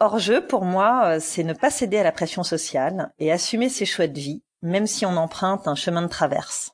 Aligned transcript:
Hors-jeu, 0.00 0.46
pour 0.46 0.64
moi, 0.64 1.02
euh, 1.06 1.18
c'est 1.18 1.44
ne 1.44 1.54
pas 1.54 1.70
céder 1.70 1.96
à 1.96 2.02
la 2.02 2.12
pression 2.12 2.42
sociale 2.42 3.12
et 3.18 3.32
assumer 3.32 3.68
ses 3.70 3.86
choix 3.86 4.06
de 4.06 4.18
vie, 4.18 4.42
même 4.60 4.86
si 4.86 5.06
on 5.06 5.16
emprunte 5.16 5.66
un 5.66 5.76
chemin 5.76 6.02
de 6.02 6.08
traverse. 6.08 6.72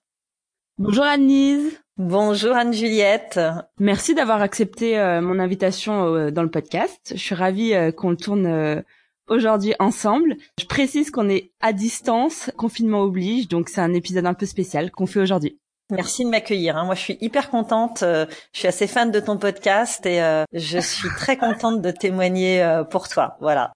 Bonjour 0.78 1.04
Anne-Lise. 1.04 1.80
Bonjour 1.96 2.56
Anne-Juliette. 2.56 3.38
Merci 3.78 4.14
d'avoir 4.14 4.42
accepté 4.42 4.98
euh, 4.98 5.20
mon 5.20 5.38
invitation 5.38 6.06
euh, 6.06 6.30
dans 6.32 6.42
le 6.42 6.50
podcast. 6.50 7.12
Je 7.14 7.20
suis 7.20 7.34
ravie 7.36 7.72
qu'on 7.96 8.10
le 8.10 8.16
tourne 8.16 8.82
aujourd'hui 9.30 9.74
ensemble. 9.78 10.36
Je 10.58 10.66
précise 10.66 11.10
qu'on 11.10 11.30
est 11.30 11.52
à 11.60 11.72
distance, 11.72 12.50
confinement 12.58 13.00
oblige, 13.00 13.48
donc 13.48 13.70
c'est 13.70 13.80
un 13.80 13.94
épisode 13.94 14.26
un 14.26 14.34
peu 14.34 14.44
spécial 14.44 14.90
qu'on 14.90 15.06
fait 15.06 15.20
aujourd'hui. 15.20 15.58
Merci 15.90 16.24
de 16.24 16.30
m'accueillir. 16.30 16.76
Hein. 16.76 16.84
Moi, 16.84 16.94
je 16.94 17.00
suis 17.00 17.18
hyper 17.20 17.50
contente. 17.50 18.02
Euh, 18.02 18.26
je 18.52 18.60
suis 18.60 18.68
assez 18.68 18.86
fan 18.86 19.10
de 19.10 19.20
ton 19.20 19.38
podcast 19.38 20.06
et 20.06 20.22
euh, 20.22 20.44
je 20.52 20.78
suis 20.78 21.08
très 21.16 21.36
contente 21.36 21.82
de 21.82 21.90
témoigner 21.90 22.62
euh, 22.62 22.84
pour 22.84 23.08
toi. 23.08 23.36
Voilà. 23.40 23.72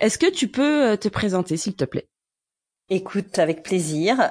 Est-ce 0.00 0.18
que 0.18 0.30
tu 0.30 0.48
peux 0.48 0.96
te 0.96 1.08
présenter, 1.08 1.56
s'il 1.56 1.74
te 1.74 1.84
plaît? 1.84 2.06
Écoute, 2.88 3.38
avec 3.38 3.62
plaisir. 3.62 4.30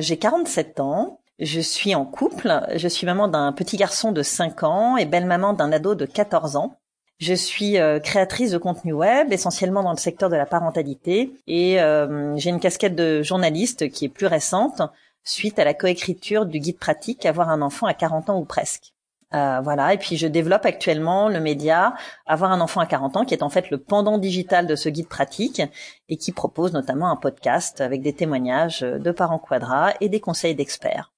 J'ai 0.00 0.16
47 0.18 0.80
ans. 0.80 1.20
Je 1.38 1.60
suis 1.60 1.94
en 1.94 2.04
couple. 2.04 2.52
Je 2.74 2.88
suis 2.88 3.06
maman 3.06 3.28
d'un 3.28 3.52
petit 3.52 3.76
garçon 3.76 4.12
de 4.12 4.22
5 4.22 4.62
ans 4.62 4.96
et 4.96 5.04
belle-maman 5.04 5.52
d'un 5.52 5.70
ado 5.70 5.94
de 5.94 6.06
14 6.06 6.56
ans. 6.56 6.78
Je 7.22 7.34
suis 7.34 7.76
créatrice 8.02 8.50
de 8.50 8.58
contenu 8.58 8.92
web, 8.92 9.32
essentiellement 9.32 9.84
dans 9.84 9.92
le 9.92 9.96
secteur 9.96 10.28
de 10.28 10.34
la 10.34 10.44
parentalité, 10.44 11.32
et 11.46 11.78
j'ai 12.34 12.50
une 12.50 12.58
casquette 12.58 12.96
de 12.96 13.22
journaliste 13.22 13.90
qui 13.90 14.06
est 14.06 14.08
plus 14.08 14.26
récente 14.26 14.82
suite 15.24 15.58
à 15.58 15.64
la 15.64 15.74
coécriture 15.74 16.46
du 16.46 16.58
guide 16.58 16.78
pratique 16.78 17.26
Avoir 17.26 17.48
un 17.48 17.62
enfant 17.62 17.86
à 17.86 17.94
40 17.94 18.30
ans 18.30 18.38
ou 18.38 18.44
presque. 18.44 18.92
Euh, 19.34 19.60
voilà, 19.62 19.94
et 19.94 19.98
puis 19.98 20.16
je 20.18 20.26
développe 20.26 20.66
actuellement 20.66 21.28
le 21.28 21.40
média 21.40 21.94
Avoir 22.26 22.52
un 22.52 22.60
enfant 22.60 22.80
à 22.80 22.86
40 22.86 23.16
ans, 23.16 23.24
qui 23.24 23.34
est 23.34 23.42
en 23.42 23.48
fait 23.48 23.70
le 23.70 23.78
pendant 23.78 24.18
digital 24.18 24.66
de 24.66 24.76
ce 24.76 24.88
guide 24.88 25.08
pratique 25.08 25.62
et 26.08 26.16
qui 26.16 26.32
propose 26.32 26.72
notamment 26.72 27.10
un 27.10 27.16
podcast 27.16 27.80
avec 27.80 28.02
des 28.02 28.12
témoignages 28.12 28.80
de 28.80 29.10
parents 29.10 29.38
quadras 29.38 29.94
et 30.00 30.08
des 30.08 30.20
conseils 30.20 30.54
d'experts. 30.54 31.12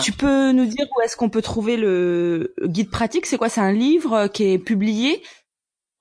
Tu 0.00 0.12
peux 0.12 0.52
nous 0.52 0.64
dire 0.64 0.86
où 0.96 1.00
est-ce 1.02 1.16
qu'on 1.16 1.28
peut 1.28 1.42
trouver 1.42 1.76
le 1.76 2.54
guide 2.64 2.90
pratique? 2.90 3.26
C'est 3.26 3.36
quoi? 3.36 3.50
C'est 3.50 3.60
un 3.60 3.72
livre 3.72 4.26
qui 4.28 4.44
est 4.44 4.58
publié? 4.58 5.22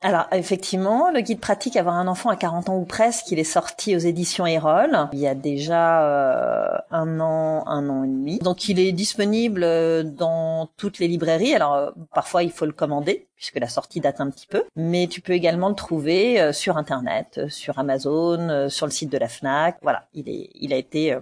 Alors 0.04 0.26
effectivement, 0.32 1.12
le 1.12 1.22
guide 1.22 1.40
pratique 1.40 1.76
avoir 1.76 1.96
un 1.96 2.08
enfant 2.08 2.32
à 2.32 2.36
40 2.36 2.70
ans 2.70 2.78
ou 2.78 2.86
presque, 2.86 3.30
il 3.30 3.38
est 3.38 3.44
sorti 3.44 3.96
aux 3.96 4.00
éditions 4.00 4.48
Erol 4.48 5.08
il 5.14 5.20
y 5.20 5.28
a 5.28 5.36
déjà 5.36 6.04
euh, 6.04 6.78
un 6.90 7.20
an, 7.20 7.64
un 7.68 7.88
an 7.88 8.04
et 8.04 8.08
demi. 8.08 8.40
Donc 8.40 8.68
il 8.68 8.80
est 8.80 8.92
disponible 8.94 9.64
euh, 9.64 10.02
dans 10.02 10.72
toutes 10.76 10.98
les 10.98 11.08
librairies. 11.08 11.54
Alors 11.54 11.76
euh, 11.76 11.92
parfois 12.16 12.42
il 12.42 12.52
faut 12.52 12.66
le 12.66 12.72
commander 12.72 13.28
puisque 13.36 13.60
la 13.60 13.68
sortie 13.68 14.00
date 14.00 14.22
un 14.22 14.32
petit 14.32 14.48
peu, 14.48 14.64
mais 14.76 15.06
tu 15.06 15.22
peux 15.22 15.34
également 15.34 15.70
le 15.70 15.76
trouver 15.76 16.52
sur 16.54 16.78
internet, 16.78 17.42
sur 17.50 17.80
Amazon, 17.80 18.70
sur 18.70 18.86
le 18.86 18.92
site 18.92 19.12
de 19.12 19.18
la 19.18 19.28
Fnac. 19.28 19.78
Voilà, 19.82 20.08
il 20.14 20.30
est, 20.30 20.50
il 20.54 20.74
a 20.74 20.78
été 20.78 21.18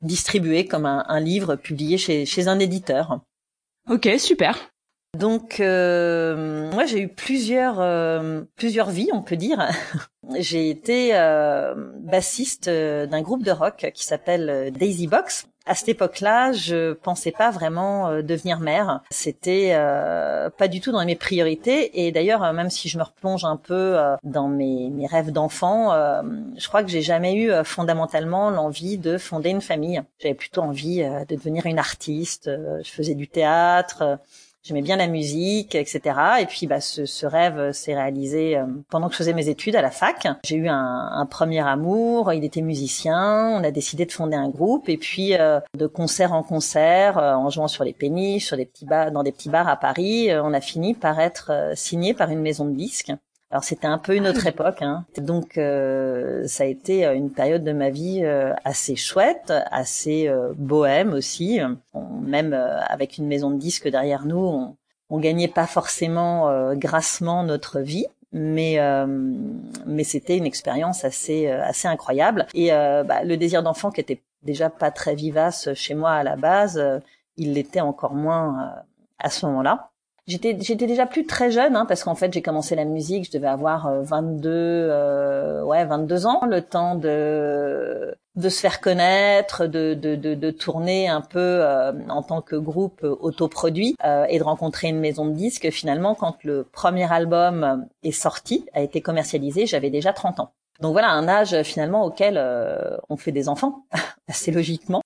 distribué 0.00 0.66
comme 0.66 0.86
un, 0.86 1.04
un 1.08 1.20
livre 1.20 1.56
publié 1.56 1.98
chez, 1.98 2.24
chez 2.24 2.48
un 2.48 2.58
éditeur. 2.58 3.20
Ok, 3.90 4.08
super. 4.18 4.56
Donc 5.18 5.58
euh, 5.58 6.70
moi 6.70 6.86
j'ai 6.86 7.00
eu 7.00 7.08
plusieurs 7.08 7.80
euh, 7.80 8.42
plusieurs 8.56 8.90
vies 8.90 9.10
on 9.12 9.22
peut 9.22 9.36
dire. 9.36 9.68
j'ai 10.38 10.70
été 10.70 11.10
euh, 11.14 11.74
bassiste 11.98 12.70
d'un 12.70 13.20
groupe 13.20 13.42
de 13.42 13.50
rock 13.50 13.90
qui 13.92 14.04
s'appelle 14.04 14.72
Daisy 14.72 15.08
Box. 15.08 15.46
À 15.66 15.74
cette 15.74 15.90
époque-là, 15.90 16.52
je 16.52 16.94
pensais 16.94 17.32
pas 17.32 17.50
vraiment 17.50 18.22
devenir 18.22 18.60
mère. 18.60 19.02
C'était 19.10 19.76
pas 20.56 20.68
du 20.68 20.80
tout 20.80 20.90
dans 20.90 21.04
mes 21.04 21.14
priorités. 21.14 22.04
Et 22.04 22.10
d'ailleurs, 22.10 22.52
même 22.54 22.70
si 22.70 22.88
je 22.88 22.98
me 22.98 23.04
replonge 23.04 23.44
un 23.44 23.56
peu 23.56 23.96
dans 24.24 24.48
mes, 24.48 24.88
mes 24.88 25.06
rêves 25.06 25.30
d'enfant, 25.30 25.92
je 26.56 26.66
crois 26.66 26.82
que 26.82 26.88
j'ai 26.88 27.02
jamais 27.02 27.34
eu 27.36 27.52
fondamentalement 27.62 28.50
l'envie 28.50 28.96
de 28.96 29.18
fonder 29.18 29.50
une 29.50 29.60
famille. 29.60 30.02
J'avais 30.18 30.34
plutôt 30.34 30.62
envie 30.62 31.04
de 31.04 31.36
devenir 31.36 31.66
une 31.66 31.78
artiste. 31.78 32.50
je 32.82 32.90
faisais 32.90 33.14
du 33.14 33.28
théâtre 33.28 34.18
j'aimais 34.62 34.82
bien 34.82 34.96
la 34.96 35.06
musique, 35.06 35.74
etc. 35.74 36.00
Et 36.40 36.46
puis 36.46 36.66
bah, 36.66 36.80
ce, 36.80 37.06
ce 37.06 37.26
rêve 37.26 37.72
s'est 37.72 37.94
réalisé 37.94 38.56
euh, 38.56 38.66
pendant 38.90 39.08
que 39.08 39.12
je 39.14 39.18
faisais 39.18 39.32
mes 39.32 39.48
études 39.48 39.76
à 39.76 39.82
la 39.82 39.90
fac. 39.90 40.28
J'ai 40.44 40.56
eu 40.56 40.68
un, 40.68 41.10
un, 41.12 41.26
premier 41.26 41.60
amour, 41.60 42.32
il 42.32 42.44
était 42.44 42.60
musicien, 42.60 43.48
on 43.50 43.64
a 43.64 43.70
décidé 43.70 44.06
de 44.06 44.12
fonder 44.12 44.36
un 44.36 44.48
groupe 44.48 44.88
et 44.88 44.96
puis 44.96 45.34
euh, 45.34 45.60
de 45.76 45.86
concert 45.86 46.32
en 46.32 46.42
concert, 46.42 47.18
euh, 47.18 47.34
en 47.34 47.50
jouant 47.50 47.68
sur 47.68 47.84
les 47.84 47.92
péniches, 47.92 48.46
sur 48.46 48.56
des 48.56 48.66
petits 48.66 48.86
bars, 48.86 49.10
dans 49.10 49.22
des 49.22 49.32
petits 49.32 49.50
bars 49.50 49.68
à 49.68 49.76
Paris, 49.76 50.30
on 50.32 50.52
a 50.52 50.60
fini 50.60 50.94
par 50.94 51.20
être 51.20 51.72
signé 51.74 52.14
par 52.14 52.30
une 52.30 52.40
maison 52.40 52.64
de 52.64 52.74
disques. 52.74 53.12
Alors 53.50 53.64
c'était 53.64 53.88
un 53.88 53.98
peu 53.98 54.14
une 54.14 54.28
autre 54.28 54.46
époque, 54.46 54.80
hein. 54.80 55.04
donc 55.18 55.58
euh, 55.58 56.46
ça 56.46 56.62
a 56.62 56.66
été 56.66 57.04
euh, 57.04 57.14
une 57.14 57.32
période 57.32 57.64
de 57.64 57.72
ma 57.72 57.90
vie 57.90 58.20
euh, 58.22 58.54
assez 58.64 58.94
chouette, 58.94 59.52
assez 59.72 60.30
bohème 60.56 61.12
aussi. 61.12 61.58
même 62.22 62.54
avec 62.54 63.18
une 63.18 63.26
maison 63.26 63.50
de 63.50 63.56
disques 63.56 63.88
derrière 63.88 64.24
nous, 64.24 64.38
on, 64.38 64.76
on 65.08 65.18
gagnait 65.18 65.48
pas 65.48 65.66
forcément 65.66 66.74
grassement 66.74 67.42
notre 67.42 67.80
vie, 67.80 68.06
mais 68.32 68.78
mais 69.86 70.04
c'était 70.04 70.36
une 70.36 70.46
expérience 70.46 71.04
assez 71.04 71.48
assez 71.48 71.88
incroyable. 71.88 72.46
Et 72.54 72.70
bah, 72.70 73.24
le 73.24 73.36
désir 73.36 73.64
d'enfant 73.64 73.90
qui 73.90 74.00
était 74.00 74.22
déjà 74.42 74.70
pas 74.70 74.92
très 74.92 75.16
vivace 75.16 75.74
chez 75.74 75.94
moi 75.94 76.12
à 76.12 76.22
la 76.22 76.36
base, 76.36 76.80
il 77.36 77.54
l'était 77.54 77.80
encore 77.80 78.14
moins 78.14 78.74
à 79.18 79.30
ce 79.30 79.44
moment-là. 79.46 79.89
J'étais 80.30 80.56
j'étais 80.60 80.86
déjà 80.86 81.06
plus 81.06 81.26
très 81.26 81.50
jeune 81.50 81.74
hein, 81.74 81.86
parce 81.86 82.04
qu'en 82.04 82.14
fait 82.14 82.32
j'ai 82.32 82.40
commencé 82.40 82.76
la 82.76 82.84
musique, 82.84 83.26
je 83.26 83.32
devais 83.32 83.48
avoir 83.48 83.92
22 84.02 84.48
euh, 84.48 85.60
euh, 85.60 85.64
ouais 85.64 85.84
22 85.84 86.26
ans, 86.26 86.46
le 86.46 86.62
temps 86.62 86.94
de 86.94 88.14
de 88.36 88.48
se 88.48 88.60
faire 88.60 88.80
connaître, 88.80 89.66
de 89.66 89.94
de 89.94 90.14
de, 90.14 90.34
de 90.34 90.50
tourner 90.52 91.08
un 91.08 91.20
peu 91.20 91.40
euh, 91.40 91.92
en 92.08 92.22
tant 92.22 92.42
que 92.42 92.54
groupe 92.54 93.02
autoproduit 93.02 93.96
euh, 94.04 94.24
et 94.28 94.38
de 94.38 94.44
rencontrer 94.44 94.86
une 94.86 95.00
maison 95.00 95.26
de 95.26 95.32
disques. 95.32 95.68
Finalement, 95.72 96.14
quand 96.14 96.44
le 96.44 96.62
premier 96.62 97.12
album 97.12 97.88
est 98.04 98.12
sorti, 98.12 98.66
a 98.72 98.82
été 98.82 99.00
commercialisé, 99.00 99.66
j'avais 99.66 99.90
déjà 99.90 100.12
30 100.12 100.38
ans. 100.38 100.52
Donc 100.80 100.92
voilà 100.92 101.10
un 101.10 101.26
âge 101.26 101.60
finalement 101.64 102.04
auquel 102.04 102.40
on 103.08 103.16
fait 103.16 103.32
des 103.32 103.48
enfants 103.48 103.84
assez 104.28 104.52
logiquement. 104.52 105.02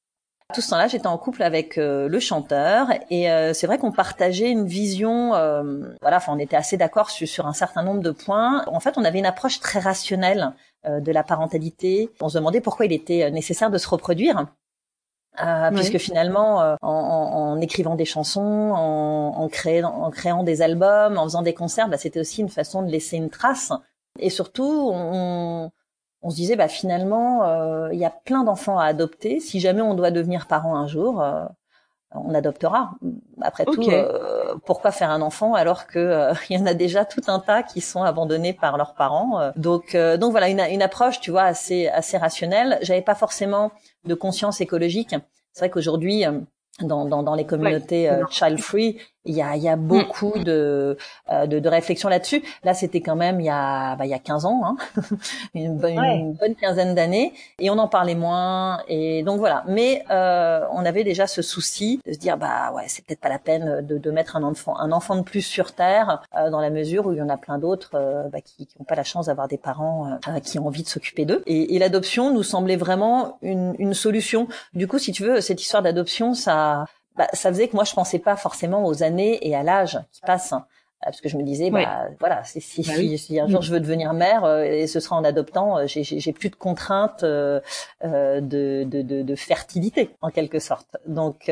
Tout 0.53 0.61
ce 0.61 0.71
temps-là, 0.71 0.89
j'étais 0.89 1.07
en 1.07 1.17
couple 1.17 1.43
avec 1.43 1.79
euh, 1.79 2.07
le 2.07 2.21
chanteur 2.21 2.89
et 3.09 3.31
euh, 3.31 3.55
c'est 3.55 3.67
vrai 3.67 3.79
qu'on 3.79 3.93
partageait 3.93 4.51
une 4.51 4.67
vision. 4.67 5.35
Euh, 5.35 5.95
voilà, 6.03 6.19
enfin, 6.19 6.35
on 6.35 6.39
était 6.39 6.57
assez 6.57 6.77
d'accord 6.77 7.09
sur, 7.11 7.47
un 7.47 7.55
certain 7.55 7.83
nombre 7.83 8.03
de 8.03 8.11
points. 8.11 8.63
En 8.67 8.79
fait, 8.79 8.99
on 8.99 9.05
avait 9.05 9.19
une 9.19 9.27
approche 9.27 9.61
très 9.61 9.79
rationnelle 9.79 10.53
de 10.87 11.13
la 11.13 11.23
parentalité. 11.23 12.11
On 12.21 12.29
se 12.29 12.37
demandait 12.37 12.61
pourquoi 12.61 12.85
il 12.85 12.93
était 12.93 13.31
nécessaire 13.31 13.71
de 13.71 13.79
se 13.79 13.89
reproduire. 13.89 14.47
puisque 15.73 15.97
finalement, 15.97 16.77
en, 16.83 16.89
en, 16.89 17.61
écrivant 17.63 17.95
des 17.95 18.05
chansons, 18.05 18.43
en, 18.43 19.35
en, 19.39 19.49
créant, 19.49 19.89
en 19.89 20.11
créant 20.11 20.43
des 20.43 20.61
albums, 20.61 21.17
en 21.17 21.25
faisant 21.25 21.41
des 21.41 21.55
concerts, 21.55 21.89
bah, 21.89 21.97
c'était 21.97 22.21
aussi 22.21 22.43
une 22.43 22.51
façon 22.51 22.83
de 22.83 22.91
laisser 22.91 23.17
une 23.17 23.31
trace. 23.31 23.73
Et 24.19 24.29
surtout, 24.29 24.91
on, 24.93 25.71
on 26.25 26.31
se 26.31 26.37
disait 26.37 26.57
bah 26.57 26.69
finalement 26.69 27.45
euh, 27.45 27.91
il 27.93 27.99
y 27.99 28.05
a 28.05 28.11
plein 28.11 28.45
d'enfants 28.45 28.79
à 28.79 28.87
adopter. 28.87 29.41
Si 29.41 29.61
jamais 29.61 29.83
on 29.83 29.95
doit 29.95 30.11
devenir 30.11 30.47
parent 30.47 30.75
un 30.75 30.87
jour, 30.87 31.23
euh, 31.23 31.45
on 32.13 32.35
adoptera. 32.35 32.93
Après 33.43 33.67
tout, 33.67 33.83
euh, 33.91 34.55
pourquoi 34.65 34.91
faire 34.91 35.11
un 35.11 35.21
enfant 35.21 35.55
alors 35.55 35.87
que 35.87 36.33
il 36.51 36.59
y 36.59 36.61
en 36.61 36.67
a 36.67 36.73
déjà 36.73 37.05
tout 37.05 37.21
un 37.27 37.41
tas 37.41 37.63
qui 37.63 37.83
sont 37.83 38.03
abandonnés 38.03 38.55
par 38.55 38.79
leurs 38.79 38.95
parents. 38.95 39.53
donc 39.57 39.95
donc 39.95 40.31
voilà 40.31 40.49
une, 40.49 40.61
une 40.61 40.83
approche 40.83 41.21
tu 41.21 41.31
vois 41.31 41.43
assez 41.43 41.89
assez 41.89 42.17
rationnelle. 42.17 42.79
J'avais 42.81 43.03
pas 43.03 43.15
forcément 43.15 43.71
de 44.07 44.15
conscience 44.15 44.63
écologique. 44.63 45.15
C'est 45.53 45.61
vrai 45.61 45.71
qu'aujourd'hui 45.71 46.25
dans, 46.81 47.05
dans, 47.05 47.23
dans 47.23 47.35
les 47.35 47.45
communautés 47.45 48.11
child 48.31 48.59
free, 48.59 48.99
il 49.25 49.35
y 49.35 49.43
a, 49.43 49.57
il 49.57 49.63
y 49.63 49.69
a 49.69 49.77
beaucoup 49.77 50.39
mm. 50.39 50.45
de, 50.45 50.97
euh, 51.31 51.47
de, 51.47 51.59
de 51.59 51.69
réflexions 51.69 52.09
là-dessus. 52.09 52.43
Là, 52.63 52.75
c'était 52.75 53.01
quand 53.01 53.17
même 53.17 53.41
il 53.41 53.47
y 53.47 53.51
a, 53.51 53.97
bah, 53.97 54.07
il 54.07 54.11
y 54.11 54.15
a 54.15 54.19
15 54.19 54.45
ans, 54.45 54.63
hein. 54.65 54.77
une, 55.55 55.77
bonne, 55.77 55.99
une, 55.99 56.33
bonne, 56.35 56.55
quinzaine 56.55 56.95
d'années, 56.95 57.33
et 57.59 57.71
on 57.71 57.79
en 57.79 57.89
parlait 57.89 58.15
moins. 58.15 58.81
Et 58.89 59.23
donc 59.23 59.39
voilà. 59.39 59.65
Mais 59.67 60.05
euh, 60.11 60.65
on 60.73 60.85
avait 60.85 61.05
déjà 61.05 61.27
ce 61.27 61.43
souci 61.43 62.01
de 62.07 62.13
se 62.13 62.19
dire, 62.19 62.37
bah 62.37 62.73
ouais, 62.75 62.85
c'est 62.89 63.05
peut-être 63.05 63.21
pas 63.21 63.29
la 63.29 63.39
peine 63.39 63.85
de, 63.87 63.99
de 63.99 64.11
mettre 64.11 64.37
un 64.37 64.43
enfant, 64.43 64.79
un 64.79 64.93
enfant 64.93 65.17
de 65.17 65.23
plus 65.23 65.43
sur 65.43 65.73
terre, 65.73 66.23
euh, 66.37 66.51
dans 66.51 66.61
la 66.61 66.71
mesure 66.71 67.07
où 67.07 67.13
il 67.13 67.19
y 67.19 67.23
en 67.23 67.29
a 67.29 67.37
plein 67.37 67.59
d'autres 67.59 67.91
euh, 67.95 68.29
bah, 68.29 68.41
qui 68.41 68.69
n'ont 68.79 68.85
pas 68.85 68.95
la 68.95 69.05
chance 69.05 69.27
d'avoir 69.27 69.49
des 69.49 69.59
parents 69.59 70.19
euh, 70.29 70.41
qui 70.41 70.59
ont 70.59 70.67
envie 70.67 70.83
de 70.83 70.89
s'occuper 70.89 71.25
d'eux. 71.25 71.43
Et, 71.47 71.75
et 71.75 71.79
l'adoption 71.79 72.33
nous 72.33 72.43
semblait 72.43 72.77
vraiment 72.77 73.39
une, 73.43 73.75
une 73.79 73.95
solution. 73.95 74.49
Du 74.75 74.87
coup, 74.87 74.99
si 74.99 75.13
tu 75.13 75.23
veux, 75.25 75.41
cette 75.41 75.61
histoire 75.63 75.83
d'adoption, 75.83 76.35
ça 76.35 76.87
bah, 77.17 77.29
ça 77.33 77.51
faisait 77.51 77.69
que 77.69 77.77
moi 77.77 77.85
je 77.85 77.95
pensais 77.95 78.19
pas 78.19 78.37
forcément 78.37 78.85
aux 78.87 79.03
années 79.03 79.47
et 79.47 79.55
à 79.55 79.63
l'âge 79.63 79.99
qui 80.13 80.21
passe. 80.23 80.55
parce 81.03 81.21
que 81.21 81.29
je 81.29 81.37
me 81.37 81.43
disais 81.43 81.71
bah 81.71 82.09
voilà 82.19 82.43
si, 82.45 82.61
si, 82.61 82.83
bah 82.83 83.17
si, 83.17 83.39
un 83.39 83.47
jour 83.47 83.63
je 83.63 83.73
veux 83.73 83.81
devenir 83.81 84.15
mère 84.15 84.47
et 84.63 84.87
ce 84.87 85.01
sera 85.01 85.17
en 85.17 85.25
adoptant 85.25 85.87
j'ai 85.87 86.33
plus 86.33 86.51
de 86.51 86.57
contraintes 86.57 87.25
de, 87.25 87.61
de, 88.03 88.85
de, 88.85 89.23
de, 89.23 89.35
fertilité 89.37 90.11
en 90.23 90.31
quelque 90.31 90.59
sorte. 90.59 90.97
Donc 91.07 91.51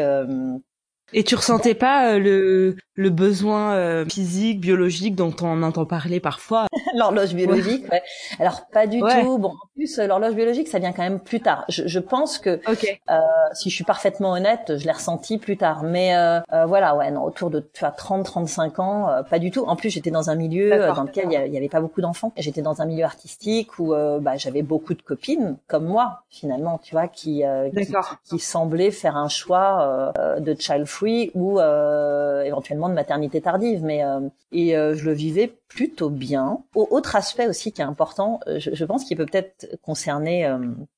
et 1.13 1.25
tu 1.25 1.35
ressentais 1.35 1.75
pas 1.75 2.19
le 2.19 2.77
le 2.95 3.11
besoin 3.11 3.73
euh, 3.75 4.05
physique, 4.05 4.61
biologique 4.61 5.15
dont 5.15 5.35
on 5.41 5.63
entend 5.63 5.87
parler 5.87 6.21
parfois? 6.21 6.67
l'horloge 6.95 7.35
biologique, 7.35 7.91
ouais. 7.91 8.03
Alors 8.39 8.67
pas 8.73 8.87
du 8.87 9.01
tout. 9.01 9.39
Bon, 9.39 9.51
en 9.51 9.69
plus 9.75 9.99
euh, 9.99 10.07
l'horloge 10.07 10.35
biologique, 10.35 10.69
ça 10.69 10.79
vient 10.79 10.93
quand 10.93 11.03
même 11.03 11.21
plus 11.21 11.41
tard. 11.41 11.65
Je, 11.69 11.87
je 11.87 11.99
pense 11.99 12.39
que 12.39 12.61
euh, 12.71 13.19
si 13.55 13.71
je 13.71 13.75
suis 13.75 13.85
parfaitement 13.85 14.33
honnête, 14.33 14.77
je 14.77 14.85
l'ai 14.85 14.93
ressenti 14.93 15.39
plus 15.39 15.57
tard. 15.57 15.83
Mais 15.85 16.15
euh, 16.17 16.41
euh 16.53 16.67
voilà, 16.67 16.95
ouais, 16.95 17.11
non, 17.11 17.25
autour 17.25 17.51
de 17.51 17.61
tu 17.61 17.81
vois 17.81 17.91
30, 17.91 18.25
35 18.25 18.79
ans, 18.79 19.23
pas 19.29 19.39
du 19.39 19.51
tout. 19.51 19.65
En 19.65 19.77
plus, 19.77 19.91
j'étais 19.91 20.11
dans 20.11 20.31
un 20.31 20.35
milieu 20.35 20.71
dans 20.71 21.03
lequel 21.03 21.27
il 21.31 21.53
y, 21.53 21.57
avait 21.57 21.69
pas 21.69 21.81
beaucoup 21.81 22.01
d'enfants. 22.01 22.33
J'étais 22.37 22.63
dans 22.63 22.83
un 22.83 22.87
milieu 22.87 23.05
artistique 23.05 23.79
où 23.79 23.95
bah, 24.21 24.37
j'avais 24.37 24.63
beaucoup 24.63 24.95
de 24.95 25.03
copines 25.03 25.57
comme 25.67 25.87
moi 25.87 26.23
finalement, 26.31 26.79
tu 26.83 26.95
vois, 26.95 27.09
qui 27.09 27.43
qui, 27.75 27.87
qui, 27.87 27.95
qui, 28.25 28.39
semblaient 28.39 28.91
faire 28.91 29.17
un 29.17 29.29
choix 29.29 30.13
de 30.39 30.55
child 30.59 30.87
ou 31.03 31.61
éventuellement 32.45 32.89
de 32.89 32.95
maternité 32.95 33.41
tardive, 33.41 33.83
mais 33.83 34.05
euh, 34.05 34.21
et 34.53 34.77
euh, 34.77 34.95
je 34.95 35.05
le 35.05 35.13
vivais 35.13 35.55
plutôt 35.69 36.11
bien. 36.11 36.59
autre 36.75 37.17
aspect 37.17 37.47
aussi 37.47 37.73
qui 37.73 37.81
est 37.81 37.85
important, 37.85 38.41
euh, 38.47 38.59
je, 38.59 38.75
je 38.75 38.85
pense 38.85 39.05
qu'il 39.05 39.17
peut 39.17 39.25
peut-être 39.25 39.79
concerner, 39.83 40.47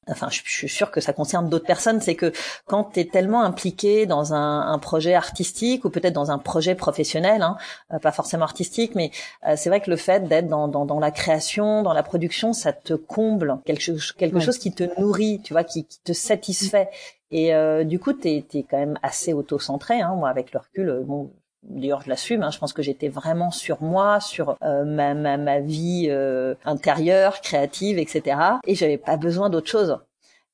enfin 0.08 0.28
je, 0.30 0.40
suis 0.44 0.68
sûre 0.68 0.90
que 0.90 1.00
ça 1.00 1.12
concerne 1.12 1.48
d'autres 1.48 1.66
personnes, 1.66 2.00
c'est 2.00 2.16
que 2.16 2.32
quand 2.66 2.84
tu 2.94 3.00
es 3.00 3.04
tellement 3.04 3.42
impliqué 3.42 4.06
dans 4.06 4.34
un, 4.34 4.62
un 4.62 4.78
projet 4.78 5.14
artistique 5.14 5.84
ou 5.84 5.90
peut-être 5.90 6.12
dans 6.12 6.32
un 6.32 6.38
projet 6.38 6.74
professionnel, 6.74 7.42
hein, 7.42 7.56
pas 8.02 8.10
forcément 8.10 8.44
artistique, 8.44 8.94
mais 8.96 9.12
c'est 9.56 9.68
vrai 9.68 9.80
que 9.80 9.90
le 9.90 9.96
fait 9.96 10.26
d'être 10.26 10.48
dans, 10.48 10.66
dans, 10.66 10.84
dans, 10.84 10.98
la 10.98 11.12
création, 11.12 11.82
dans 11.82 11.92
la 11.92 12.02
production, 12.02 12.52
ça 12.52 12.72
te 12.72 12.94
comble 12.94 13.58
quelque, 13.64 14.14
quelque 14.16 14.40
chose 14.40 14.58
qui 14.58 14.72
te 14.72 14.84
nourrit, 15.00 15.40
tu 15.44 15.52
vois, 15.52 15.62
qui, 15.64 15.84
qui 15.84 16.00
te 16.00 16.12
satisfait. 16.12 16.88
Et 17.30 17.54
euh, 17.54 17.84
du 17.84 17.98
coup, 17.98 18.12
tu 18.12 18.28
es, 18.28 18.44
quand 18.68 18.78
même 18.78 18.98
assez 19.02 19.32
auto-centré. 19.32 20.00
Hein. 20.00 20.14
Moi, 20.14 20.28
avec 20.28 20.52
le 20.52 20.60
recul, 20.60 21.02
bon, 21.04 21.30
D'ailleurs, 21.68 22.02
je 22.02 22.08
l'assume. 22.08 22.42
Hein, 22.42 22.50
je 22.50 22.58
pense 22.58 22.72
que 22.72 22.82
j'étais 22.82 23.08
vraiment 23.08 23.50
sur 23.50 23.82
moi, 23.82 24.20
sur 24.20 24.56
euh, 24.62 24.84
ma, 24.84 25.14
ma, 25.14 25.36
ma, 25.36 25.60
vie 25.60 26.06
euh, 26.10 26.54
intérieure, 26.64 27.40
créative, 27.40 27.98
etc. 27.98 28.38
Et 28.66 28.74
j'avais 28.74 28.98
pas 28.98 29.16
besoin 29.16 29.50
d'autre 29.50 29.68
chose. 29.68 29.98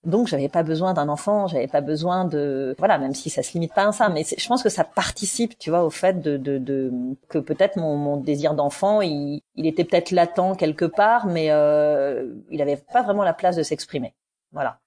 Donc, 0.05 0.29
j'avais 0.29 0.49
pas 0.49 0.63
besoin 0.63 0.95
d'un 0.95 1.09
enfant. 1.09 1.47
J'avais 1.47 1.67
pas 1.67 1.81
besoin 1.81 2.25
de 2.25 2.75
voilà, 2.79 2.97
même 2.99 3.15
si 3.15 3.29
ça 3.29 3.43
se 3.43 3.53
limite 3.53 3.75
pas 3.75 3.89
à 3.89 3.93
ça. 3.93 4.09
Mais 4.09 4.25
je 4.25 4.47
pense 4.47 4.63
que 4.63 4.69
ça 4.69 4.85
participe, 4.85 5.59
tu 5.59 5.71
vois, 5.71 5.85
au 5.85 5.91
fait 5.91 6.21
de, 6.21 6.37
de, 6.37 6.59
de 6.59 6.93
que 7.29 7.39
peut-être 7.39 7.77
mon, 7.77 7.97
mon, 7.97 8.17
désir 8.17 8.55
d'enfant, 8.55 9.03
il, 9.03 9.43
il, 9.57 9.67
était 9.67 9.85
peut-être 9.85 10.13
latent 10.13 10.57
quelque 10.57 10.87
part, 10.87 11.27
mais 11.27 11.51
euh, 11.51 12.33
il 12.51 12.63
avait 12.63 12.79
pas 12.93 13.03
vraiment 13.03 13.25
la 13.25 13.35
place 13.35 13.57
de 13.57 13.63
s'exprimer. 13.63 14.15
Voilà. 14.53 14.79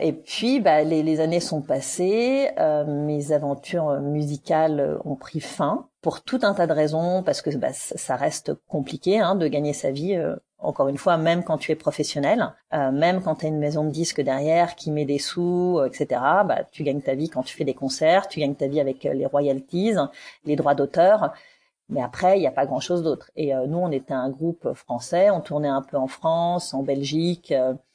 Et 0.00 0.12
puis, 0.12 0.60
bah, 0.60 0.82
les, 0.82 1.02
les, 1.02 1.20
années 1.20 1.40
sont 1.40 1.62
passées, 1.62 2.50
euh, 2.58 2.84
mes 2.84 3.32
aventures 3.32 4.00
musicales 4.00 4.98
ont 5.04 5.16
pris 5.16 5.40
fin 5.40 5.90
pour 6.00 6.22
tout 6.22 6.38
un 6.42 6.54
tas 6.54 6.66
de 6.66 6.72
raisons, 6.72 7.22
parce 7.22 7.42
que 7.42 7.54
bah, 7.56 7.72
ça 7.72 8.16
reste 8.16 8.54
compliqué 8.68 9.18
hein, 9.18 9.34
de 9.34 9.46
gagner 9.48 9.72
sa 9.72 9.90
vie. 9.90 10.14
Euh, 10.14 10.36
encore 10.58 10.88
une 10.88 10.98
fois, 10.98 11.16
même 11.16 11.42
quand 11.42 11.56
tu 11.58 11.72
es 11.72 11.74
professionnel, 11.74 12.52
euh, 12.74 12.90
même 12.90 13.22
quand 13.22 13.36
tu 13.36 13.46
as 13.46 13.48
une 13.48 13.58
maison 13.58 13.84
de 13.84 13.90
disques 13.90 14.20
derrière 14.20 14.76
qui 14.76 14.90
met 14.90 15.06
des 15.06 15.18
sous, 15.18 15.78
euh, 15.78 15.86
etc., 15.86 16.20
bah, 16.44 16.64
tu 16.70 16.82
gagnes 16.84 17.00
ta 17.00 17.14
vie 17.14 17.28
quand 17.28 17.42
tu 17.42 17.56
fais 17.56 17.64
des 17.64 17.74
concerts, 17.74 18.28
tu 18.28 18.40
gagnes 18.40 18.54
ta 18.54 18.66
vie 18.66 18.80
avec 18.80 19.04
les 19.04 19.26
royalties, 19.26 19.94
les 20.44 20.56
droits 20.56 20.74
d'auteur. 20.74 21.32
Mais 21.88 22.02
après, 22.02 22.38
il 22.38 22.40
n'y 22.40 22.46
a 22.46 22.52
pas 22.52 22.66
grand-chose 22.66 23.02
d'autre. 23.02 23.30
Et 23.36 23.52
nous, 23.66 23.78
on 23.78 23.90
était 23.90 24.14
un 24.14 24.30
groupe 24.30 24.74
français, 24.74 25.30
on 25.30 25.40
tournait 25.40 25.68
un 25.68 25.82
peu 25.82 25.96
en 25.96 26.06
France, 26.06 26.72
en 26.72 26.84
Belgique, 26.84 27.52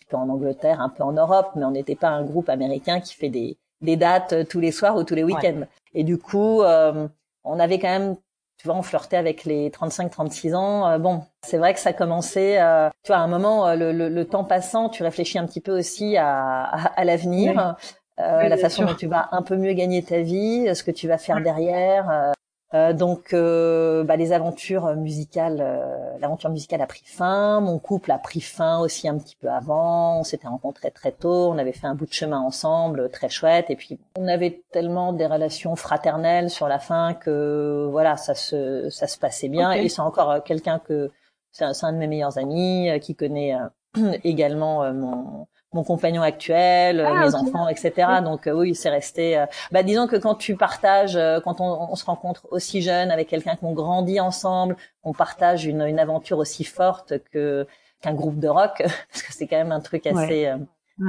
peu 0.09 0.17
en 0.17 0.29
Angleterre, 0.29 0.81
un 0.81 0.89
peu 0.89 1.03
en 1.03 1.13
Europe, 1.13 1.51
mais 1.55 1.65
on 1.65 1.71
n'était 1.71 1.95
pas 1.95 2.09
un 2.09 2.23
groupe 2.23 2.49
américain 2.49 2.99
qui 2.99 3.15
fait 3.15 3.29
des, 3.29 3.57
des 3.81 3.97
dates 3.97 4.33
euh, 4.33 4.43
tous 4.43 4.59
les 4.59 4.71
soirs 4.71 4.95
ou 4.95 5.03
tous 5.03 5.15
les 5.15 5.23
week-ends. 5.23 5.63
Et 5.93 6.03
du 6.03 6.17
coup, 6.17 6.61
euh, 6.61 7.07
on 7.43 7.59
avait 7.59 7.79
quand 7.79 7.89
même, 7.89 8.15
tu 8.57 8.67
vois, 8.67 8.75
on 8.75 8.81
flirtait 8.81 9.17
avec 9.17 9.45
les 9.45 9.69
35-36 9.69 10.55
ans. 10.55 10.87
Euh, 10.87 10.97
bon, 10.97 11.23
c'est 11.45 11.57
vrai 11.57 11.73
que 11.73 11.79
ça 11.79 11.93
commençait, 11.93 12.57
tu 13.03 13.07
vois, 13.07 13.17
à 13.17 13.21
un 13.21 13.27
moment, 13.27 13.73
le, 13.73 13.91
le, 13.91 14.09
le, 14.09 14.25
temps 14.25 14.43
passant, 14.43 14.89
tu 14.89 15.03
réfléchis 15.03 15.37
un 15.37 15.45
petit 15.45 15.61
peu 15.61 15.77
aussi 15.77 16.17
à, 16.17 16.63
à, 16.63 17.05
l'avenir. 17.05 17.75
la 18.17 18.57
façon 18.57 18.85
dont 18.85 18.95
tu 18.95 19.07
vas 19.07 19.29
un 19.31 19.41
peu 19.41 19.57
mieux 19.57 19.73
gagner 19.73 20.03
ta 20.03 20.21
vie, 20.21 20.73
ce 20.73 20.83
que 20.83 20.91
tu 20.91 21.07
vas 21.07 21.17
faire 21.17 21.41
derrière. 21.41 22.33
Euh, 22.73 22.93
donc, 22.93 23.33
euh, 23.33 24.03
bah, 24.03 24.15
les 24.15 24.33
aventures 24.33 24.95
musicales, 24.95 25.59
euh, 25.61 26.17
l'aventure 26.19 26.49
musicale 26.49 26.81
a 26.81 26.87
pris 26.87 27.03
fin. 27.05 27.61
Mon 27.61 27.77
couple 27.79 28.11
a 28.11 28.17
pris 28.17 28.41
fin 28.41 28.79
aussi 28.79 29.07
un 29.07 29.17
petit 29.17 29.35
peu 29.35 29.49
avant. 29.49 30.19
On 30.19 30.23
s'était 30.23 30.47
rencontrés 30.47 30.91
très 30.91 31.11
tôt. 31.11 31.49
On 31.51 31.57
avait 31.57 31.73
fait 31.73 31.87
un 31.87 31.95
bout 31.95 32.07
de 32.07 32.13
chemin 32.13 32.39
ensemble, 32.39 33.09
très 33.11 33.29
chouette. 33.29 33.69
Et 33.69 33.75
puis, 33.75 33.99
on 34.17 34.27
avait 34.27 34.63
tellement 34.71 35.13
des 35.13 35.27
relations 35.27 35.75
fraternelles 35.75 36.49
sur 36.49 36.67
la 36.67 36.79
fin 36.79 37.13
que 37.13 37.87
voilà, 37.91 38.17
ça 38.17 38.33
se 38.33 38.89
ça 38.89 39.07
se 39.07 39.17
passait 39.17 39.49
bien. 39.49 39.71
Et 39.71 39.87
c'est 39.87 40.01
encore 40.01 40.43
quelqu'un 40.43 40.79
que 40.79 41.11
c'est 41.51 41.65
un, 41.65 41.71
un, 41.83 41.93
de 41.93 41.97
mes 41.97 42.07
meilleurs 42.07 42.37
amis 42.37 42.89
qui 43.01 43.15
connaît 43.15 43.55
également 44.23 44.91
mon 44.91 45.47
mon 45.75 45.83
compagnon 45.83 46.21
actuel, 46.21 47.01
ah, 47.01 47.25
mes 47.25 47.35
enfants, 47.35 47.67
etc. 47.67 48.07
Donc 48.23 48.47
euh, 48.47 48.53
oui, 48.53 48.73
c'est 48.73 48.89
resté. 48.89 49.37
Euh, 49.37 49.45
bah, 49.71 49.83
disons 49.83 50.07
que 50.07 50.15
quand 50.15 50.35
tu 50.35 50.55
partages, 50.55 51.17
euh, 51.17 51.39
quand 51.41 51.59
on, 51.59 51.91
on, 51.91 51.95
se 51.95 52.05
rencontre 52.05 52.47
aussi 52.49 52.81
jeune 52.81 53.11
avec 53.11 53.27
quelqu'un 53.27 53.55
qu'on 53.57 53.73
grandit 53.73 54.19
ensemble, 54.19 54.77
on 55.03 55.13
partage 55.13 55.65
une, 55.65 55.81
une 55.81 55.99
aventure 55.99 56.37
aussi 56.37 56.63
forte 56.63 57.13
que 57.31 57.67
qu'un 58.01 58.13
groupe 58.13 58.39
de 58.39 58.47
rock, 58.47 58.77
parce 59.11 59.21
que 59.21 59.33
c'est 59.33 59.47
quand 59.47 59.57
même 59.57 59.73
un 59.73 59.81
truc 59.81 60.07
assez 60.07 60.51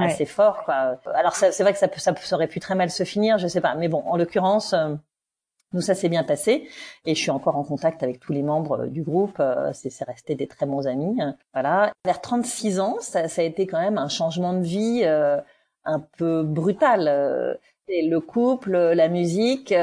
assez 0.01 0.25
fort. 0.25 0.65
Quoi. 0.65 0.99
Alors 1.15 1.33
c'est 1.33 1.63
vrai 1.63 1.71
que 1.71 1.79
ça, 1.79 1.87
ça, 1.95 2.13
ça 2.13 2.35
aurait 2.35 2.47
pu 2.47 2.59
très 2.59 2.75
mal 2.75 2.89
se 2.91 3.05
finir, 3.05 3.37
je 3.37 3.47
sais 3.47 3.61
pas. 3.61 3.73
Mais 3.75 3.87
bon, 3.87 4.03
en 4.05 4.17
l'occurrence. 4.17 4.75
Nous, 5.73 5.81
ça 5.81 5.95
s'est 5.95 6.07
bien 6.07 6.23
passé 6.23 6.69
et 7.05 7.13
je 7.13 7.19
suis 7.19 7.31
encore 7.31 7.57
en 7.57 7.63
contact 7.63 8.01
avec 8.01 8.19
tous 8.19 8.31
les 8.31 8.41
membres 8.41 8.83
euh, 8.83 8.87
du 8.87 9.03
groupe. 9.03 9.37
Euh, 9.39 9.71
c'est 9.73 10.03
resté 10.05 10.35
des 10.35 10.47
très 10.47 10.65
bons 10.65 10.87
amis. 10.87 11.17
Voilà. 11.53 11.91
Vers 12.05 12.21
36 12.21 12.79
ans, 12.79 12.97
ça, 13.01 13.27
ça 13.27 13.41
a 13.41 13.45
été 13.45 13.67
quand 13.67 13.79
même 13.79 13.97
un 13.97 14.07
changement 14.07 14.53
de 14.53 14.63
vie 14.63 15.01
euh, 15.03 15.39
un 15.83 15.99
peu 16.17 16.43
brutal. 16.43 17.59
le 17.89 18.19
couple, 18.19 18.77
la 18.77 19.07
musique, 19.09 19.73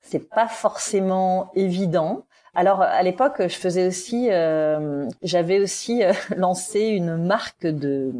c'est 0.00 0.28
pas 0.28 0.48
forcément 0.48 1.50
évident. 1.54 2.24
Alors 2.54 2.82
à 2.82 3.02
l'époque, 3.02 3.36
je 3.40 3.56
faisais 3.56 3.86
aussi, 3.86 4.28
j'avais 5.22 5.60
aussi 5.60 6.02
lancé 6.36 6.80
une 6.80 7.16
marque 7.16 7.66
de 7.66 8.12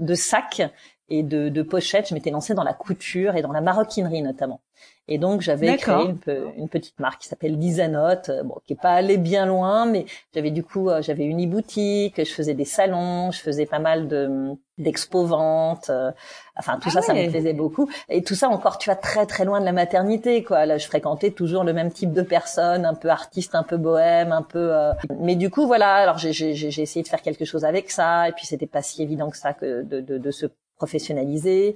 de 0.00 0.14
sacs 0.14 0.62
et 1.08 1.22
de, 1.22 1.48
de 1.48 1.62
pochettes. 1.62 2.08
Je 2.08 2.14
m'étais 2.14 2.30
lancée 2.30 2.54
dans 2.54 2.64
la 2.64 2.74
couture 2.74 3.36
et 3.36 3.42
dans 3.42 3.52
la 3.52 3.60
maroquinerie 3.60 4.22
notamment. 4.22 4.60
Et 5.08 5.18
donc 5.18 5.40
j'avais 5.40 5.76
créé 5.76 6.04
une, 6.04 6.18
une, 6.56 6.68
petite 6.68 6.98
marque 7.00 7.22
qui 7.22 7.28
s'appelle 7.28 7.58
Lisanote, 7.58 8.28
euh, 8.28 8.44
bon, 8.44 8.56
qui 8.64 8.74
est 8.74 8.80
pas 8.80 8.92
allée 8.92 9.16
bien 9.16 9.44
loin, 9.44 9.84
mais 9.84 10.06
j'avais 10.32 10.52
du 10.52 10.62
coup 10.62 10.88
euh, 10.88 11.02
j'avais 11.02 11.24
une 11.24 11.44
e-boutique, 11.44 12.24
je 12.24 12.32
faisais 12.32 12.54
des 12.54 12.64
salons, 12.64 13.32
je 13.32 13.40
faisais 13.40 13.66
pas 13.66 13.80
mal 13.80 14.06
de 14.06 14.54
d'expo 14.78 15.24
ventes, 15.24 15.90
euh, 15.90 16.12
enfin 16.56 16.78
tout 16.80 16.90
ah 16.90 16.92
ça 16.92 17.02
ça 17.02 17.14
me 17.14 17.28
plaisait 17.28 17.54
beaucoup. 17.54 17.90
Et 18.08 18.22
tout 18.22 18.36
ça 18.36 18.48
encore 18.48 18.78
tu 18.78 18.88
vois 18.88 18.96
très 18.96 19.26
très 19.26 19.44
loin 19.44 19.58
de 19.58 19.64
la 19.64 19.72
maternité 19.72 20.44
quoi. 20.44 20.64
Là 20.64 20.78
je 20.78 20.86
fréquentais 20.86 21.32
toujours 21.32 21.64
le 21.64 21.72
même 21.72 21.90
type 21.90 22.12
de 22.12 22.22
personnes, 22.22 22.84
un 22.84 22.94
peu 22.94 23.08
artiste, 23.08 23.56
un 23.56 23.64
peu 23.64 23.78
bohème, 23.78 24.30
un 24.30 24.42
peu. 24.42 24.72
Mais 25.18 25.34
du 25.34 25.50
coup 25.50 25.66
voilà, 25.66 25.94
alors 25.94 26.18
j'ai 26.18 26.32
j'ai 26.32 26.82
essayé 26.82 27.02
de 27.02 27.08
faire 27.08 27.22
quelque 27.22 27.44
chose 27.44 27.64
avec 27.64 27.90
ça, 27.90 28.28
et 28.28 28.32
puis 28.32 28.46
c'était 28.46 28.68
pas 28.68 28.82
si 28.82 29.02
évident 29.02 29.28
que 29.28 29.36
ça 29.36 29.54
que 29.54 29.82
de 29.82 30.00
de, 30.00 30.18
de 30.18 30.30
se 30.30 30.46
professionnaliser. 30.76 31.74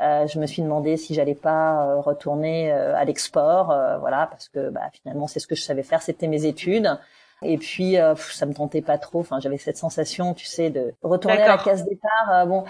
Euh, 0.00 0.26
je 0.26 0.40
me 0.40 0.46
suis 0.46 0.60
demandé 0.60 0.96
si 0.96 1.14
j'allais 1.14 1.36
pas 1.36 1.86
euh, 1.86 2.00
retourner 2.00 2.72
euh, 2.72 2.96
à 2.96 3.04
l'export, 3.04 3.66
voilà, 4.00 4.26
parce 4.26 4.48
que 4.48 4.70
bah, 4.70 4.90
finalement 4.92 5.28
c'est 5.28 5.38
ce 5.38 5.46
que 5.46 5.54
je 5.54 5.62
savais 5.62 5.82
faire, 5.82 6.02
c'était 6.02 6.26
mes 6.26 6.46
études. 6.46 6.98
Et 7.42 7.58
puis 7.58 7.96
ça 8.16 8.46
me 8.46 8.54
tentait 8.54 8.80
pas 8.80 8.96
trop. 8.96 9.20
Enfin, 9.20 9.38
j'avais 9.38 9.58
cette 9.58 9.76
sensation, 9.76 10.32
tu 10.32 10.46
sais, 10.46 10.70
de 10.70 10.94
retourner 11.02 11.42
à 11.42 11.48
la 11.48 11.58
case 11.58 11.84
départ. 11.84 12.46
bon, 12.46 12.64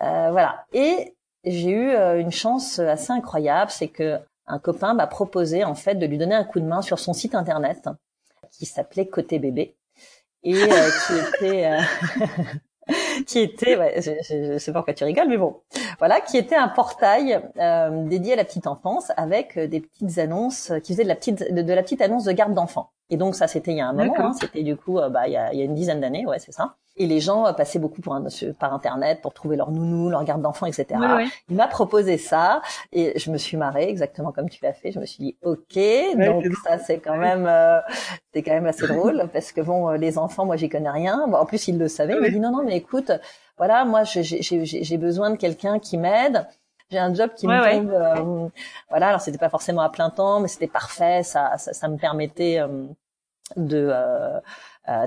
voilà. 0.00 0.64
Et 0.72 1.14
j'ai 1.44 1.70
eu 1.70 1.94
une 2.18 2.32
chance 2.32 2.80
assez 2.80 3.12
incroyable, 3.12 3.70
c'est 3.70 3.88
que 3.88 4.18
un 4.48 4.58
copain 4.58 4.94
m'a 4.94 5.06
proposé 5.06 5.64
en 5.64 5.74
fait 5.74 5.94
de 5.94 6.06
lui 6.06 6.18
donner 6.18 6.34
un 6.34 6.44
coup 6.44 6.58
de 6.58 6.66
main 6.66 6.82
sur 6.82 6.98
son 6.98 7.12
site 7.12 7.36
internet 7.36 7.88
qui 8.50 8.66
s'appelait 8.66 9.06
Côté 9.06 9.38
Bébé 9.38 9.76
et 10.42 10.54
qui 10.54 11.44
était 11.44 11.78
qui 13.26 13.40
était, 13.40 13.76
ouais, 13.76 14.00
je, 14.00 14.12
je, 14.22 14.58
sais 14.58 14.72
pas 14.72 14.78
pourquoi 14.78 14.94
tu 14.94 15.04
rigoles, 15.04 15.28
mais 15.28 15.36
bon, 15.36 15.60
voilà, 15.98 16.20
qui 16.20 16.38
était 16.38 16.56
un 16.56 16.68
portail 16.68 17.40
euh, 17.58 18.04
dédié 18.04 18.34
à 18.34 18.36
la 18.36 18.44
petite 18.44 18.66
enfance 18.66 19.10
avec 19.16 19.56
euh, 19.56 19.66
des 19.66 19.80
petites 19.80 20.18
annonces, 20.18 20.72
qui 20.82 20.92
faisait 20.92 21.02
de 21.02 21.08
la 21.08 21.16
petite, 21.16 21.52
de, 21.52 21.72
la 21.72 21.82
petite 21.82 22.00
annonce 22.00 22.24
de 22.24 22.32
garde 22.32 22.54
d'enfants. 22.54 22.92
Et 23.10 23.16
donc 23.16 23.34
ça, 23.34 23.46
c'était 23.46 23.72
il 23.72 23.78
y 23.78 23.80
a 23.80 23.86
un 23.86 23.92
moment, 23.92 24.14
hein, 24.18 24.32
c'était 24.32 24.62
du 24.62 24.76
coup, 24.76 24.98
euh, 24.98 25.08
bah, 25.08 25.28
il 25.28 25.32
y 25.32 25.36
a, 25.36 25.52
il 25.52 25.58
y 25.58 25.62
a 25.62 25.64
une 25.64 25.74
dizaine 25.74 26.00
d'années, 26.00 26.26
ouais, 26.26 26.38
c'est 26.38 26.52
ça. 26.52 26.74
Et 26.96 27.06
les 27.06 27.20
gens 27.20 27.46
euh, 27.46 27.52
passaient 27.52 27.78
beaucoup 27.78 28.00
pour 28.00 28.14
un, 28.14 28.24
par 28.58 28.72
internet 28.72 29.20
pour 29.20 29.34
trouver 29.34 29.56
leur 29.56 29.70
nounou, 29.70 30.08
leur 30.08 30.24
garde 30.24 30.40
d'enfant, 30.40 30.66
etc. 30.66 30.98
Il 31.48 31.56
m'a 31.56 31.68
proposé 31.68 32.16
ça 32.16 32.62
et 32.92 33.18
je 33.18 33.30
me 33.30 33.36
suis 33.36 33.56
marrée 33.56 33.88
exactement 33.88 34.32
comme 34.32 34.48
tu 34.48 34.64
l'as 34.64 34.72
fait. 34.72 34.92
Je 34.92 34.98
me 34.98 35.04
suis 35.04 35.22
dit 35.22 35.36
ok, 35.42 35.78
donc 36.16 36.46
ça 36.64 36.78
c'est 36.78 36.98
quand 36.98 37.18
même 37.18 37.46
euh, 37.46 37.80
c'est 38.32 38.42
quand 38.42 38.54
même 38.54 38.66
assez 38.66 38.86
drôle 38.88 39.28
parce 39.32 39.52
que 39.52 39.60
bon 39.60 39.90
les 39.90 40.16
enfants, 40.16 40.46
moi 40.46 40.56
j'y 40.56 40.70
connais 40.70 40.90
rien. 40.90 41.26
Bon, 41.28 41.36
en 41.36 41.44
plus 41.44 41.68
il 41.68 41.78
le 41.78 41.86
savait. 41.86 42.14
Il 42.14 42.20
m'a 42.20 42.30
dit 42.30 42.40
non 42.40 42.50
non 42.50 42.64
mais 42.64 42.76
écoute, 42.76 43.12
voilà 43.58 43.84
moi 43.84 44.02
j'ai 44.04 44.96
besoin 44.96 45.30
de 45.30 45.36
quelqu'un 45.36 45.78
qui 45.78 45.98
m'aide 45.98 46.46
j'ai 46.90 46.98
un 46.98 47.12
job 47.14 47.30
qui 47.36 47.46
me 47.46 47.72
tombe 47.72 47.90
euh, 47.90 48.48
voilà 48.90 49.08
alors 49.08 49.20
c'était 49.20 49.38
pas 49.38 49.48
forcément 49.48 49.82
à 49.82 49.90
plein 49.90 50.10
temps 50.10 50.40
mais 50.40 50.48
c'était 50.48 50.68
parfait 50.68 51.22
ça, 51.22 51.56
ça, 51.58 51.72
ça 51.72 51.88
me 51.88 51.96
permettait 51.96 52.60
euh, 52.60 52.86
de 53.56 53.90
euh, 53.92 54.40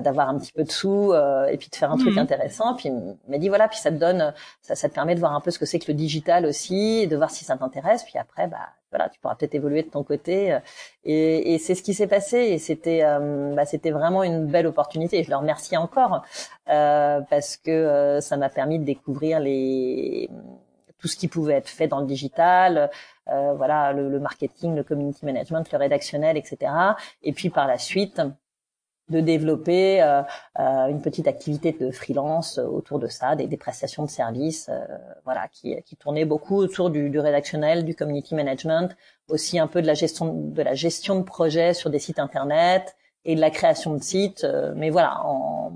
d'avoir 0.02 0.28
un 0.28 0.38
petit 0.38 0.52
peu 0.52 0.62
de 0.62 0.70
sous 0.70 1.14
et 1.14 1.56
puis 1.56 1.70
de 1.70 1.74
faire 1.74 1.90
un 1.90 1.96
truc 1.96 2.12
mhm. 2.12 2.18
intéressant. 2.18 2.74
Puis 2.74 2.90
il 2.90 3.30
m'a 3.30 3.38
dit 3.38 3.48
voilà 3.48 3.66
puis 3.66 3.78
ça 3.78 3.90
te 3.90 3.96
donne 3.96 4.34
ça, 4.60 4.74
ça 4.74 4.90
te 4.90 4.94
permet 4.94 5.14
de 5.14 5.20
voir 5.20 5.34
un 5.34 5.40
peu 5.40 5.50
ce 5.50 5.58
que 5.58 5.64
c'est 5.64 5.78
que 5.78 5.90
le 5.90 5.94
digital 5.94 6.44
aussi 6.44 7.06
de 7.06 7.16
voir 7.16 7.30
si 7.30 7.46
ça 7.46 7.56
t'intéresse. 7.56 8.02
Puis 8.04 8.18
après 8.18 8.46
bah 8.46 8.68
voilà 8.90 9.08
tu 9.08 9.18
pourras 9.20 9.36
peut-être 9.36 9.54
évoluer 9.54 9.82
de 9.82 9.88
ton 9.88 10.04
côté 10.04 10.58
et, 11.04 11.54
et 11.54 11.58
c'est 11.58 11.74
ce 11.74 11.82
qui 11.82 11.94
s'est 11.94 12.08
passé 12.08 12.36
et 12.36 12.58
c'était 12.58 13.02
bah, 13.54 13.64
c'était 13.64 13.90
vraiment 13.90 14.22
une 14.22 14.44
belle 14.46 14.66
opportunité. 14.66 15.20
Et 15.20 15.24
je 15.24 15.30
le 15.30 15.36
remercie 15.36 15.78
encore 15.78 16.24
parce 16.66 17.56
que 17.56 18.18
ça 18.20 18.36
m'a 18.36 18.50
permis 18.50 18.78
de 18.78 18.84
découvrir 18.84 19.40
les 19.40 20.28
tout 21.00 21.08
ce 21.08 21.16
qui 21.16 21.28
pouvait 21.28 21.54
être 21.54 21.68
fait 21.68 21.88
dans 21.88 22.00
le 22.00 22.06
digital, 22.06 22.90
euh, 23.28 23.54
voilà, 23.54 23.92
le, 23.92 24.08
le, 24.08 24.20
marketing, 24.20 24.74
le 24.76 24.84
community 24.84 25.24
management, 25.24 25.70
le 25.72 25.78
rédactionnel, 25.78 26.36
etc. 26.36 26.72
Et 27.22 27.32
puis 27.32 27.50
par 27.50 27.66
la 27.66 27.78
suite, 27.78 28.20
de 29.10 29.20
développer 29.20 30.02
euh, 30.02 30.22
euh, 30.58 30.86
une 30.86 31.02
petite 31.02 31.28
activité 31.28 31.72
de 31.72 31.90
freelance 31.90 32.58
autour 32.58 32.98
de 32.98 33.08
ça, 33.08 33.36
des, 33.36 33.46
des 33.46 33.56
prestations 33.56 34.04
de 34.04 34.10
services, 34.10 34.68
euh, 34.70 34.80
voilà, 35.24 35.48
qui, 35.48 35.76
qui 35.82 35.96
tournait 35.96 36.24
beaucoup 36.24 36.56
autour 36.56 36.90
du, 36.90 37.10
du, 37.10 37.18
rédactionnel, 37.18 37.84
du 37.84 37.94
community 37.94 38.34
management, 38.34 38.96
aussi 39.28 39.58
un 39.58 39.66
peu 39.66 39.82
de 39.82 39.86
la 39.86 39.94
gestion 39.94 40.32
de 40.32 40.62
la 40.62 40.74
gestion 40.74 41.16
de 41.18 41.24
projets 41.24 41.74
sur 41.74 41.90
des 41.90 41.98
sites 41.98 42.18
internet 42.18 42.96
et 43.24 43.34
de 43.34 43.40
la 43.40 43.50
création 43.50 43.94
de 43.94 44.02
sites, 44.02 44.44
euh, 44.44 44.72
mais 44.76 44.90
voilà, 44.90 45.20
en, 45.24 45.72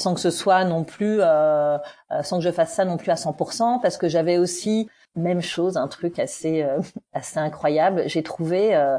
sans 0.00 0.14
que 0.14 0.20
ce 0.20 0.30
soit 0.30 0.64
non 0.64 0.84
plus, 0.84 1.18
euh, 1.20 1.78
euh 2.10 2.22
sans 2.22 2.38
que 2.38 2.44
je 2.44 2.50
fasse 2.50 2.74
ça 2.74 2.84
non 2.84 2.96
plus 2.96 3.10
à 3.10 3.16
100%, 3.16 3.80
parce 3.80 3.96
que 3.96 4.08
j'avais 4.08 4.38
aussi 4.38 4.88
même 5.16 5.42
chose, 5.42 5.76
un 5.76 5.88
truc 5.88 6.18
assez 6.18 6.62
euh, 6.62 6.80
assez 7.12 7.38
incroyable. 7.38 8.04
J'ai 8.06 8.22
trouvé 8.22 8.74
euh, 8.74 8.98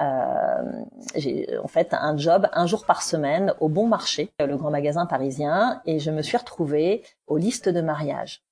euh, 0.00 0.84
j'ai 1.14 1.58
en 1.62 1.68
fait 1.68 1.92
un 1.92 2.16
job 2.16 2.48
un 2.52 2.66
jour 2.66 2.86
par 2.86 3.02
semaine 3.02 3.54
au 3.60 3.68
Bon 3.68 3.86
Marché, 3.86 4.30
le 4.38 4.56
grand 4.56 4.70
magasin 4.70 5.06
parisien, 5.06 5.82
et 5.86 5.98
je 5.98 6.10
me 6.10 6.22
suis 6.22 6.36
retrouvée 6.36 7.02
aux 7.26 7.36
listes 7.36 7.68
de 7.68 7.80
mariage. 7.80 8.42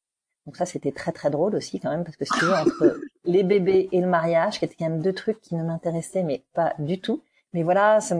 Donc 0.46 0.56
ça, 0.56 0.66
c'était 0.66 0.92
très 0.92 1.12
très 1.12 1.30
drôle 1.30 1.56
aussi 1.56 1.80
quand 1.80 1.90
même, 1.90 2.04
parce 2.04 2.16
que 2.16 2.24
si 2.24 2.32
tu 2.38 2.44
veux, 2.44 2.54
entre 2.54 3.00
les 3.24 3.42
bébés 3.42 3.88
et 3.92 4.00
le 4.00 4.06
mariage, 4.06 4.58
qui 4.58 4.64
étaient 4.64 4.76
quand 4.78 4.88
même 4.88 5.02
deux 5.02 5.12
trucs 5.12 5.40
qui 5.40 5.54
ne 5.56 5.64
m'intéressaient 5.64 6.22
mais 6.22 6.44
pas 6.54 6.74
du 6.78 7.00
tout. 7.00 7.22
Mais 7.52 7.62
voilà, 7.62 8.00
ça, 8.00 8.16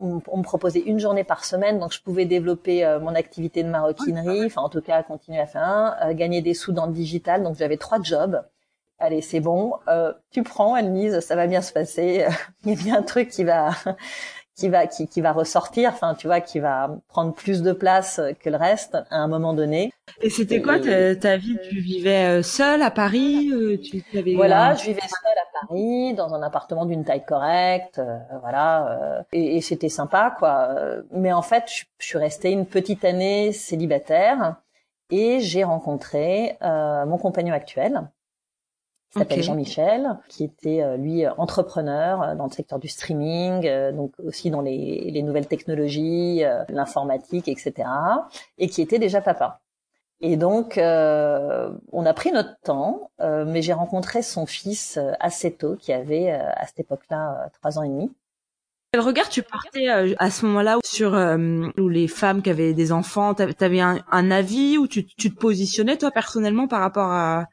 on, 0.00 0.36
me 0.36 0.42
proposait 0.42 0.80
une 0.80 0.98
journée 0.98 1.24
par 1.24 1.44
semaine, 1.44 1.78
donc 1.78 1.92
je 1.92 2.00
pouvais 2.02 2.24
développer 2.24 2.84
euh, 2.84 3.00
mon 3.00 3.14
activité 3.14 3.62
de 3.62 3.68
maroquinerie, 3.68 4.46
enfin 4.46 4.62
en 4.62 4.68
tout 4.68 4.80
cas 4.80 5.02
continuer 5.02 5.40
à 5.40 5.46
faire 5.46 5.62
un, 5.62 5.96
euh, 6.02 6.14
gagner 6.14 6.42
des 6.42 6.54
sous 6.54 6.72
dans 6.72 6.86
le 6.86 6.92
digital, 6.92 7.42
donc 7.42 7.56
j'avais 7.56 7.76
trois 7.76 8.02
jobs. 8.02 8.44
Allez, 8.98 9.20
c'est 9.20 9.40
bon, 9.40 9.74
euh, 9.88 10.12
tu 10.30 10.42
prends, 10.42 10.74
Anne-Lise, 10.74 11.20
ça 11.20 11.36
va 11.36 11.46
bien 11.46 11.62
se 11.62 11.72
passer. 11.72 12.26
Il 12.64 12.70
y 12.70 12.72
a 12.72 12.76
bien 12.76 12.98
un 12.98 13.02
truc 13.02 13.28
qui 13.28 13.44
va 13.44 13.70
qui 14.56 14.68
va 14.68 14.86
qui, 14.86 15.08
qui 15.08 15.20
va 15.20 15.32
ressortir, 15.32 15.90
enfin 15.92 16.14
tu 16.14 16.26
vois, 16.26 16.40
qui 16.40 16.60
va 16.60 16.96
prendre 17.08 17.34
plus 17.34 17.62
de 17.62 17.72
place 17.72 18.20
que 18.40 18.50
le 18.50 18.56
reste 18.56 18.96
à 19.10 19.16
un 19.16 19.28
moment 19.28 19.52
donné. 19.52 19.92
Et 20.20 20.30
c'était 20.30 20.62
quoi 20.62 20.78
ta, 20.78 21.16
ta, 21.16 21.36
vie? 21.36 21.58
Tu 21.68 21.80
vivais 21.80 22.38
euh, 22.38 22.42
seule 22.42 22.82
à 22.82 22.90
Paris 22.90 23.50
euh, 23.52 23.78
tu, 23.78 24.04
avais 24.16 24.34
Voilà, 24.34 24.74
je 24.74 24.84
vivais 24.84 25.00
seule 25.00 25.38
à 25.38 25.66
Paris 25.66 26.14
dans 26.14 26.34
un 26.34 26.42
appartement 26.42 26.86
d'une 26.86 27.04
taille 27.04 27.24
correcte, 27.24 27.98
euh, 27.98 28.18
voilà, 28.40 29.24
et, 29.32 29.56
et 29.56 29.60
c'était 29.60 29.88
sympa 29.88 30.34
quoi. 30.38 30.68
Mais 31.10 31.32
en 31.32 31.42
fait, 31.42 31.64
je, 31.68 31.84
je, 31.98 32.06
suis 32.06 32.18
restée 32.18 32.52
une 32.52 32.66
petite 32.66 33.04
année 33.04 33.52
célibataire 33.52 34.56
et 35.10 35.40
j'ai 35.40 35.64
rencontré 35.64 36.56
mon 36.60 37.18
compagnon 37.18 37.54
actuel 37.54 38.08
qui 39.14 39.20
s'appelle 39.20 39.42
Jean-Michel, 39.42 40.18
qui 40.28 40.44
était 40.44 40.82
euh, 40.82 40.96
lui 40.96 41.26
entrepreneur 41.26 42.22
euh, 42.22 42.34
dans 42.34 42.46
le 42.46 42.50
secteur 42.50 42.78
du 42.78 42.88
streaming, 42.88 43.66
euh, 43.66 43.92
donc 43.92 44.12
aussi 44.24 44.50
dans 44.50 44.60
les, 44.60 45.10
les 45.10 45.22
nouvelles 45.22 45.46
technologies, 45.46 46.42
l'informatique, 46.68 47.48
etc., 47.48 47.88
et 48.58 48.68
qui 48.68 48.82
était 48.82 48.98
déjà 48.98 49.20
papa. 49.20 49.60
Et 50.20 50.36
donc, 50.36 50.78
euh, 50.78 51.70
on 51.92 52.06
a 52.06 52.14
pris 52.14 52.32
notre 52.32 52.58
temps, 52.60 53.10
euh, 53.20 53.44
mais 53.46 53.62
j'ai 53.62 53.72
rencontré 53.72 54.22
son 54.22 54.46
fils 54.46 54.98
assez 55.20 55.52
tôt, 55.52 55.76
qui 55.76 55.92
avait 55.92 56.30
à 56.30 56.66
cette 56.66 56.80
époque-là 56.80 57.50
trois 57.60 57.78
ans 57.78 57.82
et 57.82 57.88
demi. 57.88 58.12
Quel 58.92 59.02
regard 59.02 59.28
tu 59.28 59.42
portais 59.42 59.88
à 59.88 60.30
ce 60.30 60.46
moment-là 60.46 60.78
sur 60.84 61.14
euh, 61.14 61.66
les 61.76 62.06
femmes 62.06 62.42
qui 62.42 62.50
avaient 62.50 62.74
des 62.74 62.92
enfants? 62.92 63.34
T'avais 63.34 63.80
un, 63.80 63.98
un 64.10 64.30
avis 64.30 64.78
ou 64.78 64.86
tu, 64.86 65.04
tu 65.04 65.34
te 65.34 65.38
positionnais 65.38 65.96
toi 65.96 66.12
personnellement 66.12 66.68
par 66.68 66.80
rapport 66.80 67.10
à, 67.10 67.46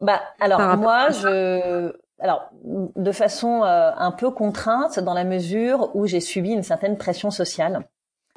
bah 0.00 0.20
alors 0.40 0.60
moi 0.76 1.10
je 1.10 1.94
alors 2.18 2.48
de 2.62 3.12
façon 3.12 3.62
euh, 3.62 3.90
un 3.96 4.10
peu 4.10 4.30
contrainte 4.30 4.98
dans 4.98 5.14
la 5.14 5.24
mesure 5.24 5.90
où 5.94 6.06
j'ai 6.06 6.20
subi 6.20 6.50
une 6.50 6.62
certaine 6.62 6.96
pression 6.96 7.30
sociale 7.30 7.86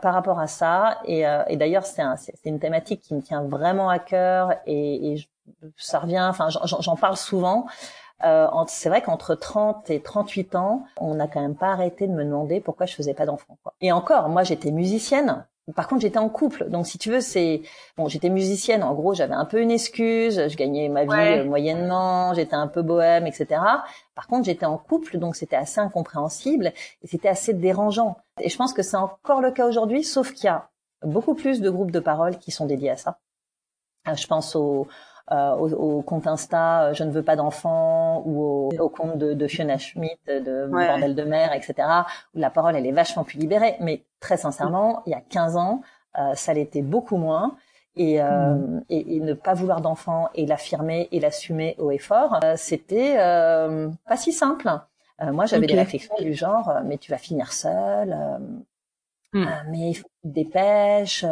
par 0.02 0.14
rapport 0.14 0.40
à 0.40 0.48
ça. 0.48 1.00
Et, 1.06 1.28
euh, 1.28 1.44
et 1.48 1.58
d'ailleurs 1.58 1.86
c'est 1.86 2.02
un, 2.02 2.16
une 2.46 2.60
thématique 2.60 3.02
qui 3.02 3.16
me 3.16 3.22
tient 3.22 3.44
vraiment 3.44 3.90
à 3.90 4.00
cœur 4.00 4.54
et, 4.66 5.14
et 5.14 5.30
ça 5.78 6.00
revient 6.00 6.26
enfin 6.30 6.50
j'en 6.50 6.96
parle 6.96 7.18
souvent. 7.18 7.68
Euh, 8.24 8.48
c'est 8.68 8.90
vrai 8.90 9.02
qu'entre 9.04 9.36
30 9.36 9.92
et 9.92 10.02
38 10.02 10.56
ans, 10.56 10.84
on 11.00 11.16
n'a 11.16 11.28
quand 11.28 11.42
même 11.42 11.56
pas 11.56 11.72
arrêté 11.72 12.08
de 12.08 12.14
me 12.14 12.24
demander 12.24 12.60
pourquoi 12.60 12.88
je 12.88 12.96
faisais 12.96 13.14
pas 13.14 13.28
d'enfants. 13.28 13.60
Et 13.80 13.92
encore, 13.92 14.30
moi 14.30 14.44
j'étais 14.44 14.72
musicienne, 14.72 15.46
par 15.76 15.88
contre, 15.88 16.02
j'étais 16.02 16.18
en 16.18 16.30
couple, 16.30 16.70
donc 16.70 16.88
si 16.88 16.98
tu 16.98 17.12
veux, 17.12 17.20
c'est 17.20 17.62
bon. 17.98 18.08
J'étais 18.08 18.30
musicienne, 18.30 18.84
en 18.84 18.94
gros, 18.94 19.14
j'avais 19.14 19.34
un 19.34 19.44
peu 19.44 19.60
une 19.60 19.72
excuse. 19.72 20.48
Je 20.48 20.56
gagnais 20.56 20.88
ma 20.88 21.04
vie 21.04 21.40
euh, 21.40 21.46
moyennement, 21.46 22.34
j'étais 22.34 22.56
un 22.56 22.68
peu 22.68 22.82
bohème, 22.82 23.28
etc. 23.28 23.62
Par 24.16 24.28
contre, 24.28 24.46
j'étais 24.46 24.66
en 24.66 24.78
couple, 24.78 25.18
donc 25.18 25.36
c'était 25.36 25.58
assez 25.58 25.82
incompréhensible 25.82 26.68
et 27.02 27.08
c'était 27.08 27.28
assez 27.28 27.54
dérangeant. 27.54 28.18
Et 28.40 28.50
je 28.50 28.56
pense 28.56 28.74
que 28.74 28.82
c'est 28.82 28.98
encore 28.98 29.42
le 29.42 29.52
cas 29.52 29.68
aujourd'hui, 29.68 30.04
sauf 30.06 30.32
qu'il 30.32 30.46
y 30.46 30.50
a 30.50 30.70
beaucoup 31.04 31.36
plus 31.36 31.60
de 31.60 31.70
groupes 31.70 31.92
de 31.92 32.00
parole 32.00 32.38
qui 32.38 32.52
sont 32.52 32.66
dédiés 32.66 32.92
à 32.92 32.98
ça. 32.98 33.20
Euh, 34.08 34.16
je 34.16 34.26
pense 34.26 34.56
aux 34.56 34.88
euh, 35.32 35.56
au, 35.56 35.98
au, 35.98 36.02
compte 36.02 36.26
Insta 36.26 36.84
euh, 36.84 36.94
je 36.94 37.04
ne 37.04 37.12
veux 37.12 37.24
pas 37.24 37.36
d'enfants 37.36 38.24
ou 38.26 38.70
au, 38.80 38.90
compte 38.90 39.18
de, 39.18 39.34
de, 39.34 39.48
Fiona 39.48 39.78
Schmidt 39.78 40.18
de 40.28 40.68
bordel 40.68 41.16
de 41.16 41.24
mer 41.24 41.52
etc 41.54 41.88
où 42.34 42.40
la 42.40 42.50
parole 42.50 42.76
elle 42.78 42.86
est 42.86 42.94
vachement 42.94 43.24
plus 43.24 43.38
libérée. 43.38 43.76
Mais 43.82 44.04
très 44.20 44.38
sincèrement 44.38 45.04
il 45.06 45.12
y 45.12 45.16
a 45.16 45.22
15 45.22 45.58
ans 45.58 45.82
euh, 46.18 46.34
ça 46.34 46.54
l'était 46.54 46.82
beaucoup 46.82 47.18
moins. 47.18 47.56
Et, 48.00 48.22
euh, 48.22 48.54
mm. 48.54 48.84
et, 48.90 49.16
et, 49.16 49.20
ne 49.20 49.34
pas 49.34 49.56
vouloir 49.56 49.82
d'enfants 49.82 50.30
et 50.36 50.46
l'affirmer 50.46 51.10
et 51.12 51.20
l'assumer 51.20 51.76
haut 51.80 51.90
et 51.90 51.98
fort 51.98 52.40
euh, 52.44 52.54
c'était 52.56 53.16
pas 53.18 54.18
si 54.18 54.32
simple. 54.32 54.70
Moi 55.20 55.46
j'avais 55.46 55.66
des 55.66 55.74
réflexions 55.74 56.16
du 56.20 56.34
genre 56.36 56.72
mais 56.86 56.98
tu 56.98 57.12
vas 57.12 57.18
finir 57.18 57.52
seule 57.52 58.16
mm. 59.40 59.72
mais 59.72 59.90
il 59.90 59.94
faut 59.96 60.08
que 60.08 60.14
tu 60.24 60.30
te 60.30 60.34
dépêches 60.34 61.26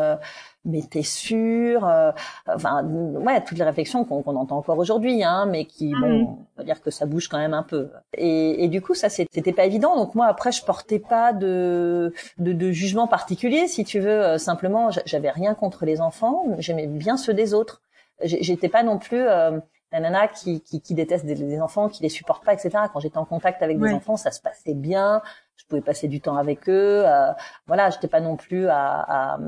mais 0.65 0.81
t'es 0.81 1.03
sûr 1.03 1.87
euh, 1.87 2.11
Enfin, 2.47 2.83
ouais, 2.83 3.43
toutes 3.43 3.57
les 3.57 3.63
réflexions 3.63 4.03
qu'on 4.03 4.23
entend 4.35 4.57
encore 4.57 4.77
aujourd'hui, 4.77 5.23
hein, 5.23 5.45
mais 5.45 5.65
qui, 5.65 5.93
ah 5.95 6.01
bon, 6.01 6.37
on 6.55 6.57
va 6.57 6.63
dire 6.63 6.81
que 6.81 6.91
ça 6.91 7.05
bouge 7.05 7.27
quand 7.27 7.37
même 7.37 7.53
un 7.53 7.63
peu. 7.63 7.89
Et, 8.17 8.63
et 8.63 8.67
du 8.67 8.81
coup, 8.81 8.93
ça, 8.93 9.09
c'était 9.09 9.53
pas 9.53 9.65
évident. 9.65 9.95
Donc 9.95 10.15
moi, 10.15 10.25
après, 10.25 10.51
je 10.51 10.63
portais 10.63 10.99
pas 10.99 11.33
de, 11.33 12.13
de, 12.39 12.53
de 12.53 12.71
jugement 12.71 13.07
particulier, 13.07 13.67
si 13.67 13.85
tu 13.85 13.99
veux. 13.99 14.23
Euh, 14.23 14.37
simplement, 14.37 14.89
j'avais 15.05 15.29
rien 15.29 15.53
contre 15.53 15.85
les 15.85 16.01
enfants. 16.01 16.45
J'aimais 16.59 16.87
bien 16.87 17.17
ceux 17.17 17.33
des 17.33 17.53
autres. 17.53 17.81
J'étais 18.23 18.69
pas 18.69 18.83
non 18.83 18.97
plus 18.97 19.21
euh, 19.21 19.59
la 19.91 19.99
nana 19.99 20.27
qui, 20.27 20.61
qui, 20.61 20.81
qui 20.81 20.93
déteste 20.93 21.25
des, 21.25 21.61
enfants, 21.61 21.89
qui 21.89 22.03
les 22.03 22.09
supporte 22.09 22.43
pas, 22.43 22.53
etc. 22.53 22.69
Quand 22.91 22.99
j'étais 22.99 23.17
en 23.17 23.25
contact 23.25 23.61
avec 23.61 23.79
des 23.79 23.93
enfants, 23.93 24.17
ça 24.17 24.31
se 24.31 24.41
passait 24.41 24.73
bien. 24.73 25.21
Je 25.55 25.65
pouvais 25.65 25.81
passer 25.81 26.07
du 26.07 26.21
temps 26.21 26.35
avec 26.35 26.67
eux. 26.67 27.03
Euh, 27.05 27.31
voilà, 27.67 27.89
j'étais 27.89 28.07
pas 28.07 28.19
non 28.19 28.35
plus 28.35 28.67
à, 28.67 28.77
à, 28.77 29.39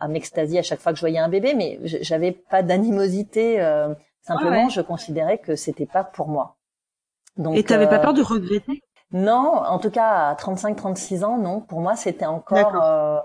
à, 0.00 0.08
m'extasier 0.08 0.58
à 0.58 0.62
chaque 0.62 0.80
fois 0.80 0.92
que 0.92 0.96
je 0.96 1.02
voyais 1.02 1.18
un 1.18 1.28
bébé, 1.28 1.54
mais 1.54 1.78
j'avais 1.84 2.32
pas 2.32 2.62
d'animosité. 2.62 3.60
Euh, 3.60 3.94
simplement, 4.22 4.68
je 4.68 4.80
considérais 4.80 5.38
que 5.38 5.56
c'était 5.56 5.86
pas 5.86 6.04
pour 6.04 6.28
moi. 6.28 6.56
Donc, 7.36 7.56
Et 7.56 7.64
t'avais 7.64 7.88
pas 7.88 7.98
euh, 7.98 8.02
peur 8.02 8.14
de 8.14 8.22
regretter? 8.22 8.82
Non, 9.12 9.62
en 9.64 9.78
tout 9.78 9.90
cas 9.90 10.30
à 10.30 10.34
35-36 10.34 11.24
ans, 11.24 11.38
non. 11.38 11.60
Pour 11.60 11.80
moi, 11.80 11.96
c'était 11.96 12.26
encore 12.26 12.82
euh, 12.82 13.20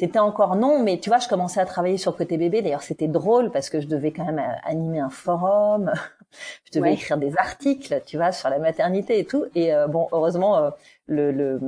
c'était 0.00 0.18
encore 0.18 0.56
non, 0.56 0.82
mais 0.82 0.98
tu 0.98 1.10
vois, 1.10 1.18
je 1.18 1.28
commençais 1.28 1.60
à 1.60 1.66
travailler 1.66 1.98
sur 1.98 2.16
côté 2.16 2.38
bébé. 2.38 2.62
D'ailleurs, 2.62 2.82
c'était 2.82 3.06
drôle 3.06 3.50
parce 3.50 3.68
que 3.68 3.82
je 3.82 3.86
devais 3.86 4.12
quand 4.12 4.24
même 4.24 4.38
euh, 4.38 4.52
animer 4.64 4.98
un 4.98 5.10
forum. 5.10 5.92
je 6.64 6.78
devais 6.78 6.94
écrire 6.94 7.18
des 7.18 7.36
articles, 7.36 8.00
tu 8.06 8.16
vois, 8.16 8.32
sur 8.32 8.48
la 8.48 8.58
maternité 8.58 9.18
et 9.18 9.26
tout. 9.26 9.44
Et 9.54 9.72
bon, 9.88 10.08
heureusement, 10.12 10.70
le, 11.06 11.32
le, 11.32 11.60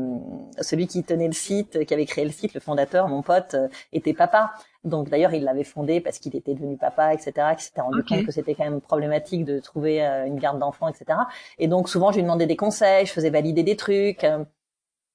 celui 0.60 0.86
qui 0.86 1.02
tenait 1.02 1.26
le 1.26 1.32
site, 1.32 1.84
qui 1.84 1.92
avait 1.92 2.06
créé 2.06 2.24
le 2.24 2.30
site, 2.30 2.54
le 2.54 2.60
fondateur, 2.60 3.08
mon 3.08 3.20
pote, 3.22 3.54
était 3.92 4.14
papa. 4.14 4.54
Donc 4.84 5.10
d'ailleurs, 5.10 5.34
il 5.34 5.44
l'avait 5.44 5.64
fondé 5.64 6.00
parce 6.00 6.18
qu'il 6.18 6.34
était 6.36 6.54
devenu 6.54 6.76
papa, 6.76 7.12
etc., 7.12 7.32
qui 7.58 7.64
s'était 7.64 7.80
rendu 7.80 8.02
compte 8.04 8.24
que 8.24 8.32
c'était 8.32 8.54
quand 8.54 8.64
même 8.64 8.80
problématique 8.80 9.44
de 9.44 9.58
trouver 9.58 10.00
une 10.00 10.38
garde 10.38 10.58
d'enfants, 10.58 10.88
etc. 10.88 11.18
Et 11.58 11.68
donc 11.68 11.88
souvent, 11.88 12.10
je 12.12 12.16
lui 12.16 12.22
demandais 12.22 12.46
des 12.46 12.56
conseils, 12.56 13.04
je 13.04 13.12
faisais 13.12 13.30
valider 13.30 13.64
des 13.64 13.76
trucs. 13.76 14.24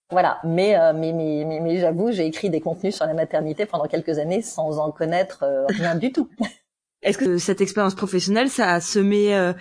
Voilà, 0.10 0.40
mais, 0.46 0.78
euh, 0.80 0.94
mais, 0.94 1.12
mais, 1.12 1.60
mais, 1.62 1.78
j'avoue, 1.80 2.12
j'ai 2.12 2.26
écrit 2.26 2.50
des 2.50 2.62
contenus 2.62 2.96
sur 2.96 3.06
la 3.06 3.14
maternité 3.14 3.66
pendant 3.66 3.88
quelques 3.88 4.20
années 4.20 4.42
sans 4.42 4.80
en 4.80 4.92
connaître 4.92 5.44
euh, 5.44 5.66
rien 5.68 5.96
du 5.96 6.12
tout. 6.14 6.30
Est-ce 7.02 7.18
que 7.18 7.38
cette 7.38 7.62
expérience 7.62 7.96
professionnelle, 7.96 8.50
ça 8.50 8.74
a 8.74 8.82
semé 8.82 9.36
euh, 9.36 9.54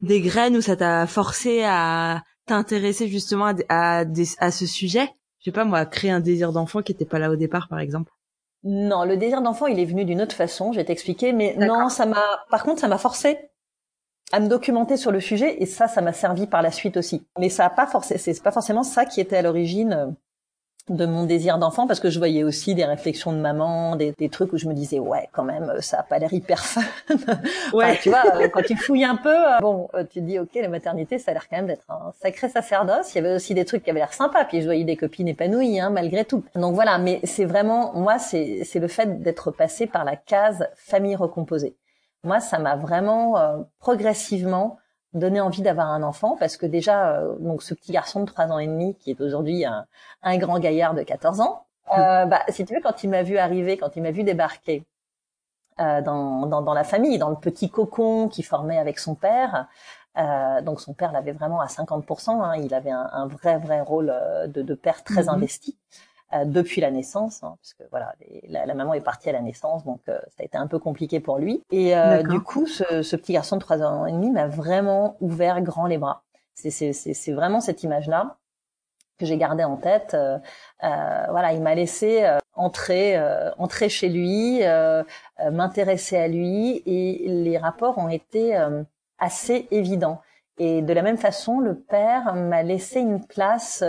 des 0.00 0.20
graines 0.20 0.56
ou 0.56 0.60
ça 0.60 0.76
t'a 0.76 1.06
forcé 1.06 1.62
à 1.64 2.22
t'intéresser 2.46 3.08
justement 3.08 3.46
à, 3.46 3.54
à, 3.68 4.04
à, 4.38 4.50
ce 4.50 4.66
sujet? 4.66 5.08
Je 5.38 5.44
sais 5.44 5.52
pas 5.52 5.64
moi, 5.64 5.86
créer 5.86 6.10
un 6.10 6.20
désir 6.20 6.52
d'enfant 6.52 6.82
qui 6.82 6.92
était 6.92 7.04
pas 7.04 7.18
là 7.18 7.30
au 7.30 7.36
départ, 7.36 7.68
par 7.68 7.78
exemple. 7.78 8.10
Non, 8.64 9.04
le 9.04 9.16
désir 9.16 9.42
d'enfant, 9.42 9.66
il 9.66 9.78
est 9.78 9.84
venu 9.84 10.04
d'une 10.04 10.20
autre 10.20 10.34
façon. 10.34 10.72
Je 10.72 10.78
vais 10.78 10.84
t'expliquer, 10.84 11.32
mais 11.32 11.54
non, 11.56 11.88
ça 11.88 12.06
m'a. 12.06 12.22
Par 12.50 12.64
contre, 12.64 12.80
ça 12.80 12.88
m'a 12.88 12.98
forcé 12.98 13.38
à 14.34 14.40
me 14.40 14.48
documenter 14.48 14.96
sur 14.96 15.12
le 15.12 15.20
sujet 15.20 15.62
et 15.62 15.66
ça, 15.66 15.86
ça 15.86 16.00
m'a 16.00 16.12
servi 16.12 16.48
par 16.48 16.60
la 16.60 16.72
suite 16.72 16.96
aussi. 16.96 17.24
Mais 17.38 17.48
ça 17.48 17.66
a 17.66 17.70
pas 17.70 17.86
forcément, 17.86 18.18
c'est 18.20 18.42
pas 18.42 18.50
forcément 18.50 18.82
ça 18.82 19.04
qui 19.04 19.20
était 19.20 19.36
à 19.36 19.42
l'origine 19.42 19.92
euh, 19.92 20.06
de 20.92 21.06
mon 21.06 21.22
désir 21.22 21.56
d'enfant 21.58 21.86
parce 21.86 22.00
que 22.00 22.10
je 22.10 22.18
voyais 22.18 22.42
aussi 22.42 22.74
des 22.74 22.84
réflexions 22.84 23.32
de 23.32 23.38
maman, 23.38 23.94
des, 23.94 24.10
des 24.18 24.28
trucs 24.28 24.52
où 24.52 24.58
je 24.58 24.66
me 24.66 24.74
disais 24.74 24.98
ouais 24.98 25.28
quand 25.30 25.44
même 25.44 25.74
ça 25.78 26.00
a 26.00 26.02
pas 26.02 26.18
l'air 26.18 26.32
hyper 26.32 26.64
fun. 26.64 26.82
ouais. 27.74 27.96
tu 28.02 28.08
vois 28.08 28.24
euh, 28.34 28.48
quand 28.48 28.62
tu 28.62 28.76
fouilles 28.84 29.04
un 29.04 29.14
peu, 29.14 29.30
euh, 29.32 29.60
bon 29.60 29.88
tu 30.10 30.18
te 30.18 30.24
dis 30.24 30.40
ok 30.40 30.50
la 30.56 30.68
maternité 30.68 31.20
ça 31.20 31.30
a 31.30 31.34
l'air 31.34 31.48
quand 31.48 31.56
même 31.56 31.68
d'être 31.68 31.88
un 31.88 32.10
sacré 32.20 32.48
sacerdoce. 32.48 33.14
Il 33.14 33.18
y 33.18 33.24
avait 33.24 33.36
aussi 33.36 33.54
des 33.54 33.64
trucs 33.64 33.84
qui 33.84 33.90
avaient 33.90 34.00
l'air 34.00 34.12
sympas 34.12 34.46
puis 34.46 34.62
je 34.62 34.66
voyais 34.66 34.82
des 34.82 34.96
copines 34.96 35.28
épanouies 35.28 35.78
hein, 35.78 35.90
malgré 35.90 36.24
tout. 36.24 36.42
Donc 36.56 36.74
voilà 36.74 36.98
mais 36.98 37.20
c'est 37.22 37.44
vraiment 37.44 37.92
moi 37.94 38.18
c'est 38.18 38.62
c'est 38.64 38.80
le 38.80 38.88
fait 38.88 39.22
d'être 39.22 39.52
passé 39.52 39.86
par 39.86 40.04
la 40.04 40.16
case 40.16 40.66
famille 40.74 41.14
recomposée 41.14 41.76
moi, 42.24 42.40
ça 42.40 42.58
m'a 42.58 42.76
vraiment 42.76 43.38
euh, 43.38 43.58
progressivement 43.78 44.78
donné 45.12 45.40
envie 45.40 45.62
d'avoir 45.62 45.88
un 45.88 46.02
enfant 46.02 46.36
parce 46.38 46.56
que 46.56 46.66
déjà, 46.66 47.18
euh, 47.18 47.36
donc 47.38 47.62
ce 47.62 47.74
petit 47.74 47.92
garçon 47.92 48.20
de 48.20 48.26
trois 48.26 48.46
ans 48.50 48.58
et 48.58 48.66
demi 48.66 48.96
qui 48.96 49.10
est 49.10 49.20
aujourd'hui 49.20 49.64
un, 49.64 49.86
un, 50.22 50.38
grand 50.38 50.58
gaillard 50.58 50.94
de 50.94 51.02
14 51.02 51.40
ans, 51.40 51.66
euh, 51.92 52.26
bah, 52.26 52.42
si 52.48 52.64
tu 52.64 52.74
veux, 52.74 52.80
quand 52.80 53.04
il 53.04 53.10
m'a 53.10 53.22
vu 53.22 53.38
arriver, 53.38 53.76
quand 53.76 53.94
il 53.96 54.02
m'a 54.02 54.10
vu 54.10 54.24
débarquer 54.24 54.84
euh, 55.80 56.02
dans, 56.02 56.46
dans, 56.46 56.62
dans, 56.62 56.74
la 56.74 56.84
famille, 56.84 57.18
dans 57.18 57.30
le 57.30 57.36
petit 57.36 57.70
cocon 57.70 58.28
qu'il 58.28 58.44
formait 58.44 58.78
avec 58.78 58.98
son 58.98 59.14
père, 59.14 59.68
euh, 60.16 60.62
donc 60.62 60.80
son 60.80 60.94
père 60.94 61.12
l'avait 61.12 61.32
vraiment 61.32 61.60
à 61.60 61.66
50%, 61.66 62.42
hein, 62.42 62.56
il 62.56 62.72
avait 62.74 62.90
un, 62.90 63.08
un, 63.12 63.26
vrai 63.26 63.58
vrai 63.58 63.80
rôle 63.80 64.14
de, 64.46 64.62
de 64.62 64.74
père 64.74 65.04
très 65.04 65.24
mm-hmm. 65.24 65.34
investi. 65.34 65.78
Euh, 66.34 66.44
depuis 66.44 66.80
la 66.80 66.90
naissance, 66.90 67.42
hein, 67.42 67.56
parce 67.60 67.74
que 67.74 67.84
voilà, 67.90 68.14
la, 68.48 68.66
la, 68.66 68.74
maman 68.74 68.94
est 68.94 69.00
partie 69.00 69.28
à 69.28 69.32
la 69.32 69.40
naissance, 69.40 69.84
donc 69.84 70.00
euh, 70.08 70.18
ça 70.28 70.42
a 70.42 70.44
été 70.44 70.56
un 70.56 70.66
peu 70.66 70.78
compliqué 70.78 71.20
pour 71.20 71.38
lui. 71.38 71.62
Et 71.70 71.96
euh, 71.96 72.22
du 72.22 72.40
coup, 72.40 72.66
ce, 72.66 73.02
ce, 73.02 73.16
petit 73.16 73.32
garçon 73.32 73.56
de 73.56 73.60
trois 73.60 73.82
ans 73.82 74.06
et 74.06 74.12
demi 74.12 74.30
m'a 74.30 74.48
vraiment 74.48 75.16
ouvert 75.20 75.60
grand 75.60 75.86
les 75.86 75.98
bras. 75.98 76.22
C'est 76.54 77.32
vraiment 77.32 77.60
cette 77.60 77.82
image-là 77.82 78.36
que 79.18 79.26
j'ai 79.26 79.36
gardée 79.36 79.64
en 79.64 79.76
tête. 79.76 80.14
Euh, 80.14 80.38
voilà, 80.80 81.52
il 81.52 81.62
m'a 81.62 81.74
laissé 81.74 82.28
entrer, 82.54 83.20
entrer 83.58 83.88
chez 83.88 84.08
lui, 84.08 84.60
m'intéresser 85.50 86.16
à 86.16 86.28
lui, 86.28 86.82
et 86.86 87.28
les 87.28 87.58
rapports 87.58 87.98
ont 87.98 88.08
été 88.08 88.56
assez 89.18 89.68
évidents. 89.70 90.20
Et 90.58 90.82
de 90.82 90.92
la 90.92 91.02
même 91.02 91.18
façon, 91.18 91.58
le 91.60 91.76
père 91.76 92.34
m'a 92.34 92.62
laissé 92.62 93.00
une 93.00 93.24
place 93.24 93.84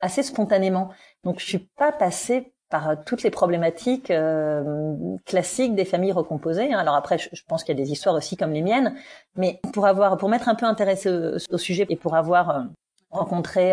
assez 0.00 0.22
spontanément. 0.22 0.90
Donc 1.24 1.40
je 1.40 1.44
suis 1.44 1.58
pas 1.58 1.92
passée 1.92 2.52
par 2.70 2.88
euh, 2.88 2.94
toutes 3.04 3.22
les 3.22 3.30
problématiques 3.30 4.10
euh, 4.10 4.94
classiques 5.24 5.74
des 5.74 5.84
familles 5.84 6.12
recomposées. 6.12 6.72
Hein. 6.72 6.78
Alors 6.78 6.94
après, 6.94 7.18
je, 7.18 7.42
pense 7.46 7.64
qu'il 7.64 7.76
y 7.76 7.80
a 7.80 7.84
des 7.84 7.92
histoires 7.92 8.14
aussi 8.14 8.36
comme 8.36 8.52
les 8.52 8.62
miennes, 8.62 8.94
mais 9.36 9.60
pour 9.72 9.86
avoir, 9.86 10.16
pour 10.16 10.28
m'être 10.28 10.48
un 10.48 10.54
peu 10.54 10.66
intéressée 10.66 11.10
au, 11.50 11.58
sujet 11.58 11.86
et 11.88 11.96
pour 11.96 12.14
avoir 12.14 12.50
euh, 12.50 12.62
rencontré 13.10 13.72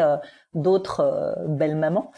d'autres 0.53 1.35
belles 1.47 1.75
mamans, 1.75 2.11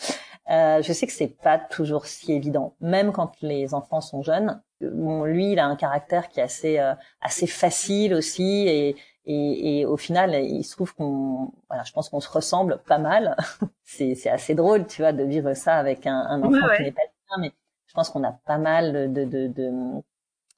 je 0.49 0.91
sais 0.91 1.07
que 1.07 1.13
c'est 1.13 1.37
pas 1.41 1.57
toujours 1.57 2.05
si 2.05 2.33
évident, 2.33 2.75
même 2.81 3.13
quand 3.13 3.31
les 3.41 3.73
enfants 3.73 4.01
sont 4.01 4.23
jeunes. 4.23 4.61
Bon, 4.81 5.23
lui, 5.23 5.53
il 5.53 5.59
a 5.59 5.65
un 5.65 5.77
caractère 5.77 6.27
qui 6.27 6.41
est 6.41 6.43
assez 6.43 6.93
assez 7.21 7.47
facile 7.47 8.13
aussi 8.13 8.67
et 8.67 8.97
et, 9.25 9.79
et, 9.79 9.85
au 9.85 9.95
final, 9.95 10.35
il 10.35 10.63
se 10.63 10.75
trouve 10.75 10.93
qu'on, 10.93 11.51
voilà, 11.69 11.83
je 11.83 11.93
pense 11.93 12.09
qu'on 12.09 12.19
se 12.19 12.29
ressemble 12.29 12.79
pas 12.85 12.97
mal. 12.97 13.37
c'est, 13.83 14.29
assez 14.29 14.53
drôle, 14.53 14.85
tu 14.85 15.01
vois, 15.01 15.13
de 15.13 15.23
vivre 15.23 15.53
ça 15.53 15.75
avec 15.75 16.05
un, 16.07 16.17
un 16.17 16.41
enfant 16.41 16.67
qui 16.75 16.83
n'est 16.83 16.91
pas 16.91 17.01
bien, 17.29 17.37
mais 17.39 17.53
je 17.87 17.93
pense 17.93 18.09
qu'on 18.09 18.23
a 18.23 18.33
pas 18.45 18.57
mal 18.57 19.13
de, 19.13 19.23
de, 19.23 19.47
de, 19.47 19.71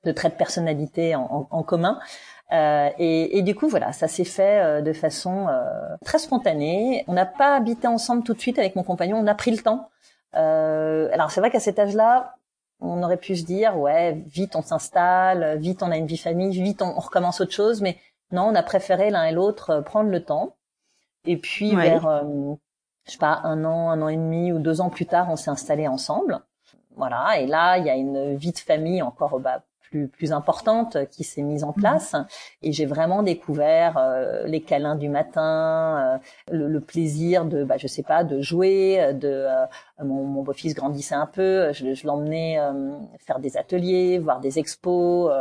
de 0.03 0.11
traits 0.11 0.33
de 0.33 0.37
personnalité 0.37 1.15
en, 1.15 1.47
en, 1.49 1.63
commun. 1.63 1.99
Euh, 2.53 2.89
et, 2.97 3.37
et, 3.37 3.41
du 3.43 3.53
coup, 3.53 3.67
voilà, 3.67 3.91
ça 3.91 4.07
s'est 4.07 4.23
fait 4.23 4.63
euh, 4.63 4.81
de 4.81 4.93
façon 4.93 5.47
euh, 5.47 5.63
très 6.03 6.19
spontanée. 6.19 7.03
On 7.07 7.13
n'a 7.13 7.25
pas 7.25 7.55
habité 7.55 7.87
ensemble 7.87 8.23
tout 8.23 8.33
de 8.33 8.39
suite 8.39 8.57
avec 8.57 8.75
mon 8.75 8.83
compagnon. 8.83 9.17
On 9.17 9.27
a 9.27 9.35
pris 9.35 9.51
le 9.51 9.57
temps. 9.57 9.89
Euh, 10.35 11.09
alors 11.13 11.31
c'est 11.31 11.39
vrai 11.39 11.49
qu'à 11.49 11.59
cet 11.59 11.79
âge-là, 11.79 12.35
on 12.81 13.01
aurait 13.03 13.17
pu 13.17 13.35
se 13.35 13.45
dire, 13.45 13.77
ouais, 13.77 14.23
vite 14.27 14.55
on 14.55 14.61
s'installe, 14.61 15.57
vite 15.59 15.81
on 15.81 15.91
a 15.91 15.97
une 15.97 16.07
vie 16.07 16.17
famille, 16.17 16.51
vite 16.61 16.81
on, 16.81 16.87
on 16.87 16.99
recommence 16.99 17.39
autre 17.39 17.53
chose, 17.53 17.81
mais 17.81 17.97
non, 18.31 18.43
on 18.43 18.55
a 18.55 18.63
préféré 18.63 19.09
l'un 19.09 19.25
et 19.25 19.31
l'autre 19.31 19.69
euh, 19.69 19.81
prendre 19.81 20.09
le 20.09 20.23
temps. 20.23 20.55
Et 21.25 21.37
puis 21.37 21.75
vers, 21.75 22.05
euh, 22.05 22.21
je 23.05 23.13
sais 23.13 23.17
pas, 23.17 23.41
un 23.43 23.65
an, 23.65 23.89
un 23.89 24.01
an 24.01 24.09
et 24.09 24.15
demi 24.17 24.51
ou 24.51 24.59
deux 24.59 24.79
ans 24.81 24.89
plus 24.89 25.05
tard, 25.05 25.27
on 25.29 25.35
s'est 25.35 25.49
installés 25.49 25.87
ensemble. 25.87 26.39
Voilà. 26.95 27.39
Et 27.39 27.47
là, 27.47 27.77
il 27.77 27.85
y 27.85 27.89
a 27.89 27.95
une 27.95 28.35
vie 28.35 28.51
de 28.51 28.59
famille 28.59 29.01
encore 29.01 29.39
bah, 29.39 29.63
plus 29.81 30.07
plus 30.07 30.31
importante 30.31 30.97
qui 31.09 31.23
s'est 31.23 31.41
mise 31.41 31.63
en 31.63 31.69
mhm. 31.69 31.81
place. 31.81 32.15
Et 32.61 32.71
j'ai 32.71 32.85
vraiment 32.85 33.23
découvert 33.23 33.97
euh, 33.97 34.45
les 34.45 34.61
câlins 34.61 34.95
du 34.95 35.09
matin, 35.09 36.19
le, 36.51 36.79
plaisir 36.79 37.45
de, 37.45 37.63
bah, 37.63 37.77
je 37.77 37.87
sais 37.87 38.03
pas, 38.03 38.23
de 38.23 38.39
jouer. 38.41 39.13
De 39.13 39.47
mon, 40.03 40.43
beau-fils 40.43 40.75
grandissait 40.75 41.15
un 41.15 41.27
peu. 41.27 41.73
Je, 41.73 41.95
je 41.95 42.05
l'emmenais 42.05 42.59
faire 43.17 43.39
des 43.39 43.57
ateliers, 43.57 44.19
voir 44.19 44.39
des 44.41 44.59
expos. 44.59 45.31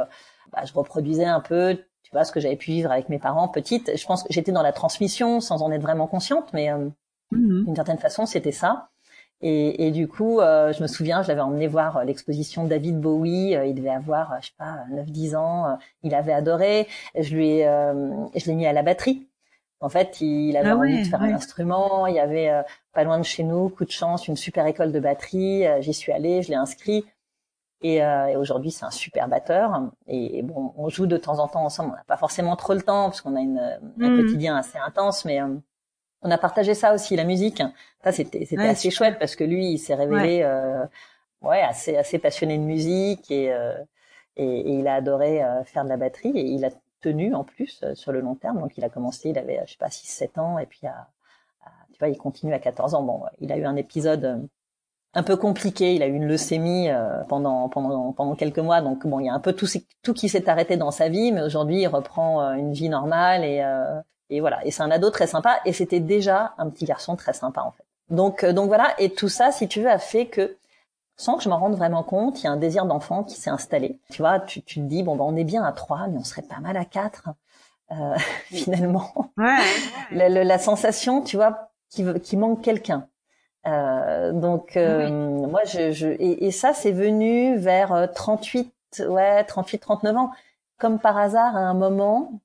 Bah, 0.50 0.62
je 0.64 0.72
reproduisais 0.72 1.24
un 1.24 1.40
peu 1.40 1.76
ce 2.22 2.30
que 2.30 2.38
j'avais 2.38 2.56
pu 2.56 2.70
vivre 2.70 2.92
avec 2.92 3.08
mes 3.08 3.18
parents 3.18 3.48
petite. 3.48 3.90
Je 3.96 4.06
pense 4.06 4.22
que 4.22 4.32
j'étais 4.32 4.52
dans 4.52 4.62
la 4.62 4.72
transmission 4.72 5.40
sans 5.40 5.62
en 5.62 5.72
être 5.72 5.82
vraiment 5.82 6.06
consciente, 6.06 6.52
mais 6.52 6.70
euh, 6.70 6.88
mhm. 7.32 7.64
d'une 7.64 7.74
certaine 7.74 7.98
façon, 7.98 8.26
c'était 8.26 8.52
ça. 8.52 8.90
Et, 9.40 9.86
et, 9.86 9.90
du 9.90 10.06
coup, 10.06 10.40
euh, 10.40 10.72
je 10.72 10.80
me 10.80 10.86
souviens, 10.86 11.22
je 11.22 11.28
l'avais 11.28 11.40
emmené 11.40 11.66
voir 11.66 11.96
euh, 11.96 12.04
l'exposition 12.04 12.64
David 12.64 13.00
Bowie. 13.00 13.56
il 13.66 13.74
devait 13.74 13.90
avoir, 13.90 14.40
je 14.40 14.46
sais 14.46 14.52
pas, 14.56 14.84
9-10 14.92 15.36
ans. 15.36 15.78
il 16.02 16.14
avait 16.14 16.32
adoré. 16.32 16.86
Je 17.18 17.34
lui, 17.34 17.58
ai, 17.58 17.64
je 17.64 18.46
l'ai 18.46 18.54
mis 18.54 18.66
à 18.66 18.72
la 18.72 18.82
batterie. 18.82 19.26
En 19.80 19.88
fait, 19.90 20.20
il 20.20 20.56
avait 20.56 20.70
ah 20.70 20.76
envie 20.76 21.02
de 21.02 21.06
faire 21.06 21.20
un 21.20 21.34
instrument. 21.34 22.06
Il 22.06 22.14
y 22.14 22.20
avait 22.20 22.62
pas 22.94 23.04
loin 23.04 23.18
de 23.18 23.24
chez 23.24 23.42
nous, 23.42 23.68
coup 23.68 23.84
de 23.84 23.90
chance, 23.90 24.28
une 24.28 24.36
super 24.36 24.66
école 24.66 24.92
de 24.92 25.00
batterie. 25.00 25.64
J'y 25.80 25.92
suis 25.92 26.12
allée, 26.12 26.40
je 26.40 26.48
l'ai 26.48 26.54
inscrit. 26.54 27.04
Et, 27.84 28.02
euh, 28.02 28.28
et 28.28 28.36
aujourd'hui, 28.36 28.70
c'est 28.70 28.86
un 28.86 28.90
super 28.90 29.28
batteur. 29.28 29.90
Et, 30.06 30.40
bon, 30.42 30.72
on 30.78 30.88
joue 30.88 31.06
de 31.06 31.18
temps 31.18 31.38
en 31.38 31.48
temps 31.48 31.66
ensemble. 31.66 31.90
On 31.92 31.96
n'a 31.96 32.04
pas 32.04 32.16
forcément 32.16 32.56
trop 32.56 32.72
le 32.72 32.80
temps 32.80 33.10
parce 33.10 33.20
qu'on 33.20 33.36
a 33.36 33.40
une, 33.40 33.58
un 33.58 34.08
mhm. 34.08 34.22
quotidien 34.22 34.56
assez 34.56 34.78
intense, 34.78 35.26
mais 35.26 35.42
euh, 35.42 35.54
on 36.22 36.30
a 36.30 36.38
partagé 36.38 36.72
ça 36.72 36.94
aussi, 36.94 37.14
la 37.14 37.24
musique. 37.24 37.62
Ça, 38.02 38.10
c'était 38.10 38.46
c'était 38.46 38.62
assez 38.62 38.90
chouette 38.90 39.18
parce 39.18 39.36
que 39.36 39.44
lui, 39.44 39.72
il 39.72 39.78
s'est 39.78 39.94
révélé 39.94 40.38
ouais. 40.38 40.44
Euh, 40.44 40.86
ouais. 41.42 41.60
assez 41.60 41.94
assez 41.98 42.18
passionné 42.18 42.56
de 42.56 42.62
musique 42.62 43.30
et, 43.30 43.52
euh, 43.52 43.76
et, 44.36 44.60
et, 44.60 44.78
il 44.78 44.88
a 44.88 44.94
adoré 44.94 45.42
faire 45.66 45.84
de 45.84 45.90
la 45.90 45.98
batterie 45.98 46.32
et 46.34 46.46
il 46.46 46.64
a 46.64 46.70
tenu 47.02 47.34
en 47.34 47.44
plus 47.44 47.84
sur 47.92 48.12
le 48.12 48.20
long 48.20 48.34
terme. 48.34 48.60
Donc, 48.60 48.78
il 48.78 48.84
a 48.84 48.88
commencé, 48.88 49.28
il 49.28 49.38
avait 49.38 49.60
je 49.66 49.72
sais 49.72 49.78
pas 49.78 49.88
6-7 49.88 50.40
ans 50.40 50.58
et 50.58 50.64
puis 50.64 50.86
à, 50.86 51.08
tu 51.92 51.98
vois, 51.98 52.08
il 52.08 52.16
continue 52.16 52.54
à 52.54 52.58
14 52.58 52.94
ans. 52.94 53.02
Bon, 53.02 53.24
il 53.40 53.52
a 53.52 53.58
eu 53.58 53.66
un 53.66 53.76
épisode 53.76 54.48
un 55.14 55.22
peu 55.22 55.36
compliqué. 55.36 55.94
Il 55.94 56.02
a 56.02 56.06
eu 56.06 56.14
une 56.14 56.26
leucémie 56.26 56.90
euh, 56.90 57.22
pendant 57.28 57.68
pendant 57.68 58.12
pendant 58.12 58.34
quelques 58.34 58.58
mois, 58.58 58.80
donc 58.80 59.06
bon, 59.06 59.20
il 59.20 59.26
y 59.26 59.28
a 59.28 59.34
un 59.34 59.40
peu 59.40 59.52
tout 59.52 59.66
tout 60.02 60.14
qui 60.14 60.28
s'est 60.28 60.48
arrêté 60.48 60.76
dans 60.76 60.90
sa 60.90 61.08
vie, 61.08 61.32
mais 61.32 61.42
aujourd'hui 61.42 61.82
il 61.82 61.86
reprend 61.86 62.42
euh, 62.42 62.52
une 62.54 62.72
vie 62.72 62.88
normale 62.88 63.44
et 63.44 63.60
euh, 63.62 64.00
et 64.30 64.40
voilà. 64.40 64.64
Et 64.66 64.70
c'est 64.70 64.82
un 64.82 64.90
ado 64.90 65.10
très 65.10 65.26
sympa 65.26 65.60
et 65.64 65.72
c'était 65.72 66.00
déjà 66.00 66.54
un 66.58 66.68
petit 66.70 66.84
garçon 66.84 67.16
très 67.16 67.32
sympa 67.32 67.62
en 67.62 67.72
fait. 67.72 67.84
Donc 68.10 68.44
donc 68.44 68.68
voilà. 68.68 68.94
Et 68.98 69.10
tout 69.10 69.28
ça, 69.28 69.52
si 69.52 69.68
tu 69.68 69.80
veux, 69.80 69.90
a 69.90 69.98
fait 69.98 70.26
que 70.26 70.56
sans 71.16 71.36
que 71.36 71.44
je 71.44 71.48
m'en 71.48 71.58
rende 71.58 71.76
vraiment 71.76 72.02
compte, 72.02 72.42
il 72.42 72.44
y 72.44 72.46
a 72.48 72.50
un 72.50 72.56
désir 72.56 72.86
d'enfant 72.86 73.22
qui 73.22 73.36
s'est 73.36 73.50
installé. 73.50 73.98
Tu 74.10 74.22
vois, 74.22 74.40
tu, 74.40 74.62
tu 74.62 74.80
te 74.80 74.84
dis 74.84 75.02
bon 75.02 75.16
ben 75.16 75.24
on 75.24 75.36
est 75.36 75.44
bien 75.44 75.62
à 75.62 75.72
trois, 75.72 76.08
mais 76.08 76.18
on 76.18 76.24
serait 76.24 76.42
pas 76.42 76.58
mal 76.58 76.76
à 76.76 76.84
quatre 76.84 77.28
euh, 77.92 78.16
finalement. 78.46 79.12
Ouais. 79.36 79.58
la, 80.10 80.28
la, 80.28 80.58
sensation, 80.58 81.22
tu 81.22 81.36
vois, 81.36 81.70
qui, 81.90 82.04
qui 82.20 82.36
manque 82.36 82.62
quelqu'un. 82.62 83.06
Euh, 83.66 84.32
donc 84.32 84.76
euh, 84.76 85.08
moi 85.08 85.60
je, 85.64 85.90
je 85.90 86.08
et, 86.08 86.46
et 86.46 86.50
ça 86.50 86.74
c'est 86.74 86.92
venu 86.92 87.56
vers 87.56 88.10
38 88.14 88.70
euh, 89.00 89.08
ouais 89.08 89.42
38 89.42 89.78
39 89.78 90.16
ans 90.18 90.30
comme 90.78 90.98
par 90.98 91.16
hasard 91.16 91.56
à 91.56 91.60
un 91.60 91.72
moment 91.72 92.42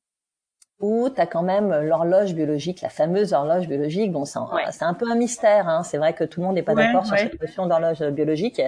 où 0.80 1.10
tu 1.10 1.20
as 1.20 1.26
quand 1.26 1.42
même 1.44 1.78
l'horloge 1.82 2.34
biologique, 2.34 2.82
la 2.82 2.90
fameuse 2.90 3.34
horloge 3.34 3.68
biologique. 3.68 4.12
Bon, 4.12 4.24
c'est 4.26 4.40
un 4.40 4.94
peu 4.94 5.10
un 5.12 5.16
mystère. 5.16 5.68
Hein. 5.68 5.84
C'est 5.84 5.98
vrai 5.98 6.14
que 6.14 6.24
tout 6.24 6.40
le 6.40 6.46
monde 6.46 6.56
n'est 6.56 6.64
pas 6.64 6.76
d'accord 6.76 7.06
sur 7.06 7.18
cette 7.18 7.40
notion 7.40 7.68
d'horloge 7.68 8.02
biologique, 8.12 8.62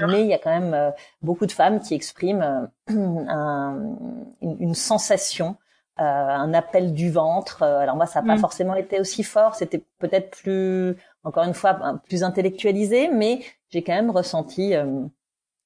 mais 0.00 0.22
il 0.22 0.26
y 0.26 0.34
a 0.34 0.38
quand 0.38 0.50
même 0.50 0.74
euh, 0.74 0.90
beaucoup 1.22 1.46
de 1.46 1.52
femmes 1.52 1.80
qui 1.80 1.94
expriment 1.94 2.68
euh, 2.90 2.94
un, 3.28 3.96
une, 4.42 4.74
sensation, 4.74 5.56
euh, 6.00 6.02
un 6.02 6.52
appel 6.54 6.92
du 6.92 7.10
ventre. 7.10 7.62
Alors 7.62 7.96
moi, 7.96 8.06
ça 8.06 8.20
n'a 8.20 8.26
pas 8.26 8.36
mm. 8.36 8.40
forcément 8.40 8.74
été 8.74 8.98
aussi 8.98 9.22
fort. 9.22 9.54
C'était 9.54 9.82
peut-être 9.98 10.30
plus, 10.30 10.96
encore 11.24 11.44
une 11.44 11.54
fois, 11.54 12.00
plus 12.06 12.22
intellectualisé, 12.22 13.08
mais 13.08 13.40
j'ai 13.70 13.82
quand 13.82 13.94
même 13.94 14.10
ressenti 14.10 14.74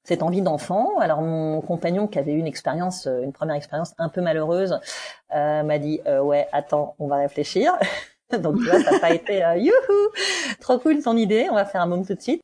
cette 0.08 0.22
envie 0.22 0.40
d'enfant. 0.40 0.98
Alors 0.98 1.20
mon 1.20 1.60
compagnon 1.60 2.06
qui 2.06 2.18
avait 2.18 2.32
eu 2.32 2.38
une 2.38 2.46
expérience, 2.46 3.06
euh, 3.06 3.22
une 3.22 3.32
première 3.32 3.56
expérience 3.56 3.92
un 3.98 4.08
peu 4.08 4.22
malheureuse, 4.22 4.80
euh, 5.34 5.62
m'a 5.62 5.78
dit 5.78 6.00
euh, 6.06 6.20
ouais 6.20 6.48
attends 6.52 6.96
on 6.98 7.06
va 7.06 7.16
réfléchir. 7.16 7.74
Donc 8.42 8.56
là 8.64 8.82
ça 8.82 8.92
n'a 8.92 8.98
pas 8.98 9.14
été 9.14 9.42
youhou 9.56 10.08
trop 10.60 10.78
cool 10.78 11.02
ton 11.02 11.16
idée, 11.16 11.48
on 11.50 11.54
va 11.54 11.64
faire 11.64 11.82
un 11.82 11.86
moment 11.86 12.04
tout 12.04 12.14
de 12.14 12.20
suite. 12.20 12.42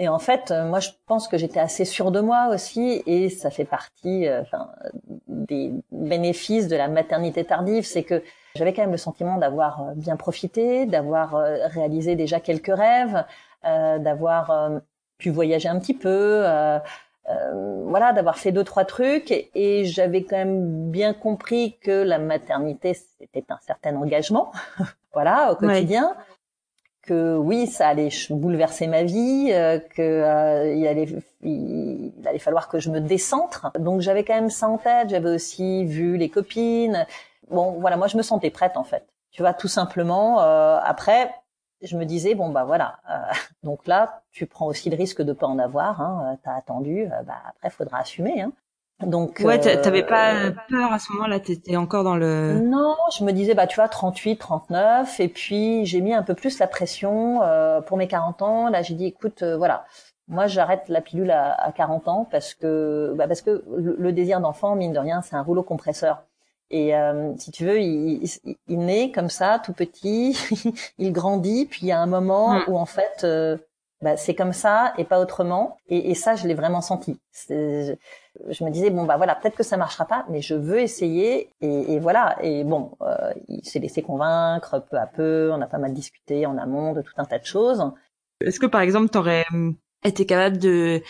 Et 0.00 0.08
en 0.08 0.18
fait, 0.18 0.52
moi, 0.66 0.80
je 0.80 0.90
pense 1.06 1.28
que 1.28 1.38
j'étais 1.38 1.60
assez 1.60 1.84
sûre 1.84 2.10
de 2.10 2.20
moi 2.20 2.48
aussi, 2.52 3.02
et 3.06 3.28
ça 3.28 3.50
fait 3.50 3.64
partie 3.64 4.26
enfin, 4.40 4.70
des 5.28 5.72
bénéfices 5.92 6.66
de 6.66 6.74
la 6.74 6.88
maternité 6.88 7.44
tardive, 7.44 7.84
c'est 7.84 8.02
que 8.02 8.22
j'avais 8.56 8.72
quand 8.72 8.82
même 8.82 8.90
le 8.90 8.96
sentiment 8.96 9.36
d'avoir 9.36 9.94
bien 9.94 10.16
profité, 10.16 10.86
d'avoir 10.86 11.32
réalisé 11.66 12.16
déjà 12.16 12.40
quelques 12.40 12.74
rêves, 12.74 13.24
d'avoir 13.62 14.80
pu 15.20 15.30
voyager 15.30 15.68
un 15.68 15.78
petit 15.78 15.94
peu, 15.94 16.08
euh, 16.08 16.78
euh, 17.28 17.84
voilà, 17.86 18.12
d'avoir 18.12 18.38
fait 18.38 18.50
deux 18.50 18.64
trois 18.64 18.84
trucs 18.84 19.30
et, 19.54 19.84
j'avais 19.84 20.24
quand 20.24 20.36
même 20.36 20.90
bien 20.90 21.14
compris 21.14 21.78
que 21.80 22.02
la 22.02 22.18
maternité 22.18 22.94
c'était 22.94 23.44
un 23.50 23.58
certain 23.60 23.94
engagement, 23.94 24.50
voilà, 25.12 25.52
au 25.52 25.56
quotidien. 25.56 26.16
Que 27.10 27.36
oui, 27.36 27.66
ça 27.66 27.88
allait 27.88 28.10
bouleverser 28.30 28.86
ma 28.86 29.02
vie, 29.02 29.50
euh, 29.52 29.80
que 29.80 30.74
il 30.76 30.86
allait 30.86 31.08
allait 32.24 32.38
falloir 32.38 32.68
que 32.68 32.78
je 32.78 32.88
me 32.90 33.00
décentre. 33.00 33.72
Donc 33.80 34.00
j'avais 34.00 34.22
quand 34.22 34.34
même 34.34 34.50
ça 34.50 34.68
en 34.68 34.78
tête. 34.78 35.10
J'avais 35.10 35.30
aussi 35.30 35.84
vu 35.86 36.16
les 36.16 36.28
copines. 36.28 37.06
Bon, 37.50 37.72
voilà, 37.80 37.96
moi 37.96 38.06
je 38.06 38.16
me 38.16 38.22
sentais 38.22 38.50
prête 38.50 38.76
en 38.76 38.84
fait. 38.84 39.04
Tu 39.32 39.42
vois, 39.42 39.54
tout 39.54 39.68
simplement. 39.68 40.38
après, 40.38 41.30
je 41.82 41.96
me 41.96 42.04
disais 42.04 42.34
bon 42.34 42.50
bah 42.50 42.64
voilà 42.64 42.98
euh, 43.10 43.32
donc 43.62 43.86
là 43.86 44.22
tu 44.32 44.46
prends 44.46 44.66
aussi 44.66 44.90
le 44.90 44.96
risque 44.96 45.22
de 45.22 45.32
pas 45.32 45.46
en 45.46 45.58
avoir 45.58 46.00
hein, 46.00 46.32
euh, 46.32 46.36
t'as 46.42 46.54
attendu 46.54 47.04
euh, 47.04 47.22
bah 47.22 47.38
après 47.48 47.70
faudra 47.70 47.98
assumer 47.98 48.42
hein. 48.42 48.52
Donc 49.02 49.40
ouais 49.44 49.58
t'avais 49.58 50.02
pas 50.02 50.50
peur 50.68 50.92
à 50.92 50.98
ce 50.98 51.12
moment-là 51.12 51.40
t'étais 51.40 51.76
encore 51.76 52.04
dans 52.04 52.16
le 52.16 52.60
non 52.60 52.96
je 53.16 53.24
me 53.24 53.32
disais 53.32 53.54
bah 53.54 53.66
tu 53.66 53.76
vois 53.76 53.88
38 53.88 54.36
39 54.36 55.20
et 55.20 55.28
puis 55.28 55.86
j'ai 55.86 56.00
mis 56.00 56.12
un 56.14 56.22
peu 56.22 56.34
plus 56.34 56.58
la 56.58 56.66
pression 56.66 57.40
pour 57.86 57.96
mes 57.96 58.08
40 58.08 58.42
ans 58.42 58.68
là 58.68 58.82
j'ai 58.82 58.94
dit 58.94 59.06
écoute 59.06 59.42
voilà 59.42 59.84
moi 60.28 60.46
j'arrête 60.46 60.88
la 60.88 61.00
pilule 61.00 61.30
à, 61.30 61.52
à, 61.52 61.72
40 61.72 62.08
ans 62.08 62.28
parce 62.30 62.54
que 62.54 63.14
bah, 63.16 63.26
parce 63.26 63.42
que 63.42 63.64
le 63.76 64.12
désir 64.12 64.40
d'enfant 64.40 64.76
mine 64.76 64.92
de 64.92 64.98
rien 64.98 65.22
c'est 65.22 65.36
un 65.36 65.42
rouleau 65.42 65.62
compresseur 65.62 66.22
et 66.70 66.94
euh, 66.94 67.32
si 67.36 67.50
tu 67.50 67.64
veux, 67.64 67.80
il, 67.80 68.22
il, 68.68 68.78
naît 68.78 69.10
comme 69.10 69.28
ça, 69.28 69.60
tout 69.62 69.72
petit, 69.72 70.38
il 70.98 71.12
grandit, 71.12 71.66
puis 71.66 71.80
il 71.82 71.88
y 71.88 71.92
a 71.92 72.00
un 72.00 72.06
moment 72.06 72.54
mm. 72.54 72.64
où 72.68 72.78
en 72.78 72.86
fait, 72.86 73.24
euh, 73.24 73.56
bah, 74.02 74.16
c'est 74.16 74.36
comme 74.36 74.52
ça 74.52 74.94
et 74.96 75.04
pas 75.04 75.20
autrement. 75.20 75.78
Et, 75.88 76.10
et 76.10 76.14
ça, 76.14 76.36
je 76.36 76.46
l'ai 76.46 76.54
vraiment 76.54 76.80
senti. 76.80 77.18
Je, 78.46 78.52
je, 78.52 78.64
me 78.64 78.70
disais 78.70 78.90
bon 78.90 79.04
bah 79.04 79.16
voilà, 79.16 79.34
peut-être 79.34 79.56
que 79.56 79.62
ça 79.62 79.76
marchera 79.76 80.06
pas, 80.06 80.24
mais 80.28 80.42
je 80.42 80.54
veux 80.54 80.80
essayer. 80.80 81.50
Et, 81.60 81.94
et 81.94 82.00
voilà. 82.00 82.36
Et 82.42 82.64
bon, 82.64 82.92
euh, 83.02 83.32
il 83.48 83.64
s'est 83.64 83.78
laissé 83.78 84.02
convaincre 84.02 84.84
peu 84.90 84.96
à 84.98 85.06
peu. 85.06 85.50
On 85.52 85.60
a 85.60 85.66
pas 85.66 85.78
mal 85.78 85.92
discuté 85.92 86.46
en 86.46 86.58
amont 86.58 86.92
de 86.92 87.02
tout 87.02 87.14
un 87.16 87.24
tas 87.24 87.38
de 87.38 87.46
choses. 87.46 87.82
Est-ce 88.40 88.60
que 88.60 88.66
par 88.66 88.80
exemple, 88.80 89.10
t'aurais 89.10 89.44
euh, 89.54 89.72
été 90.04 90.26
capable 90.26 90.58
de 90.58 91.02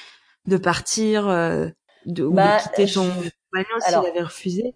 de 0.47 0.57
partir, 0.57 1.29
euh, 1.29 1.69
de, 2.07 2.25
ou 2.25 2.33
bah, 2.33 2.57
de 2.57 2.63
quitter 2.63 2.87
ton 2.93 3.07
compagnon 3.07 3.81
s'il 3.81 3.95
avait 3.95 4.23
refusé? 4.23 4.75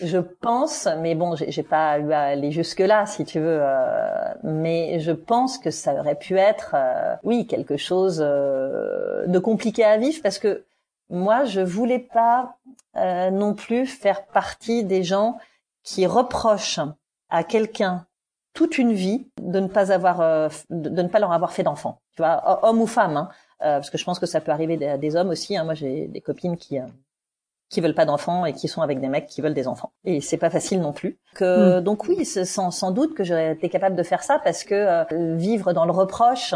Je 0.00 0.18
pense, 0.18 0.88
mais 0.98 1.14
bon, 1.14 1.36
j'ai 1.36 1.62
pas 1.62 2.00
eu 2.00 2.10
à 2.10 2.22
aller 2.22 2.50
jusque 2.50 2.80
là, 2.80 3.06
si 3.06 3.24
tu 3.24 3.38
veux. 3.38 3.60
Euh, 3.62 4.34
mais 4.42 4.98
je 4.98 5.12
pense 5.12 5.56
que 5.56 5.70
ça 5.70 5.94
aurait 5.94 6.18
pu 6.18 6.36
être, 6.36 6.72
euh, 6.74 7.14
oui, 7.22 7.46
quelque 7.46 7.76
chose 7.76 8.20
euh, 8.20 9.24
de 9.28 9.38
compliqué 9.38 9.84
à 9.84 9.96
vivre, 9.96 10.20
parce 10.20 10.40
que 10.40 10.64
moi, 11.10 11.44
je 11.44 11.60
voulais 11.60 11.98
pas 11.98 12.56
non 12.94 13.54
plus 13.54 13.86
faire 13.86 14.26
partie 14.26 14.84
des 14.84 15.02
gens 15.02 15.38
qui 15.82 16.06
reprochent 16.06 16.80
à 17.28 17.44
quelqu'un 17.44 18.06
toute 18.54 18.78
une 18.78 18.92
vie 18.92 19.28
de 19.40 19.58
ne 19.58 19.66
pas 19.66 19.90
avoir, 19.90 20.50
de, 20.70 21.02
ne 21.02 21.08
pas 21.08 21.18
leur 21.18 21.32
avoir 21.32 21.52
fait 21.52 21.64
d'enfant. 21.64 22.00
Tu 22.14 22.22
vois, 22.22 22.60
homme 22.62 22.80
ou 22.80 22.86
femme, 22.86 23.16
hein, 23.16 23.28
parce 23.58 23.90
que 23.90 23.98
je 23.98 24.04
pense 24.04 24.18
que 24.18 24.26
ça 24.26 24.40
peut 24.40 24.52
arriver 24.52 24.88
à 24.88 24.96
des 24.96 25.16
hommes 25.16 25.30
aussi. 25.30 25.56
Hein. 25.56 25.64
Moi, 25.64 25.74
j'ai 25.74 26.06
des 26.06 26.20
copines 26.20 26.56
qui 26.56 26.78
qui 27.74 27.80
veulent 27.80 27.94
pas 27.94 28.04
d'enfants 28.04 28.46
et 28.46 28.52
qui 28.52 28.68
sont 28.68 28.82
avec 28.82 29.00
des 29.00 29.08
mecs 29.08 29.26
qui 29.26 29.40
veulent 29.40 29.54
des 29.54 29.66
enfants. 29.66 29.92
Et 30.04 30.20
c'est 30.20 30.36
pas 30.36 30.50
facile 30.50 30.80
non 30.80 30.92
plus. 30.92 31.18
Que, 31.34 31.80
mm. 31.80 31.84
Donc 31.84 32.04
oui, 32.08 32.24
sans, 32.24 32.70
sans 32.70 32.90
doute 32.90 33.14
que 33.14 33.24
j'aurais 33.24 33.52
été 33.52 33.68
capable 33.68 33.96
de 33.96 34.02
faire 34.02 34.22
ça 34.22 34.38
parce 34.38 34.64
que 34.64 34.74
euh, 34.74 35.34
vivre 35.36 35.72
dans 35.72 35.84
le 35.84 35.92
reproche, 35.92 36.54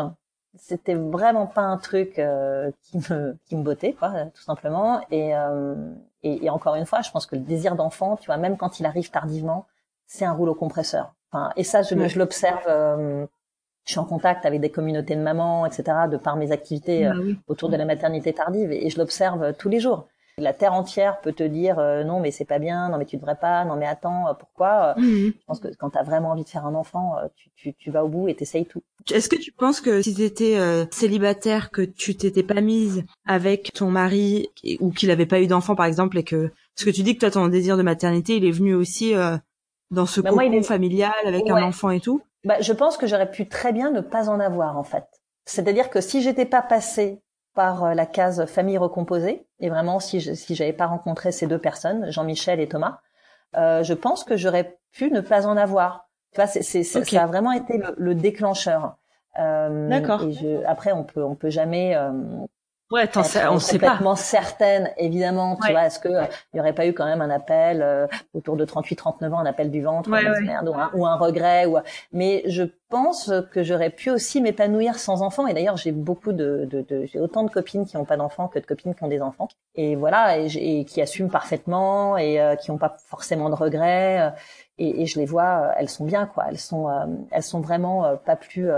c'était 0.57 0.95
vraiment 0.95 1.47
pas 1.47 1.63
un 1.63 1.77
truc 1.77 2.19
euh, 2.19 2.71
qui 2.83 2.99
me 2.99 3.37
qui 3.47 3.57
me 3.57 3.63
bottait 3.63 3.93
quoi, 3.93 4.27
tout 4.35 4.43
simplement. 4.43 5.01
Et, 5.11 5.35
euh, 5.37 5.75
et, 6.23 6.47
et 6.47 6.51
encore 6.51 6.75
une 6.75 6.87
fois, 6.87 7.03
je 7.03 7.11
pense 7.11 7.27
que 7.27 7.37
le 7.37 7.43
désir 7.43 7.77
d'enfant, 7.77 8.17
tu 8.17 8.27
vois, 8.27 8.37
même 8.37 8.57
quand 8.57 8.81
il 8.81 8.87
arrive 8.87 9.11
tardivement, 9.11 9.67
c'est 10.07 10.25
un 10.25 10.33
rouleau 10.33 10.55
compresseur. 10.55 11.15
Enfin, 11.31 11.53
et 11.57 11.65
ça, 11.65 11.83
je, 11.83 12.09
je 12.09 12.19
l'observe. 12.19 12.63
je 12.67 13.91
suis 13.93 14.01
en 14.01 14.05
contact 14.05 14.47
avec 14.47 14.61
des 14.61 14.71
communautés 14.71 15.17
de 15.17 15.23
mamans, 15.23 15.67
etc., 15.67 15.85
de 16.11 16.17
par 16.17 16.37
mes 16.37 16.53
activités 16.53 17.05
bah 17.05 17.15
autour 17.47 17.69
de 17.69 17.77
la 17.77 17.85
maternité 17.85 18.33
tardive, 18.33 18.73
et 18.73 18.89
je 18.91 18.99
l'observe 18.99 19.55
tous 19.55 19.69
les 19.69 19.81
jours. 19.81 20.09
La 20.38 20.53
terre 20.53 20.72
entière 20.72 21.20
peut 21.20 21.33
te 21.33 21.42
dire 21.42 21.79
euh, 21.79 22.05
non 22.05 22.20
mais 22.20 22.31
c'est 22.31 22.44
pas 22.44 22.59
bien, 22.59 22.88
non 22.88 22.98
mais 22.98 23.05
tu 23.05 23.16
devrais 23.16 23.37
pas, 23.37 23.64
non 23.64 23.77
mais 23.77 23.87
attends, 23.87 24.29
euh, 24.29 24.35
pourquoi 24.35 24.94
euh, 24.96 25.01
mhm. 25.01 25.33
Je 25.38 25.44
pense 25.46 25.61
que 25.61 25.68
quand 25.79 25.90
tu 25.90 25.98
as 25.98 26.03
vraiment 26.03 26.31
envie 26.31 26.44
de 26.44 26.48
faire 26.48 26.66
un 26.66 26.74
enfant, 26.74 27.16
tu, 27.37 27.51
tu, 27.57 27.74
tu 27.74 27.90
vas 27.90 28.05
au 28.05 28.09
bout 28.09 28.29
et 28.29 28.35
t'essayes 28.35 28.66
tout. 28.66 28.83
Est-ce 29.11 29.29
que 29.29 29.37
tu 29.37 29.53
penses 29.53 29.81
que 29.81 30.03
si 30.03 30.14
tu 30.14 30.22
étais 30.22 30.59
célibataire, 30.90 31.70
que 31.70 31.83
tu 31.83 32.14
t'étais 32.14 32.42
pas 32.42 32.61
mise 32.61 33.05
avec 33.27 33.72
ton 33.72 33.90
mari 33.90 34.48
ou 34.81 34.90
qu'il 34.90 35.11
avait 35.11 35.27
pas 35.27 35.40
eu 35.40 35.46
d'enfant 35.46 35.74
par 35.74 35.87
exemple 35.87 36.18
et 36.18 36.24
que 36.24 36.51
ce 36.74 36.85
que 36.85 36.90
tu 36.90 37.03
dis 37.03 37.14
que 37.14 37.20
toi 37.20 37.31
ton 37.31 37.48
désir 37.48 37.77
de 37.77 37.83
maternité 37.83 38.37
il 38.37 38.44
est 38.44 38.51
venu 38.51 38.74
aussi 38.74 39.14
dans 39.90 40.07
ce 40.07 40.20
bah, 40.20 40.31
cocon 40.31 40.62
familial 40.62 41.12
avec 41.24 41.48
un 41.48 41.62
enfant 41.62 41.90
et 41.90 42.01
tout? 42.01 42.22
Bah, 42.44 42.61
je 42.61 42.72
pense 42.72 42.96
que 42.96 43.07
j'aurais 43.07 43.31
pu 43.31 43.48
très 43.48 43.72
bien 43.72 43.90
ne 43.90 44.01
pas 44.01 44.29
en 44.29 44.40
avoir 44.40 44.77
en 44.77 44.85
fait. 44.85 45.05
C'est-à-dire 45.46 45.88
que 45.90 46.01
si 46.01 46.22
j'étais 46.22 46.44
pas 46.44 46.62
passée 46.62 47.22
par 47.59 47.83
euh, 47.83 47.94
la 47.94 48.07
case 48.07 48.47
famille 48.47 48.79
recomposée. 48.79 49.44
Et 49.59 49.68
vraiment, 49.68 49.99
si 49.99 50.21
je, 50.21 50.33
si 50.33 50.55
j'avais 50.55 50.73
pas 50.73 50.87
rencontré 50.87 51.33
ces 51.33 51.49
deux 51.49 51.59
personnes, 51.59 52.09
Jean-Michel 52.09 52.61
et 52.61 52.68
Thomas, 52.68 53.01
euh, 53.57 53.83
je 53.83 53.94
pense 53.94 54.23
que 54.23 54.37
j'aurais 54.37 54.79
pu 54.92 55.11
ne 55.11 55.21
pas 55.21 55.44
en 55.44 55.57
avoir. 55.57 56.09
Tu 56.33 56.37
vois, 56.37 56.47
c'est, 56.47 56.62
c'est, 56.62 56.85
ça 56.85 57.01
a 57.21 57.27
vraiment 57.27 57.51
été 57.51 57.83
le, 57.97 58.14
déclencheur. 58.14 58.97
Euh, 59.40 59.88
D'accord. 59.88 60.25
après, 60.66 60.92
on 60.92 61.03
peut, 61.03 61.25
on 61.25 61.35
peut 61.35 61.51
jamais 61.51 61.97
euh, 61.97 62.12
Ouais, 62.90 63.07
on 63.16 63.22
sait 63.59 63.79
pas. 63.79 63.88
Complètement 63.88 64.16
certaine, 64.16 64.90
évidemment. 64.96 65.59
Tu 65.62 65.72
vois, 65.72 65.87
est-ce 65.87 65.98
que 65.98 66.09
euh, 66.09 66.24
il 66.55 66.57
y 66.57 66.61
aurait 66.61 66.72
pas 66.72 66.87
eu 66.87 66.94
quand 66.94 67.05
même 67.05 67.20
un 67.20 67.29
appel 67.29 67.83
euh, 67.83 68.07
autour 68.33 68.57
de 68.57 68.64
38-39 68.64 69.33
ans, 69.33 69.38
un 69.38 69.46
appel 69.46 69.70
du 69.70 69.83
ventre, 69.83 70.09
ou, 70.09 71.05
un, 71.07 71.16
regret, 71.16 71.66
ou 71.66 71.77
mais 72.12 72.42
je 72.46 72.62
pense 72.88 73.31
que 73.53 73.62
j'aurais 73.62 73.90
pu 73.90 74.09
aussi 74.09 74.40
m'épanouir 74.40 74.98
sans 74.98 75.20
enfant. 75.20 75.46
Et 75.46 75.53
d'ailleurs, 75.53 75.77
j'ai 75.77 75.92
beaucoup 75.92 76.33
de, 76.33 76.66
de, 76.70 76.81
de 76.81 77.05
j'ai 77.05 77.20
autant 77.20 77.42
de 77.42 77.51
copines 77.51 77.85
qui 77.85 77.98
n'ont 77.98 78.07
pas 78.07 78.16
d'enfants 78.16 78.48
que 78.48 78.59
de 78.59 78.64
copines 78.64 78.94
qui 78.94 79.05
ont 79.05 79.09
des 79.09 79.20
enfants. 79.20 79.48
Et 79.74 79.94
voilà, 79.94 80.38
et, 80.38 80.85
qui 80.87 81.03
assument 81.03 81.31
parfaitement 81.31 82.16
et 82.16 82.40
euh, 82.40 82.57
qui 82.57 82.70
n'ont 82.70 82.79
pas 82.79 82.96
forcément 83.07 83.51
de 83.51 83.55
regrets. 83.55 84.33
Et, 84.79 85.03
et, 85.03 85.07
je 85.07 85.18
les 85.18 85.27
vois, 85.27 85.72
elles 85.77 85.90
sont 85.90 86.07
bien, 86.07 86.24
quoi. 86.24 86.46
Elles 86.48 86.59
sont, 86.59 86.88
elles 87.33 87.42
sont 87.42 87.61
vraiment 87.61 88.16
pas 88.24 88.37
plus 88.37 88.70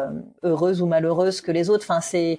heureuses 0.42 0.82
ou 0.82 0.86
malheureuses 0.86 1.42
que 1.42 1.52
les 1.52 1.70
autres. 1.70 1.84
Enfin, 1.88 2.00
c'est 2.00 2.38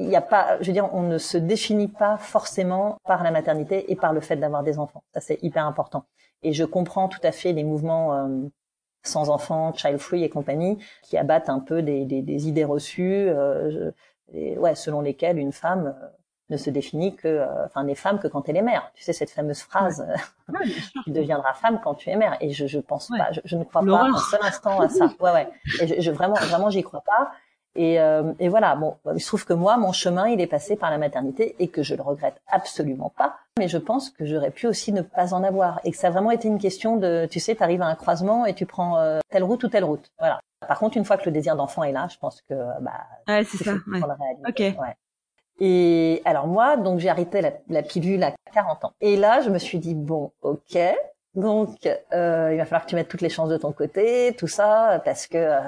il 0.00 0.08
n'y 0.08 0.16
a 0.16 0.22
pas, 0.22 0.56
je 0.60 0.66
veux 0.66 0.72
dire, 0.72 0.88
on 0.94 1.02
ne 1.02 1.18
se 1.18 1.36
définit 1.36 1.88
pas 1.88 2.16
forcément 2.16 2.96
par 3.04 3.22
la 3.22 3.30
maternité 3.30 3.92
et 3.92 3.96
par 3.96 4.12
le 4.12 4.20
fait 4.20 4.36
d'avoir 4.36 4.62
des 4.62 4.78
enfants. 4.78 5.02
Ça, 5.12 5.20
c'est 5.20 5.38
hyper 5.42 5.66
important. 5.66 6.04
Et 6.42 6.52
je 6.54 6.64
comprends 6.64 7.08
tout 7.08 7.20
à 7.22 7.32
fait 7.32 7.52
les 7.52 7.64
mouvements 7.64 8.14
euh, 8.14 8.48
sans 9.02 9.28
enfants, 9.28 9.74
child 9.74 9.98
free 9.98 10.24
et 10.24 10.30
compagnie, 10.30 10.78
qui 11.02 11.18
abattent 11.18 11.50
un 11.50 11.60
peu 11.60 11.82
des, 11.82 12.06
des, 12.06 12.22
des 12.22 12.48
idées 12.48 12.64
reçues, 12.64 13.28
euh, 13.28 13.90
ouais, 14.32 14.74
selon 14.74 15.02
lesquelles 15.02 15.38
une 15.38 15.52
femme 15.52 15.88
euh, 15.88 16.06
ne 16.48 16.56
se 16.56 16.70
définit 16.70 17.14
que, 17.14 17.28
euh, 17.28 17.66
enfin, 17.66 17.84
n'est 17.84 17.94
femme 17.94 18.18
que 18.18 18.28
quand 18.28 18.48
elle 18.48 18.56
est 18.56 18.62
mère. 18.62 18.90
Tu 18.94 19.02
sais 19.02 19.12
cette 19.12 19.30
fameuse 19.30 19.60
phrase, 19.60 20.06
tu 21.04 21.10
deviendras 21.10 21.52
femme 21.52 21.78
quand 21.84 21.94
tu 21.94 22.08
es 22.08 22.16
mère. 22.16 22.38
Et 22.40 22.52
je, 22.52 22.66
je 22.66 22.78
pense 22.78 23.08
pas, 23.08 23.30
je, 23.44 23.56
ne 23.56 23.64
crois 23.64 23.82
pas 23.82 24.04
un 24.04 24.16
seul 24.16 24.40
instant 24.42 24.80
à 24.80 24.88
ça. 24.88 25.12
Ouais, 25.20 25.32
ouais. 25.32 25.48
Et 25.82 25.86
je, 25.86 26.00
je 26.00 26.10
vraiment, 26.10 26.36
vraiment, 26.36 26.70
j'y 26.70 26.82
crois 26.82 27.02
pas. 27.02 27.32
Et, 27.76 28.00
euh, 28.00 28.32
et, 28.40 28.48
voilà, 28.48 28.74
bon, 28.74 28.96
il 29.14 29.20
se 29.20 29.28
trouve 29.28 29.44
que 29.44 29.52
moi, 29.52 29.76
mon 29.76 29.92
chemin, 29.92 30.28
il 30.28 30.40
est 30.40 30.46
passé 30.46 30.76
par 30.76 30.90
la 30.90 30.98
maternité 30.98 31.54
et 31.58 31.68
que 31.68 31.82
je 31.82 31.94
le 31.94 32.02
regrette 32.02 32.40
absolument 32.48 33.12
pas. 33.16 33.36
Mais 33.58 33.68
je 33.68 33.78
pense 33.78 34.10
que 34.10 34.24
j'aurais 34.24 34.50
pu 34.50 34.66
aussi 34.66 34.92
ne 34.92 35.02
pas 35.02 35.34
en 35.34 35.44
avoir 35.44 35.80
et 35.84 35.92
que 35.92 35.96
ça 35.96 36.08
a 36.08 36.10
vraiment 36.10 36.32
été 36.32 36.48
une 36.48 36.58
question 36.58 36.96
de, 36.96 37.28
tu 37.30 37.38
sais, 37.38 37.54
tu 37.54 37.62
arrives 37.62 37.82
à 37.82 37.86
un 37.86 37.94
croisement 37.94 38.44
et 38.44 38.54
tu 38.54 38.66
prends 38.66 38.98
euh, 38.98 39.20
telle 39.30 39.44
route 39.44 39.62
ou 39.62 39.68
telle 39.68 39.84
route. 39.84 40.10
Voilà. 40.18 40.40
Par 40.66 40.78
contre, 40.78 40.96
une 40.96 41.04
fois 41.04 41.16
que 41.16 41.24
le 41.26 41.32
désir 41.32 41.56
d'enfant 41.56 41.84
est 41.84 41.92
là, 41.92 42.08
je 42.10 42.18
pense 42.18 42.42
que 42.42 42.54
bah, 42.80 43.06
ouais, 43.28 43.44
c'est 43.44 43.64
ça. 43.64 43.72
Ouais. 43.86 44.00
Ok. 44.48 44.58
Ouais. 44.58 44.96
Et 45.60 46.22
alors 46.24 46.46
moi, 46.46 46.76
donc 46.76 46.98
j'ai 46.98 47.08
arrêté 47.08 47.40
la, 47.40 47.52
la, 47.68 47.82
pilule 47.82 48.22
à 48.22 48.32
40 48.52 48.86
ans. 48.86 48.92
Et 49.00 49.16
là, 49.16 49.42
je 49.42 49.50
me 49.50 49.58
suis 49.58 49.78
dit 49.78 49.94
bon, 49.94 50.32
ok, 50.42 50.78
donc 51.34 51.86
euh, 52.12 52.48
il 52.52 52.56
va 52.58 52.64
falloir 52.64 52.84
que 52.84 52.90
tu 52.90 52.96
mettes 52.96 53.08
toutes 53.08 53.20
les 53.20 53.28
chances 53.28 53.50
de 53.50 53.56
ton 53.56 53.72
côté, 53.72 54.34
tout 54.36 54.48
ça, 54.48 55.00
parce 55.04 55.26
que 55.26 55.38
euh, 55.38 55.60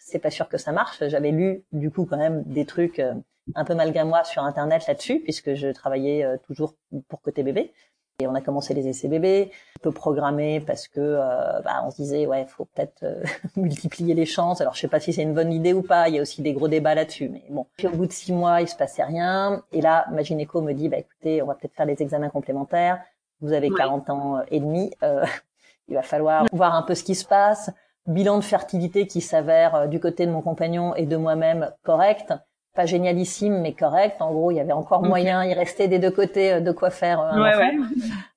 c'est 0.00 0.18
pas 0.18 0.30
sûr 0.30 0.48
que 0.48 0.58
ça 0.58 0.72
marche. 0.72 1.06
J'avais 1.06 1.30
lu 1.30 1.62
du 1.72 1.90
coup 1.90 2.06
quand 2.06 2.16
même 2.16 2.42
des 2.44 2.64
trucs 2.64 2.98
euh, 2.98 3.14
un 3.54 3.64
peu 3.64 3.74
malgré 3.74 4.02
moi 4.04 4.24
sur 4.24 4.42
internet 4.42 4.86
là-dessus, 4.88 5.20
puisque 5.20 5.54
je 5.54 5.68
travaillais 5.68 6.24
euh, 6.24 6.36
toujours 6.46 6.74
pour 7.08 7.20
côté 7.20 7.42
bébé. 7.42 7.72
Et 8.18 8.26
on 8.26 8.34
a 8.34 8.42
commencé 8.42 8.74
les 8.74 8.86
essais 8.86 9.08
bébés, 9.08 9.50
un 9.78 9.80
peu 9.80 9.92
programmé 9.92 10.60
parce 10.60 10.88
que 10.88 11.00
euh, 11.00 11.60
bah, 11.60 11.82
on 11.86 11.90
se 11.90 11.96
disait 11.96 12.26
ouais, 12.26 12.44
faut 12.46 12.66
peut-être 12.66 13.04
multiplier 13.56 14.14
les 14.14 14.26
chances. 14.26 14.60
Alors 14.60 14.74
je 14.74 14.80
sais 14.80 14.88
pas 14.88 15.00
si 15.00 15.12
c'est 15.12 15.22
une 15.22 15.34
bonne 15.34 15.52
idée 15.52 15.72
ou 15.72 15.82
pas. 15.82 16.08
Il 16.08 16.16
y 16.16 16.18
a 16.18 16.22
aussi 16.22 16.42
des 16.42 16.52
gros 16.52 16.68
débats 16.68 16.94
là-dessus, 16.94 17.28
mais 17.28 17.44
bon. 17.50 17.66
Puis 17.76 17.86
au 17.86 17.90
bout 17.90 18.06
de 18.06 18.12
six 18.12 18.32
mois, 18.32 18.62
il 18.62 18.68
se 18.68 18.76
passait 18.76 19.04
rien. 19.04 19.62
Et 19.72 19.80
là, 19.80 20.06
ma 20.12 20.22
gynéco 20.22 20.60
me 20.60 20.72
dit 20.72 20.88
bah 20.88 20.98
écoutez, 20.98 21.42
on 21.42 21.46
va 21.46 21.54
peut-être 21.54 21.74
faire 21.74 21.86
des 21.86 22.02
examens 22.02 22.30
complémentaires. 22.30 23.02
Vous 23.40 23.52
avez 23.52 23.70
40 23.70 24.10
ans 24.10 24.42
et 24.50 24.60
demi. 24.60 24.92
il 25.88 25.94
va 25.94 26.02
falloir 26.02 26.44
voir 26.52 26.74
un 26.74 26.82
peu 26.82 26.94
ce 26.94 27.04
qui 27.04 27.14
se 27.14 27.24
passe 27.24 27.70
bilan 28.06 28.38
de 28.38 28.44
fertilité 28.44 29.06
qui 29.06 29.20
s'avère 29.20 29.74
euh, 29.74 29.86
du 29.86 30.00
côté 30.00 30.26
de 30.26 30.32
mon 30.32 30.42
compagnon 30.42 30.94
et 30.94 31.06
de 31.06 31.16
moi-même 31.16 31.70
correct. 31.82 32.34
Pas 32.74 32.86
génialissime 32.86 33.60
mais 33.60 33.72
correct. 33.72 34.22
En 34.22 34.32
gros 34.32 34.50
il 34.50 34.56
y 34.56 34.60
avait 34.60 34.72
encore 34.72 35.02
moyen. 35.02 35.44
Il 35.44 35.54
restait 35.54 35.88
des 35.88 35.98
deux 35.98 36.10
côtés 36.10 36.52
euh, 36.52 36.60
de 36.60 36.72
quoi 36.72 36.90
faire 36.90 37.20
euh, 37.20 37.30
un 37.30 37.42
ouais, 37.42 37.56
ouais. 37.56 37.78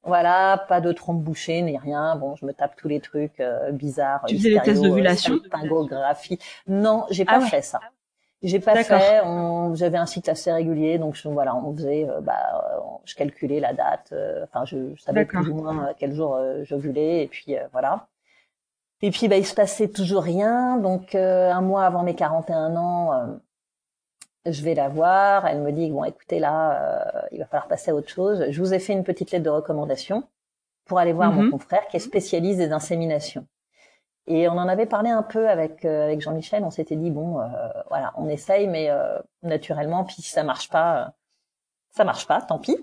voilà 0.03 0.65
pas 0.67 0.81
de 0.81 0.91
trompe 0.91 1.21
bouchée 1.21 1.61
ni 1.61 1.77
rien. 1.77 2.15
Bon 2.15 2.35
je 2.35 2.45
me 2.45 2.53
tape 2.53 2.75
tous 2.75 2.87
les 2.87 2.99
trucs 2.99 3.41
bizarres 3.71 4.23
tu 4.27 4.37
faisais 4.37 4.49
les 4.49 4.61
tests 4.61 4.81
d'ovulation 4.81 5.39
pingographie 5.51 6.39
non 6.67 7.05
j'ai 7.09 7.25
pas 7.25 7.39
ah 7.41 7.41
fait 7.41 7.61
ça. 7.61 7.79
J'ai 8.41 8.59
pas 8.59 8.83
fait. 8.83 9.21
J'avais 9.75 9.97
un 9.97 10.05
site 10.05 10.27
assez 10.27 10.51
régulier. 10.51 10.97
Donc 10.97 11.15
je, 11.15 11.29
voilà 11.29 11.55
on 11.55 11.73
faisait 11.73 12.05
bah 12.23 12.99
je 13.05 13.15
calculais 13.15 13.61
la 13.61 13.73
date 13.73 14.13
enfin 14.43 14.65
je, 14.65 14.93
je, 14.95 15.01
savais 15.01 15.25
plus 15.25 15.47
ou 15.47 15.55
moins 15.55 15.91
quel 15.97 16.13
jour 16.13 16.37
j'ovulais. 16.63 17.23
Et 17.23 17.27
puis 17.27 17.55
voilà 17.71 18.07
et 19.03 19.11
puis, 19.11 19.27
bah, 19.27 19.35
il 19.35 19.45
se 19.45 19.53
passait 19.53 19.89
toujours 19.89 20.23
rien. 20.23 20.77
Donc, 20.77 21.13
euh, 21.13 21.51
un 21.51 21.59
mois 21.59 21.85
avant 21.85 22.03
mes 22.03 22.15
41 22.15 22.77
ans, 22.77 23.13
euh, 23.13 23.25
je 24.45 24.63
vais 24.63 24.75
la 24.75 24.87
voir. 24.87 25.45
Elle 25.45 25.59
me 25.59 25.73
dit, 25.73 25.91
bon, 25.91 26.05
écoutez, 26.05 26.39
là, 26.39 26.79
euh, 26.81 27.27
il 27.33 27.39
va 27.39 27.45
falloir 27.45 27.67
passer 27.67 27.91
à 27.91 27.95
autre 27.95 28.07
chose. 28.07 28.45
Je 28.49 28.61
vous 28.61 28.73
ai 28.73 28.79
fait 28.79 28.93
une 28.93 29.03
petite 29.03 29.31
lettre 29.31 29.43
de 29.43 29.49
recommandation 29.49 30.23
pour 30.85 30.99
aller 30.99 31.11
voir 31.11 31.33
mon 31.33 31.43
mhm. 31.43 31.51
confrère 31.51 31.85
qui 31.89 31.97
est 31.97 31.99
spécialiste 31.99 32.59
des 32.59 32.71
inséminations. 32.71 33.45
Et 34.25 34.47
on 34.47 34.53
en 34.53 34.69
avait 34.69 34.85
parlé 34.85 35.09
un 35.09 35.21
peu 35.21 35.49
avec 35.49 35.83
avec 35.83 36.21
Jean-Michel. 36.21 36.63
On 36.63 36.71
s'était 36.71 36.95
dit, 36.95 37.11
bon, 37.11 37.41
voilà, 37.89 38.13
on 38.15 38.29
essaye, 38.29 38.67
mais 38.67 38.89
naturellement, 39.41 40.05
puis 40.05 40.21
si 40.21 40.31
ça 40.31 40.43
marche 40.43 40.69
pas, 40.69 41.11
ça 41.91 42.05
marche 42.05 42.25
pas, 42.25 42.41
tant 42.41 42.57
pis. 42.57 42.77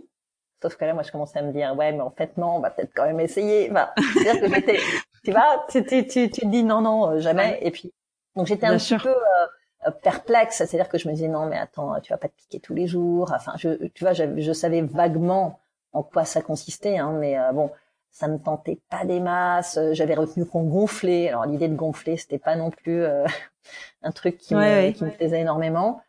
Sauf 0.60 0.76
que 0.76 0.84
là, 0.84 0.92
moi, 0.92 1.02
je 1.02 1.10
commençais 1.10 1.38
à 1.38 1.42
me 1.42 1.52
dire, 1.52 1.74
ouais, 1.74 1.92
mais 1.92 2.02
en 2.02 2.10
fait, 2.10 2.36
non, 2.36 2.56
on 2.56 2.60
va 2.60 2.68
peut-être 2.68 2.92
quand 2.94 3.06
même 3.06 3.20
essayer. 3.20 3.70
Enfin, 3.70 3.88
c'est-à-dire 3.96 4.42
que 4.42 4.54
j'étais, 4.54 4.80
tu 5.24 5.32
vois, 5.32 5.66
tu, 5.68 5.84
tu, 5.84 6.06
tu, 6.06 6.30
tu 6.30 6.40
te 6.40 6.46
dis 6.46 6.62
non, 6.64 6.80
non, 6.80 7.10
euh, 7.10 7.18
jamais. 7.20 7.58
Et 7.62 7.70
puis, 7.70 7.92
donc 8.36 8.46
j'étais 8.46 8.66
un 8.66 8.76
petit 8.76 8.96
peu 8.96 9.10
euh, 9.10 9.46
euh, 9.86 9.90
perplexe, 9.90 10.56
c'est-à-dire 10.56 10.88
que 10.88 10.98
je 10.98 11.08
me 11.08 11.14
disais 11.14 11.28
non, 11.28 11.46
mais 11.46 11.58
attends, 11.58 12.00
tu 12.00 12.12
vas 12.12 12.18
pas 12.18 12.28
te 12.28 12.36
piquer 12.36 12.60
tous 12.60 12.74
les 12.74 12.86
jours. 12.86 13.32
Enfin, 13.34 13.52
je, 13.58 13.86
tu 13.88 14.04
vois, 14.04 14.12
je, 14.12 14.40
je 14.40 14.52
savais 14.52 14.82
vaguement 14.82 15.60
en 15.92 16.02
quoi 16.02 16.24
ça 16.24 16.40
consistait, 16.40 16.98
hein, 16.98 17.12
mais 17.12 17.36
bon, 17.52 17.70
ça 18.10 18.28
me 18.28 18.38
tentait 18.38 18.80
pas 18.88 19.04
des 19.04 19.20
masses. 19.20 19.78
J'avais 19.92 20.14
retenu 20.14 20.46
qu'on 20.46 20.64
gonflait. 20.64 21.28
Alors 21.28 21.46
l'idée 21.46 21.68
de 21.68 21.74
gonfler, 21.74 22.16
c'était 22.16 22.38
pas 22.38 22.56
non 22.56 22.70
plus 22.70 23.04
un 24.02 24.12
truc 24.12 24.38
qui, 24.38 24.54
me, 24.54 24.90
qui 24.92 25.04
me 25.04 25.10
plaisait 25.10 25.40
énormément. 25.40 26.00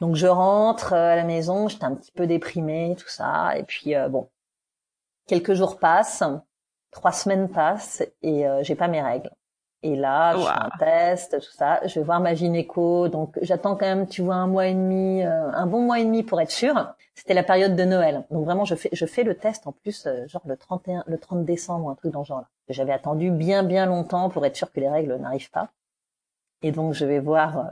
Donc 0.00 0.16
je 0.16 0.26
rentre 0.26 0.92
à 0.92 1.16
la 1.16 1.24
maison, 1.24 1.68
j'étais 1.68 1.84
un 1.84 1.94
petit 1.94 2.12
peu 2.12 2.26
déprimée, 2.26 2.94
tout 2.98 3.08
ça, 3.08 3.56
et 3.56 3.64
puis 3.64 3.94
bon, 4.10 4.28
quelques 5.26 5.54
jours 5.54 5.78
passent 5.78 6.22
trois 6.90 7.12
semaines 7.12 7.48
passent 7.48 8.02
et 8.22 8.46
euh, 8.46 8.62
j'ai 8.62 8.74
pas 8.74 8.88
mes 8.88 9.02
règles. 9.02 9.30
Et 9.84 9.94
là, 9.94 10.36
je 10.36 10.42
fais 10.42 10.48
un 10.48 10.70
test, 10.78 11.38
tout 11.38 11.52
ça. 11.52 11.80
Je 11.86 12.00
vais 12.00 12.04
voir 12.04 12.20
ma 12.20 12.34
gynéco, 12.34 13.08
donc 13.08 13.38
j'attends 13.42 13.76
quand 13.76 13.86
même, 13.86 14.08
tu 14.08 14.22
vois, 14.22 14.34
un 14.34 14.48
mois 14.48 14.66
et 14.66 14.74
demi, 14.74 15.22
euh, 15.22 15.52
un 15.52 15.66
bon 15.66 15.82
mois 15.82 16.00
et 16.00 16.04
demi 16.04 16.24
pour 16.24 16.40
être 16.40 16.50
sûre. 16.50 16.94
C'était 17.14 17.34
la 17.34 17.44
période 17.44 17.76
de 17.76 17.84
Noël, 17.84 18.24
donc 18.30 18.44
vraiment, 18.44 18.64
je 18.64 18.74
fais, 18.74 18.90
je 18.92 19.06
fais 19.06 19.22
le 19.22 19.36
test 19.36 19.66
en 19.66 19.72
plus, 19.72 20.06
euh, 20.06 20.26
genre 20.26 20.42
le 20.46 20.56
31, 20.56 21.04
le 21.06 21.18
30 21.18 21.44
décembre, 21.44 21.90
un 21.90 21.94
truc 21.94 22.12
dans 22.12 22.24
ce 22.24 22.28
genre-là. 22.28 22.48
J'avais 22.68 22.92
attendu 22.92 23.30
bien, 23.30 23.62
bien 23.62 23.86
longtemps 23.86 24.30
pour 24.30 24.44
être 24.46 24.56
sûre 24.56 24.72
que 24.72 24.80
les 24.80 24.88
règles 24.88 25.14
n'arrivent 25.16 25.50
pas. 25.50 25.70
Et 26.62 26.72
donc, 26.72 26.94
je 26.94 27.04
vais 27.04 27.20
voir 27.20 27.70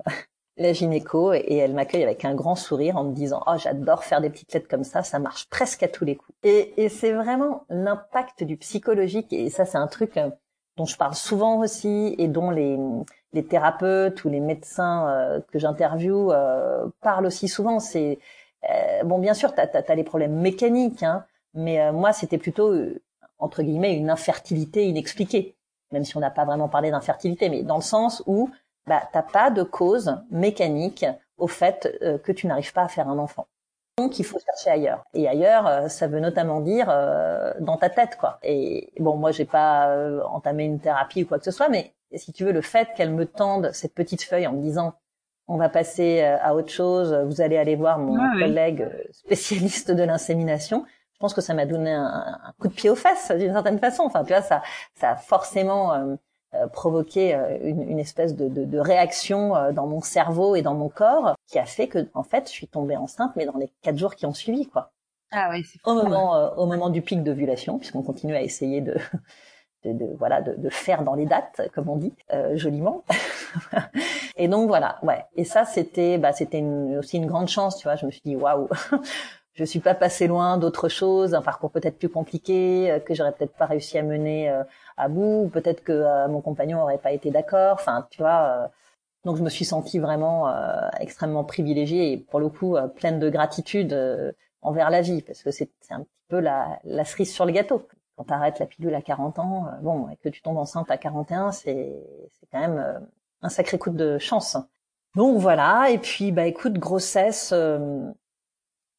la 0.57 0.73
gynéco 0.73 1.33
et 1.35 1.57
elle 1.57 1.75
m'accueille 1.75 2.03
avec 2.03 2.25
un 2.25 2.35
grand 2.35 2.57
sourire 2.57 2.97
en 2.97 3.05
me 3.05 3.13
disant 3.13 3.43
oh 3.47 3.53
j'adore 3.59 4.05
faire 4.05 4.21
des 4.21 4.31
petites 4.31 4.53
lettres 4.55 4.69
comme 4.69 4.85
ça 4.85 5.03
ça 5.03 5.19
marche 5.19 5.49
presque 5.51 5.83
à 5.83 5.89
tous 5.89 6.05
les 6.05 6.17
coups. 6.17 6.37
Et, 6.43 6.73
et 6.83 6.89
c'est 6.89 7.13
vraiment 7.13 7.65
l'impact 7.69 8.43
du 8.43 8.57
psychologique 8.57 9.33
et 9.33 9.51
ça 9.51 9.65
c'est 9.67 9.79
un 9.79 9.87
truc 9.87 10.17
euh, 10.17 10.31
dont 10.77 10.87
je 10.87 10.97
parle 10.97 11.15
souvent 11.15 11.59
aussi 11.59 12.15
et 12.19 12.29
dont 12.29 12.51
les, 12.51 12.79
les 13.33 13.45
thérapeutes 13.45 14.25
ou 14.25 14.29
les 14.29 14.41
médecins 14.41 15.09
euh, 15.09 15.41
que 15.53 15.59
j'interviewe 15.59 16.33
euh, 16.33 16.87
parlent 17.01 17.27
aussi 17.27 17.49
souvent. 17.49 17.79
C'est 17.79 18.19
euh, 18.71 19.05
bon 19.05 19.19
bien 19.19 19.35
sûr 19.35 19.55
t'as 19.55 19.67
as, 19.67 19.95
les 19.95 20.05
problèmes 20.05 20.37
mécaniques 20.37 21.03
hein, 21.03 21.25
mais 21.55 21.93
moi 21.93 22.13
c'était 22.13 22.39
plutôt 22.39 22.75
entre 23.39 23.63
guillemets 23.63 23.95
une 23.95 24.11
infertilité 24.11 24.87
inexpliquée 24.87 25.55
même 25.93 26.05
si 26.05 26.17
on 26.17 26.21
n'a 26.21 26.31
pas 26.31 26.45
vraiment 26.45 26.69
parlé 26.69 26.91
d'infertilité 26.91 27.49
mais 27.49 27.63
dans 27.63 27.77
le 27.77 27.83
sens 27.83 28.23
où 28.27 28.51
bah, 28.87 29.03
t'as 29.13 29.23
pas 29.23 29.51
de 29.51 29.63
cause 29.63 30.17
mécanique 30.31 31.05
au 31.39 31.49
fait 31.49 31.97
euh, 32.03 32.19
que 32.19 32.33
tu 32.33 32.47
n'arrives 32.47 32.73
pas 32.73 32.83
à 32.83 32.89
faire 32.89 33.09
un 33.09 33.19
enfant. 33.19 33.47
Donc 33.99 34.19
il 34.19 34.25
faut 34.25 34.39
chercher 34.39 34.71
ailleurs. 34.71 35.05
Et 35.15 35.27
ailleurs, 35.27 35.67
euh, 35.67 35.89
ça 35.89 36.07
veut 36.07 36.21
notamment 36.21 36.61
dire 36.61 36.89
euh, 36.91 37.53
dans 37.61 37.77
ta 37.77 37.89
tête, 37.89 38.17
quoi. 38.19 38.39
Et 38.43 38.93
bon, 38.99 39.17
moi 39.17 39.33
j'ai 39.33 39.45
pas 39.45 39.97
entamé 40.27 40.65
une 40.65 40.81
thérapie 40.81 41.23
ou 41.23 41.27
quoi 41.27 41.39
que 41.39 41.45
ce 41.45 41.51
soit, 41.51 41.69
mais 41.69 41.95
si 42.15 42.33
tu 42.33 42.45
veux, 42.45 42.53
le 42.53 42.61
fait 42.61 42.89
qu'elle 42.95 43.13
me 43.13 43.27
tende 43.27 43.71
cette 43.73 43.95
petite 43.95 44.23
feuille 44.23 44.47
en 44.47 44.53
me 44.53 44.63
disant 44.63 44.95
on 45.49 45.57
va 45.57 45.69
passer 45.69 46.23
à 46.23 46.57
autre 46.57 46.71
chose, 46.71 47.15
vous 47.27 47.41
allez 47.41 47.57
aller 47.57 47.77
voir 47.77 48.01
mon 48.01 48.17
collègue 48.37 48.89
spécialiste 49.13 49.93
de 49.93 50.03
l'insémination. 50.03 50.85
Je 51.17 51.21
pense 51.21 51.33
que 51.33 51.41
ça 51.41 51.55
m'a 51.55 51.65
donné 51.65 51.93
un, 51.93 52.39
un, 52.45 52.53
coup 52.61 52.69
de 52.69 52.75
pied 52.75 52.91
aux 52.91 52.95
fesses 52.95 53.31
d'une 53.31 53.53
certaine 53.53 53.79
façon. 53.79 54.03
Enfin, 54.03 54.23
tu 54.23 54.35
vois, 54.35 54.43
ça, 54.43 54.61
ça 54.97 55.13
a 55.13 55.17
forcément 55.17 55.95
euh, 55.95 56.17
provoqué 56.73 57.35
euh, 57.35 57.59
une, 57.63 57.83
une, 57.83 57.99
espèce 57.99 58.35
de, 58.35 58.49
de, 58.49 58.65
de, 58.65 58.79
réaction 58.79 59.57
euh, 59.57 59.73
dans 59.73 59.87
mon 59.87 60.01
cerveau 60.01 60.57
et 60.57 60.63
dans 60.63 60.75
mon 60.75 60.89
corps 60.89 61.35
qui 61.47 61.59
a 61.59 61.67
fait 61.67 61.89
que 61.89 62.09
en 62.15 62.23
fait 62.23 62.47
je 62.49 62.53
suis 62.53 62.69
tombée 62.69 62.97
enceinte 62.97 63.33
mais 63.37 63.47
dans 63.47 63.57
les 63.57 63.71
quatre 63.83 63.99
jours 63.99 64.15
qui 64.15 64.27
ont 64.27 64.35
suivi 64.35 64.67
quoi. 64.67 64.93
Ah 65.33 65.49
oui, 65.51 65.65
au 65.85 65.95
moment 65.95 66.57
au 66.57 66.67
moment 66.67 66.89
du 66.89 67.03
pic 67.03 67.23
d'ovulation 67.23 67.79
puisqu'on 67.79 68.03
continue 68.03 68.35
à 68.35 68.43
essayer 68.43 68.81
de 68.81 68.97
de, 69.85 69.93
de, 69.93 70.07
voilà 70.19 70.41
de, 70.41 70.55
de, 70.55 70.69
faire 70.69 71.03
dans 71.03 71.15
les 71.15 71.27
dates 71.27 71.61
comme 71.75 71.89
on 71.89 71.97
dit 71.97 72.15
euh, 72.33 72.57
joliment. 72.57 73.05
Et 74.37 74.49
donc 74.49 74.69
voilà 74.69 74.99
ouais. 75.03 75.25
Et 75.35 75.45
ça 75.45 75.65
c'était 75.65 76.19
bah 76.19 76.33
c'était 76.33 76.63
aussi 76.99 77.17
une 77.17 77.27
grande 77.27 77.49
chance 77.49 77.77
tu 77.79 77.85
vois. 77.85 77.97
Je 77.97 78.07
me 78.07 78.11
suis 78.11 78.23
dit 78.25 78.37
waouh 78.37 78.69
je 79.57 79.65
suis 79.65 79.81
pas 79.81 79.95
passée 79.95 80.29
loin 80.29 80.59
d'autres 80.59 80.89
choses 80.89 81.35
un 81.35 81.43
parcours 81.43 81.71
peut-être 81.71 81.99
plus 81.99 82.09
compliqué 82.09 83.03
que 83.05 83.15
j'aurais 83.15 83.33
peut-être 83.33 83.55
pas 83.57 83.67
réussi 83.67 83.99
à 83.99 84.03
mener 84.03 84.63
à 84.97 85.09
bout, 85.09 85.51
peut-être 85.53 85.83
que 85.85 85.93
euh, 85.93 86.29
mon 86.29 86.41
compagnon 86.41 86.83
aurait 86.83 86.99
pas 86.99 87.13
été 87.13 87.31
d'accord. 87.31 87.75
Enfin, 87.75 88.07
tu 88.11 88.19
vois. 88.19 88.65
Euh, 88.65 88.69
donc 89.25 89.37
je 89.37 89.43
me 89.43 89.51
suis 89.51 89.65
sentie 89.65 89.99
vraiment 89.99 90.49
euh, 90.49 90.89
extrêmement 91.01 91.43
privilégiée 91.45 92.13
et 92.13 92.17
pour 92.17 92.39
le 92.39 92.49
coup 92.49 92.77
pleine 92.95 93.19
de 93.19 93.29
gratitude 93.29 93.93
envers 94.63 94.89
la 94.89 95.01
vie 95.01 95.21
parce 95.21 95.43
que 95.43 95.51
c'est 95.51 95.69
un 95.91 96.03
petit 96.03 96.25
peu 96.29 96.39
la, 96.39 96.79
la 96.85 97.05
cerise 97.05 97.33
sur 97.33 97.45
le 97.45 97.51
gâteau. 97.51 97.89
Quand 98.17 98.25
tu 98.25 98.33
arrêtes 98.33 98.61
la 98.61 98.67
pilule 98.67 98.95
à 98.95 99.03
40 99.03 99.41
ans, 99.41 99.67
bon, 99.83 100.09
et 100.11 100.17
que 100.17 100.29
tu 100.29 100.43
tombes 100.43 100.59
enceinte 100.59 100.93
à 100.93 100.97
41, 100.97 101.51
c'est 101.51 101.93
c'est 102.31 102.47
quand 102.53 102.61
même 102.61 103.01
un 103.43 103.49
sacré 103.49 103.79
coup 103.79 103.91
de 103.91 104.17
chance. 104.19 104.57
Donc 105.17 105.39
voilà, 105.39 105.91
et 105.91 105.99
puis 105.99 106.31
bah 106.31 106.47
écoute, 106.47 106.75
grossesse 106.75 107.53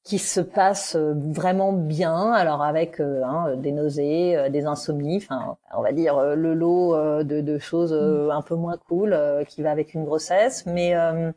qui 0.07 0.19
se 0.19 0.39
passe 0.39 0.95
euh, 0.95 1.13
vraiment 1.17 1.73
bien, 1.73 2.31
alors 2.31 2.63
avec 2.63 3.01
euh, 3.01 3.23
hein, 3.25 3.57
des 3.57 3.73
nausées, 3.73 4.37
euh, 4.37 4.49
des 4.49 4.65
insomnies, 4.65 5.17
enfin 5.17 5.57
on 5.75 5.81
va 5.81 5.91
dire 5.91 6.17
le 6.33 6.53
lot 6.53 6.95
de, 7.23 7.41
de, 7.41 7.57
choses 7.57 7.91
mm. 7.91 8.31
un 8.31 8.41
peu 8.41 8.55
moins 8.55 8.77
cool 8.87 9.17
qui 9.49 9.61
va 9.61 9.71
avec 9.71 9.93
une 9.93 10.05
grossesse. 10.05 10.65
Mais 10.65 10.93
alors 10.93 11.33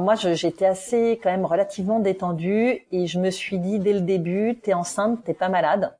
moi 0.00 0.14
j'étais 0.14 0.66
assez 0.66 1.18
quand 1.20 1.32
même 1.32 1.44
relativement 1.44 1.98
détendue 1.98 2.86
et 2.92 3.08
je 3.08 3.18
me 3.18 3.30
suis 3.30 3.58
dit 3.58 3.80
dès 3.80 3.92
le 3.92 4.02
début 4.02 4.56
t'es 4.62 4.72
enceinte, 4.72 5.24
t'es 5.24 5.34
pas 5.34 5.48
malade. 5.48 5.96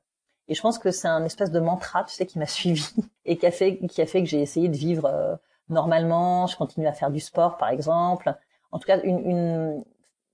Et 0.47 0.55
je 0.55 0.61
pense 0.61 0.79
que 0.79 0.91
c'est 0.91 1.09
un 1.09 1.25
espèce 1.25 1.51
de 1.51 1.59
mantra, 1.59 2.05
tu 2.05 2.13
sais, 2.15 2.25
qui 2.25 2.39
m'a 2.39 2.45
suivi 2.45 2.87
et 3.25 3.35
qui 3.37 3.45
a 3.45 3.51
fait 3.51 3.79
qui 3.89 4.01
a 4.01 4.05
fait 4.05 4.23
que 4.23 4.29
j'ai 4.29 4.41
essayé 4.41 4.69
de 4.69 4.77
vivre 4.77 5.37
normalement, 5.67 6.47
je 6.47 6.55
continue 6.55 6.87
à 6.87 6.93
faire 6.93 7.11
du 7.11 7.19
sport 7.19 7.57
par 7.57 7.69
exemple. 7.69 8.33
En 8.71 8.79
tout 8.79 8.87
cas, 8.87 8.99
une, 9.03 9.19
une, 9.29 9.83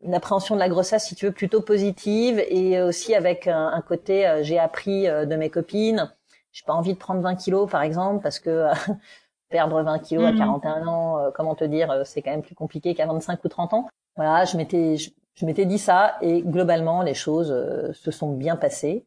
une 0.04 0.14
appréhension 0.14 0.56
de 0.56 0.60
la 0.60 0.70
grossesse, 0.70 1.06
si 1.06 1.16
tu 1.16 1.26
veux, 1.26 1.32
plutôt 1.32 1.62
positive 1.62 2.44
et 2.50 2.82
aussi 2.82 3.14
avec 3.16 3.48
un, 3.48 3.82
côté, 3.82 4.28
euh, 4.28 4.44
j'ai 4.44 4.60
appris 4.60 5.08
euh, 5.08 5.26
de 5.26 5.36
mes 5.36 5.50
copines. 5.50 6.12
J'ai 6.52 6.66
pas 6.66 6.74
envie 6.74 6.94
de 6.94 6.98
prendre 6.98 7.22
20 7.22 7.36
kilos, 7.36 7.70
par 7.70 7.82
exemple, 7.82 8.22
parce 8.22 8.40
que 8.40 8.68
perdre 9.50 9.82
20 9.82 10.00
kilos 10.00 10.26
à 10.26 10.34
41 10.34 10.82
mhm. 10.82 10.88
ans, 10.88 11.20
euh, 11.20 11.32
comment 11.34 11.56
te 11.56 11.64
dire, 11.64 12.02
c'est 12.06 12.22
quand 12.22 12.32
même 12.32 12.42
plus 12.42 12.56
compliqué 12.56 12.96
qu'à 12.96 13.06
25 13.06 13.44
ou 13.44 13.48
30 13.48 13.74
ans. 13.74 13.88
Voilà, 14.16 14.46
je 14.46 14.58
m'étais, 14.58 14.98
je, 14.98 15.46
m'étais 15.46 15.66
dit 15.66 15.80
ça 15.80 16.18
et 16.22 16.42
globalement, 16.42 17.02
les 17.02 17.14
choses 17.14 17.48
se 17.94 18.12
sont 18.12 18.34
bien 18.34 18.56
passées. 18.56 19.06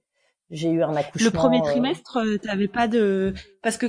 J'ai 0.50 0.70
eu 0.70 0.82
un 0.82 0.94
accouchement. 0.94 1.30
Le 1.30 1.30
premier 1.30 1.62
trimestre, 1.62 2.18
tu 2.22 2.38
t'avais 2.38 2.68
pas 2.68 2.86
de 2.86 3.34
parce 3.62 3.76
que 3.76 3.86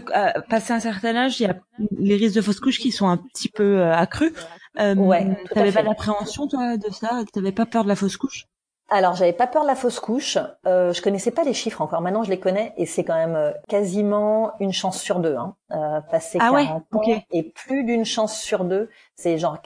passé 0.50 0.74
un 0.74 0.80
certain 0.80 1.15
âge, 1.15 1.39
il 1.39 1.44
y 1.44 1.50
a 1.50 1.56
les 1.98 2.15
risques 2.15 2.36
de 2.36 2.41
fausse 2.41 2.60
couche 2.60 2.80
qui 2.80 2.91
sont 2.91 3.08
un 3.08 3.18
petit 3.18 3.50
peu 3.50 3.84
accrus. 3.84 4.34
Euh, 4.80 4.96
ouais. 4.96 5.38
T'avais 5.54 5.72
pas 5.72 5.82
l'appréhension 5.82 6.48
toi 6.48 6.78
de 6.78 6.91
ça 6.91 7.24
Tu 7.26 7.32
T'avais 7.34 7.52
pas 7.52 7.65
peur 7.65 7.84
de 7.84 7.89
la 7.89 7.96
fausse 7.96 8.18
couche? 8.18 8.48
Alors, 8.89 9.15
j'avais 9.15 9.34
pas 9.34 9.48
peur 9.48 9.63
de 9.63 9.68
la 9.68 9.76
fausse 9.76 10.00
couche. 10.00 10.38
Euh, 10.68 10.94
je 10.94 11.02
connaissais 11.02 11.32
pas 11.32 11.44
les 11.44 11.56
chiffres 11.56 11.82
encore. 11.82 12.02
Maintenant, 12.02 12.24
je 12.24 12.30
les 12.30 12.39
connais 12.39 12.72
et 12.78 12.86
c'est 12.86 13.04
quand 13.04 13.15
même 13.15 13.36
euh, 13.36 13.52
quasiment 13.68 14.54
une 14.60 14.74
chance 14.74 15.02
sur 15.02 15.20
deux. 15.20 15.36
Hein. 15.36 15.56
Euh, 15.72 16.02
passer 16.02 16.38
ah 16.39 16.52
40 16.52 16.84
ans 16.94 17.02
et 17.32 17.44
plus 17.44 17.84
d'une 17.84 18.06
chance 18.06 18.39
sur 18.39 18.63
deux, 18.63 18.89
c'est 19.15 19.39
genre 19.39 19.58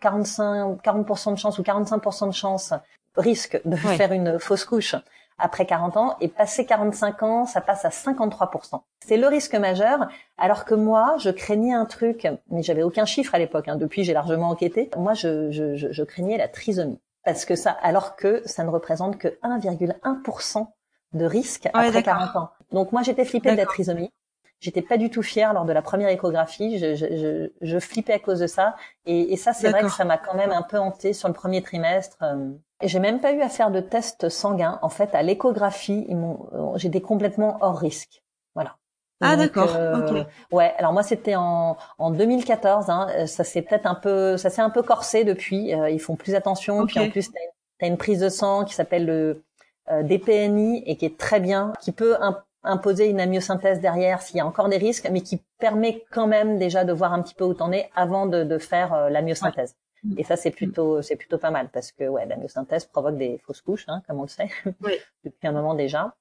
45, 0.00 0.82
40% 0.82 1.34
de 1.34 1.38
chance 1.38 1.58
ou 1.60 1.62
45% 1.62 2.28
de 2.28 2.32
chance 2.32 2.74
risque 3.16 3.60
de 3.64 3.76
faire 3.76 4.12
une 4.12 4.40
fausse 4.40 4.64
couche 4.64 4.96
après 5.42 5.66
40 5.66 5.96
ans 5.96 6.16
et 6.20 6.28
passer 6.28 6.64
45 6.64 7.22
ans, 7.24 7.46
ça 7.46 7.60
passe 7.60 7.84
à 7.84 7.88
53%. 7.88 8.80
C'est 9.04 9.16
le 9.16 9.26
risque 9.26 9.56
majeur, 9.56 10.08
alors 10.38 10.64
que 10.64 10.74
moi, 10.74 11.16
je 11.18 11.30
craignais 11.30 11.74
un 11.74 11.84
truc, 11.84 12.28
mais 12.50 12.62
j'avais 12.62 12.84
aucun 12.84 13.04
chiffre 13.04 13.34
à 13.34 13.38
l'époque, 13.38 13.66
hein, 13.66 13.74
depuis 13.76 14.04
j'ai 14.04 14.12
largement 14.12 14.50
enquêté, 14.50 14.88
moi 14.96 15.14
je, 15.14 15.50
je, 15.50 15.76
je, 15.76 16.02
craignais 16.04 16.38
la 16.38 16.46
trisomie. 16.46 17.00
Parce 17.24 17.44
que 17.44 17.56
ça, 17.56 17.72
alors 17.82 18.14
que 18.14 18.42
ça 18.46 18.62
ne 18.62 18.70
représente 18.70 19.18
que 19.18 19.28
1,1% 19.42 20.66
de 21.14 21.24
risque 21.24 21.68
après 21.74 22.02
40 22.02 22.36
ans. 22.36 22.50
Donc 22.70 22.92
moi 22.92 23.02
j'étais 23.02 23.24
flippée 23.24 23.50
de 23.50 23.56
la 23.56 23.66
trisomie. 23.66 24.12
J'étais 24.60 24.82
pas 24.82 24.96
du 24.96 25.10
tout 25.10 25.24
fière 25.24 25.52
lors 25.54 25.64
de 25.64 25.72
la 25.72 25.82
première 25.82 26.08
échographie. 26.08 26.78
Je, 26.78 26.94
je, 26.94 27.50
je, 27.60 27.78
flippais 27.80 28.12
à 28.12 28.20
cause 28.20 28.38
de 28.38 28.46
ça. 28.46 28.76
Et, 29.06 29.32
et 29.32 29.36
ça, 29.36 29.52
c'est 29.52 29.68
vrai 29.70 29.82
que 29.82 29.88
ça 29.88 30.04
m'a 30.04 30.18
quand 30.18 30.36
même 30.36 30.52
un 30.52 30.62
peu 30.62 30.78
hanté 30.78 31.12
sur 31.14 31.26
le 31.26 31.34
premier 31.34 31.62
trimestre. 31.62 32.16
Euh, 32.22 32.52
et 32.82 32.88
j'ai 32.88 32.98
même 32.98 33.20
pas 33.20 33.32
eu 33.32 33.40
à 33.40 33.48
faire 33.48 33.70
de 33.70 33.80
test 33.80 34.28
sanguin. 34.28 34.78
En 34.82 34.88
fait, 34.88 35.14
à 35.14 35.22
l'échographie, 35.22 36.04
ils 36.08 36.16
m'ont, 36.16 36.48
euh, 36.52 36.76
j'étais 36.76 37.00
complètement 37.00 37.58
hors 37.60 37.78
risque. 37.78 38.22
Voilà. 38.54 38.76
Ah 39.20 39.36
d'accord. 39.36 39.74
Euh, 39.76 40.24
ouais. 40.50 40.74
Alors 40.78 40.92
moi 40.92 41.04
c'était 41.04 41.36
en, 41.36 41.76
en 41.98 42.10
2014. 42.10 42.90
Hein, 42.90 43.26
ça 43.26 43.44
s'est 43.44 43.62
peut-être 43.62 43.86
un 43.86 43.94
peu, 43.94 44.36
ça 44.36 44.50
s'est 44.50 44.62
un 44.62 44.70
peu 44.70 44.82
corsé 44.82 45.24
depuis. 45.24 45.72
Euh, 45.74 45.90
ils 45.90 46.00
font 46.00 46.16
plus 46.16 46.34
attention. 46.34 46.86
Puis 46.86 46.98
en 46.98 47.08
plus 47.08 47.30
t'as 47.30 47.86
une, 47.86 47.92
une 47.92 47.98
prise 47.98 48.18
de 48.18 48.28
sang 48.28 48.64
qui 48.64 48.74
s'appelle 48.74 49.06
le 49.06 49.44
euh, 49.90 50.02
DPNI 50.02 50.84
et 50.86 50.96
qui 50.96 51.06
est 51.06 51.18
très 51.18 51.40
bien, 51.40 51.72
qui 51.80 51.92
peut 51.92 52.16
imposer 52.62 53.08
une 53.08 53.20
amyosynthèse 53.20 53.80
derrière 53.80 54.22
s'il 54.22 54.36
y 54.36 54.40
a 54.40 54.46
encore 54.46 54.68
des 54.68 54.76
risques, 54.76 55.08
mais 55.10 55.22
qui 55.22 55.42
permet 55.58 56.04
quand 56.12 56.28
même 56.28 56.58
déjà 56.58 56.84
de 56.84 56.92
voir 56.92 57.12
un 57.12 57.20
petit 57.22 57.34
peu 57.34 57.44
où 57.44 57.54
t'en 57.54 57.72
es 57.72 57.90
avant 57.96 58.26
de, 58.26 58.44
de 58.44 58.58
faire 58.58 58.92
euh, 58.92 59.10
la 59.10 59.22
myosynthèse. 59.22 59.72
Mm. 59.72 59.81
Et 60.16 60.24
ça, 60.24 60.36
c'est 60.36 60.50
plutôt, 60.50 61.00
c'est 61.02 61.16
plutôt 61.16 61.38
pas 61.38 61.50
mal 61.50 61.68
parce 61.72 61.92
que 61.92 62.08
ouais, 62.08 62.26
la 62.26 62.36
myosynthèse 62.36 62.86
provoque 62.86 63.16
des 63.16 63.38
fausses 63.38 63.60
couches, 63.60 63.84
hein, 63.88 64.02
comme 64.06 64.18
on 64.18 64.22
le 64.22 64.28
sait, 64.28 64.48
oui. 64.82 64.94
depuis 65.24 65.46
un 65.46 65.52
moment 65.52 65.74
déjà. 65.74 66.14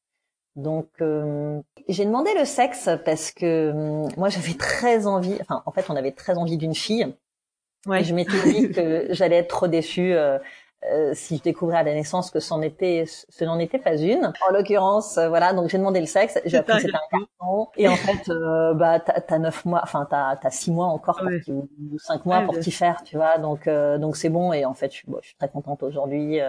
Donc, 0.56 0.90
euh, 1.02 1.62
j'ai 1.88 2.06
demandé 2.06 2.30
le 2.38 2.46
sexe 2.46 2.90
parce 3.06 3.32
que 3.32 3.72
hum, 3.72 4.10
moi, 4.18 4.30
j'avais 4.30 4.54
très 4.54 5.08
envie. 5.08 5.38
Enfin, 5.42 5.64
en 5.66 5.72
fait, 5.72 5.90
on 5.90 5.96
avait 5.96 6.12
très 6.12 6.38
envie 6.38 6.58
d'une 6.58 6.76
fille. 6.76 7.16
Ouais. 7.88 8.02
Et 8.02 8.04
je 8.04 8.14
m'étais 8.14 8.44
dit 8.52 8.72
que 8.72 9.08
j'allais 9.10 9.38
être 9.38 9.48
trop 9.48 9.68
déçue 9.68 10.14
euh, 10.14 10.38
euh, 10.90 11.12
si 11.14 11.38
je 11.38 11.44
découvrais 11.44 11.78
à 11.78 11.84
la 11.84 11.94
naissance 11.94 12.32
que 12.32 12.40
c'en 12.40 12.62
était, 12.62 13.06
ce 13.08 13.46
n'en 13.46 13.60
était 13.60 13.78
pas 13.78 13.96
une. 13.96 14.34
En 14.48 14.54
l'occurrence, 14.54 15.18
euh, 15.18 15.30
voilà, 15.30 15.54
donc 15.54 15.70
j'ai 15.70 15.78
demandé 15.78 16.00
le 16.00 16.08
sexe, 16.08 16.40
j'ai 16.46 16.58
appris 16.58 16.74
que 16.74 16.82
c'était 16.82 16.96
un 16.96 17.20
garçon. 17.20 17.70
Et 17.78 17.88
en 17.88 17.96
fait, 17.96 18.30
euh, 18.30 18.74
bah 18.74 19.00
t'as 19.00 19.38
neuf 19.38 19.64
mois, 19.66 19.82
enfin 19.84 20.08
t'as 20.10 20.38
as 20.42 20.50
six 20.50 20.72
mois 20.72 20.88
encore 20.88 21.22
ouais. 21.24 21.40
pour 21.42 21.56
ou 21.56 22.00
cinq 22.00 22.26
mois 22.26 22.42
pour 22.42 22.58
t'y 22.58 22.72
faire, 22.72 23.04
tu 23.04 23.16
vois. 23.16 23.38
Donc 23.38 23.68
euh, 23.68 24.00
donc 24.00 24.18
c'est 24.18 24.30
bon. 24.30 24.54
Et 24.54 24.66
en 24.66 24.74
fait, 24.74 24.92
je, 24.92 24.98
suis, 24.98 25.08
je 25.22 25.28
suis 25.28 25.36
très 25.36 25.50
contente 25.50 25.84
aujourd'hui. 25.84 26.40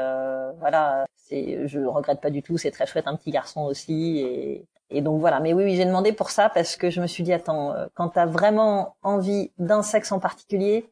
voilà, 0.59 1.05
c'est, 1.15 1.69
je 1.69 1.81
regrette 1.81 2.21
pas 2.21 2.31
du 2.31 2.43
tout. 2.43 2.57
C'est 2.57 2.71
très 2.71 2.87
chouette, 2.87 3.07
un 3.07 3.17
petit 3.17 3.31
garçon 3.31 3.63
aussi. 3.63 4.21
Et 4.21 4.67
et 4.95 5.01
donc 5.01 5.21
voilà. 5.21 5.41
Mais 5.41 5.53
oui, 5.53 5.65
oui, 5.65 5.77
j'ai 5.77 5.87
demandé 5.87 6.13
pour 6.13 6.31
ça 6.31 6.51
parce 6.51 6.77
que 6.77 6.91
je 6.91 7.01
me 7.01 7.07
suis 7.07 7.23
dit 7.23 7.33
attends, 7.33 7.75
quand 7.95 8.11
t'as 8.11 8.27
vraiment 8.27 8.97
envie 9.03 9.51
d'un 9.59 9.83
sexe 9.83 10.13
en 10.13 10.21
particulier 10.21 10.91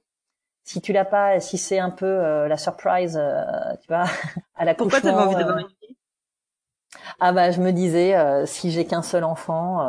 si 0.64 0.80
tu 0.80 0.92
l'as 0.92 1.04
pas, 1.04 1.40
si 1.40 1.58
c'est 1.58 1.78
un 1.78 1.90
peu 1.90 2.06
euh, 2.06 2.48
la 2.48 2.56
surprise, 2.56 3.18
euh, 3.20 3.42
tu 3.80 3.88
vois, 3.88 4.04
à 4.54 4.64
la 4.64 4.74
Pourquoi 4.74 5.00
t'avais 5.00 5.16
envie 5.16 5.34
d'avoir 5.34 5.56
euh, 5.56 5.60
une 5.60 5.68
fille 5.80 5.96
Ah 7.18 7.32
bah 7.32 7.50
je 7.50 7.60
me 7.60 7.72
disais, 7.72 8.14
si 8.46 8.70
j'ai 8.70 8.86
qu'un 8.86 9.02
seul 9.02 9.24
enfant, 9.24 9.86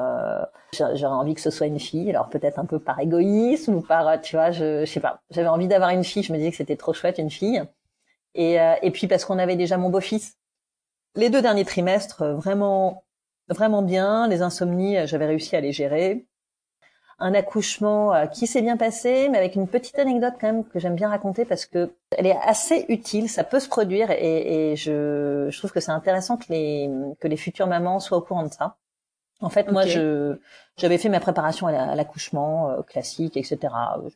j'aurais 0.73 1.05
envie 1.15 1.35
que 1.35 1.41
ce 1.41 1.51
soit 1.51 1.67
une 1.67 1.79
fille. 1.79 2.09
Alors 2.09 2.29
peut-être 2.29 2.59
un 2.59 2.65
peu 2.65 2.79
par 2.79 2.99
égoïsme 2.99 3.75
ou 3.75 3.81
par, 3.81 4.21
tu 4.21 4.35
vois, 4.35 4.51
je, 4.51 4.85
je 4.85 4.91
sais 4.91 4.99
pas. 4.99 5.21
J'avais 5.29 5.49
envie 5.49 5.67
d'avoir 5.67 5.89
une 5.91 6.03
fille. 6.03 6.23
Je 6.23 6.33
me 6.33 6.37
disais 6.37 6.51
que 6.51 6.57
c'était 6.57 6.77
trop 6.77 6.93
chouette 6.93 7.17
une 7.17 7.31
fille. 7.31 7.61
Et, 8.33 8.57
et 8.81 8.91
puis 8.91 9.07
parce 9.07 9.25
qu'on 9.25 9.39
avait 9.39 9.57
déjà 9.57 9.77
mon 9.77 9.89
beau-fils. 9.89 10.37
Les 11.15 11.29
deux 11.29 11.41
derniers 11.41 11.65
trimestres, 11.65 12.23
vraiment, 12.23 13.03
vraiment 13.49 13.81
bien. 13.81 14.27
Les 14.27 14.41
insomnies, 14.41 15.05
j'avais 15.05 15.25
réussi 15.25 15.55
à 15.55 15.61
les 15.61 15.73
gérer 15.73 16.25
un 17.21 17.33
accouchement 17.33 18.13
euh, 18.13 18.25
qui 18.25 18.47
s'est 18.47 18.61
bien 18.61 18.77
passé, 18.77 19.29
mais 19.29 19.37
avec 19.37 19.55
une 19.55 19.67
petite 19.67 19.97
anecdote 19.99 20.33
quand 20.41 20.47
même 20.47 20.65
que 20.65 20.79
j'aime 20.79 20.95
bien 20.95 21.09
raconter 21.09 21.45
parce 21.45 21.65
que 21.65 21.93
elle 22.17 22.27
est 22.27 22.37
assez 22.43 22.85
utile, 22.89 23.29
ça 23.29 23.43
peut 23.43 23.59
se 23.59 23.69
produire 23.69 24.11
et, 24.11 24.71
et 24.71 24.75
je, 24.75 25.47
je, 25.49 25.57
trouve 25.57 25.71
que 25.71 25.79
c'est 25.79 25.91
intéressant 25.91 26.37
que 26.37 26.45
les 26.49 26.89
que 27.19 27.27
les 27.27 27.37
futures 27.37 27.67
mamans 27.67 27.99
soient 27.99 28.17
au 28.17 28.21
courant 28.21 28.43
de 28.43 28.51
ça. 28.51 28.75
En 29.39 29.49
fait, 29.49 29.71
moi, 29.71 29.87
je 29.87 30.37
j'avais 30.77 30.97
fait 30.97 31.09
ma 31.09 31.19
préparation 31.19 31.67
à 31.67 31.95
l'accouchement 31.95 32.69
euh, 32.69 32.81
classique, 32.83 33.37
etc. 33.37 33.59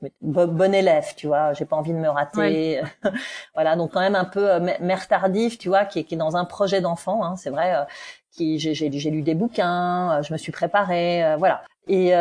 Je 0.02 0.08
bon, 0.22 0.74
élève, 0.74 1.13
tu 1.15 1.28
vois. 1.28 1.54
J'ai 1.54 1.65
pas 1.65 1.76
envie 1.76 1.94
de 1.94 1.98
me 1.98 2.10
rater. 2.10 2.82
voilà, 3.56 3.76
donc 3.76 3.91
quand 3.91 4.02
même 4.02 4.15
un 4.15 4.26
peu 4.26 4.52
euh, 4.52 4.60
mère 4.60 5.08
tardive, 5.08 5.58
tu 5.58 5.68
vois, 5.68 5.86
qui 5.86 6.00
est, 6.00 6.04
qui 6.04 6.13
est 6.13 6.18
dans 6.18 6.36
un 6.36 6.46
projet 6.46 6.80
d'enfant. 6.80 7.24
Hein, 7.24 7.36
c'est 7.38 7.50
vrai. 7.50 7.86
qui 8.32 8.60
j'ai 8.60 9.10
lu 9.10 9.22
des 9.24 9.36
bouquins, 9.36 10.22
je 10.22 10.32
me 10.32 10.38
suis 10.38 10.52
préparée, 10.52 11.36
voilà. 11.38 11.63
Et 11.88 12.13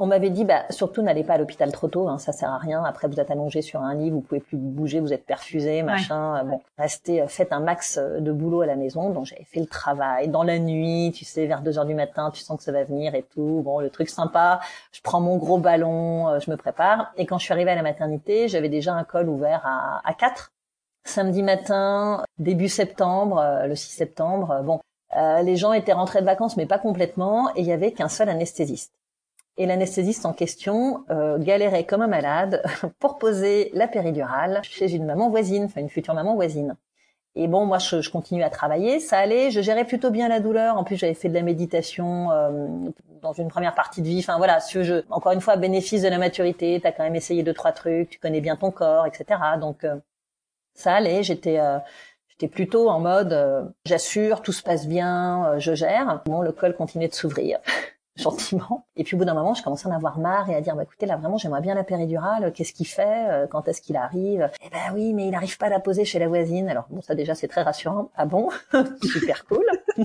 on 0.00 0.06
m'avait 0.06 0.30
dit, 0.30 0.46
bah, 0.46 0.64
surtout 0.70 1.02
n'allez 1.02 1.24
pas 1.24 1.34
à 1.34 1.38
l'hôpital 1.38 1.70
trop 1.72 1.86
tôt, 1.86 2.08
hein, 2.08 2.16
ça 2.16 2.32
sert 2.32 2.48
à 2.48 2.56
rien. 2.56 2.82
Après, 2.84 3.06
vous 3.06 3.20
êtes 3.20 3.30
allongé 3.30 3.60
sur 3.60 3.82
un 3.82 3.94
lit, 3.94 4.08
vous 4.08 4.22
pouvez 4.22 4.40
plus 4.40 4.56
bouger, 4.56 4.98
vous 4.98 5.12
êtes 5.12 5.26
perfusé, 5.26 5.82
machin. 5.82 6.42
Bon, 6.44 6.62
restez, 6.78 7.20
euh, 7.20 7.28
faites 7.28 7.52
un 7.52 7.60
max 7.60 7.98
euh, 7.98 8.18
de 8.18 8.32
boulot 8.32 8.62
à 8.62 8.66
la 8.66 8.76
maison. 8.76 9.10
Donc 9.10 9.26
j'avais 9.26 9.44
fait 9.44 9.60
le 9.60 9.66
travail 9.66 10.28
dans 10.28 10.42
la 10.42 10.58
nuit, 10.58 11.12
tu 11.14 11.26
sais, 11.26 11.44
vers 11.46 11.60
deux 11.60 11.78
heures 11.78 11.84
du 11.84 11.94
matin, 11.94 12.30
tu 12.32 12.40
sens 12.40 12.56
que 12.56 12.64
ça 12.64 12.72
va 12.72 12.82
venir 12.82 13.14
et 13.14 13.22
tout. 13.22 13.60
Bon, 13.62 13.78
le 13.78 13.90
truc 13.90 14.08
sympa. 14.08 14.60
Je 14.92 15.02
prends 15.02 15.20
mon 15.20 15.36
gros 15.36 15.58
ballon, 15.58 16.28
euh, 16.28 16.40
je 16.40 16.50
me 16.50 16.56
prépare. 16.56 17.12
Et 17.18 17.26
quand 17.26 17.36
je 17.36 17.44
suis 17.44 17.52
arrivée 17.52 17.70
à 17.70 17.76
la 17.76 17.82
maternité, 17.82 18.48
j'avais 18.48 18.70
déjà 18.70 18.94
un 18.94 19.04
col 19.04 19.28
ouvert 19.28 19.60
à, 19.66 20.00
à 20.08 20.14
4. 20.14 20.50
Samedi 21.04 21.42
matin, 21.42 22.24
début 22.38 22.68
septembre, 22.68 23.64
le 23.66 23.74
6 23.74 23.90
septembre. 23.90 24.60
Bon, 24.64 24.80
les 25.42 25.56
gens 25.56 25.72
étaient 25.72 25.94
rentrés 25.94 26.20
de 26.20 26.26
vacances, 26.26 26.58
mais 26.58 26.66
pas 26.66 26.78
complètement, 26.78 27.48
et 27.56 27.60
il 27.60 27.66
y 27.66 27.72
avait 27.72 27.92
qu'un 27.92 28.08
seul 28.08 28.28
anesthésiste 28.28 28.92
et 29.56 29.66
l'anesthésiste 29.66 30.26
en 30.26 30.32
question 30.32 31.04
euh, 31.10 31.38
galérait 31.38 31.84
comme 31.84 32.02
un 32.02 32.06
malade 32.08 32.62
pour 32.98 33.18
poser 33.18 33.70
la 33.74 33.88
péridurale 33.88 34.60
chez 34.62 34.92
une 34.92 35.04
maman 35.04 35.30
voisine, 35.30 35.64
enfin 35.64 35.80
une 35.80 35.90
future 35.90 36.14
maman 36.14 36.34
voisine. 36.34 36.76
Et 37.36 37.46
bon, 37.46 37.64
moi, 37.64 37.78
je, 37.78 38.00
je 38.00 38.10
continuais 38.10 38.42
à 38.42 38.50
travailler, 38.50 38.98
ça 38.98 39.18
allait, 39.18 39.50
je 39.50 39.60
gérais 39.60 39.84
plutôt 39.84 40.10
bien 40.10 40.28
la 40.28 40.40
douleur. 40.40 40.76
En 40.76 40.84
plus, 40.84 40.96
j'avais 40.96 41.14
fait 41.14 41.28
de 41.28 41.34
la 41.34 41.42
méditation 41.42 42.30
euh, 42.32 42.66
dans 43.22 43.32
une 43.32 43.48
première 43.48 43.74
partie 43.74 44.02
de 44.02 44.08
vie. 44.08 44.18
Enfin 44.18 44.36
voilà, 44.36 44.58
ce 44.60 44.82
jeu, 44.82 45.04
encore 45.10 45.32
une 45.32 45.40
fois, 45.40 45.56
bénéfice 45.56 46.02
de 46.02 46.08
la 46.08 46.18
maturité, 46.18 46.80
t'as 46.82 46.90
quand 46.90 47.04
même 47.04 47.14
essayé 47.14 47.42
deux 47.44 47.54
trois 47.54 47.72
trucs, 47.72 48.10
tu 48.10 48.18
connais 48.18 48.40
bien 48.40 48.56
ton 48.56 48.72
corps, 48.72 49.06
etc. 49.06 49.40
Donc 49.60 49.84
euh, 49.84 49.96
ça 50.74 50.94
allait. 50.94 51.22
J'étais 51.22 51.60
euh, 51.60 51.78
j'étais 52.28 52.48
plutôt 52.48 52.88
en 52.90 52.98
mode, 52.98 53.72
j'assure, 53.86 54.42
tout 54.42 54.52
se 54.52 54.62
passe 54.62 54.88
bien, 54.88 55.58
je 55.58 55.74
gère. 55.74 56.22
Bon, 56.26 56.42
le 56.42 56.52
col 56.52 56.74
continuait 56.74 57.08
de 57.08 57.14
s'ouvrir. 57.14 57.60
gentiment. 58.22 58.86
Et 58.96 59.04
puis 59.04 59.14
au 59.14 59.18
bout 59.18 59.24
d'un 59.24 59.34
moment, 59.34 59.54
je 59.54 59.62
commençais 59.62 59.88
à 59.88 59.90
en 59.90 59.94
avoir 59.94 60.18
marre 60.18 60.50
et 60.50 60.54
à 60.54 60.60
dire, 60.60 60.76
bah, 60.76 60.82
écoutez, 60.82 61.06
là 61.06 61.16
vraiment, 61.16 61.38
j'aimerais 61.38 61.60
bien 61.60 61.74
la 61.74 61.84
péridurale. 61.84 62.52
Qu'est-ce 62.52 62.72
qu'il 62.72 62.86
fait 62.86 63.28
euh, 63.28 63.46
Quand 63.46 63.68
est-ce 63.68 63.80
qu'il 63.80 63.96
arrive? 63.96 64.50
Eh 64.64 64.70
ben 64.70 64.94
oui, 64.94 65.12
mais 65.12 65.26
il 65.26 65.30
n'arrive 65.30 65.56
pas 65.58 65.66
à 65.66 65.70
la 65.70 65.80
poser 65.80 66.04
chez 66.04 66.18
la 66.18 66.28
voisine. 66.28 66.68
Alors 66.68 66.86
bon, 66.90 67.00
ça 67.00 67.14
déjà, 67.14 67.34
c'est 67.34 67.48
très 67.48 67.62
rassurant. 67.62 68.10
Ah 68.16 68.26
bon? 68.26 68.50
Super 69.02 69.44
cool. 69.46 69.64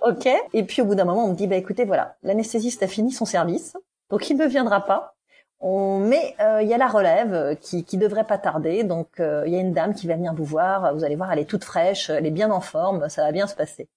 ok. 0.00 0.28
Et 0.52 0.64
puis 0.64 0.82
au 0.82 0.84
bout 0.84 0.94
d'un 0.94 1.04
moment, 1.04 1.24
on 1.24 1.28
me 1.28 1.34
dit, 1.34 1.46
bah 1.46 1.56
écoutez, 1.56 1.84
voilà, 1.84 2.16
l'anesthésiste 2.22 2.82
a 2.82 2.88
fini 2.88 3.12
son 3.12 3.24
service, 3.24 3.76
donc 4.10 4.28
il 4.30 4.36
ne 4.36 4.46
viendra 4.46 4.84
pas. 4.84 5.16
On 5.62 5.98
met, 5.98 6.34
euh, 6.40 6.62
il 6.62 6.68
y 6.68 6.74
a 6.74 6.78
la 6.78 6.88
relève 6.88 7.58
qui, 7.60 7.84
qui 7.84 7.98
devrait 7.98 8.24
pas 8.24 8.38
tarder, 8.38 8.82
donc 8.82 9.20
euh, 9.20 9.44
il 9.46 9.52
y 9.52 9.56
a 9.56 9.60
une 9.60 9.74
dame 9.74 9.94
qui 9.94 10.06
va 10.06 10.14
venir 10.14 10.34
vous 10.34 10.44
voir. 10.44 10.94
Vous 10.94 11.04
allez 11.04 11.16
voir, 11.16 11.30
elle 11.32 11.38
est 11.38 11.44
toute 11.44 11.64
fraîche, 11.64 12.08
elle 12.08 12.24
est 12.26 12.30
bien 12.30 12.50
en 12.50 12.62
forme, 12.62 13.10
ça 13.10 13.24
va 13.24 13.32
bien 13.32 13.46
se 13.46 13.54
passer. 13.54 13.88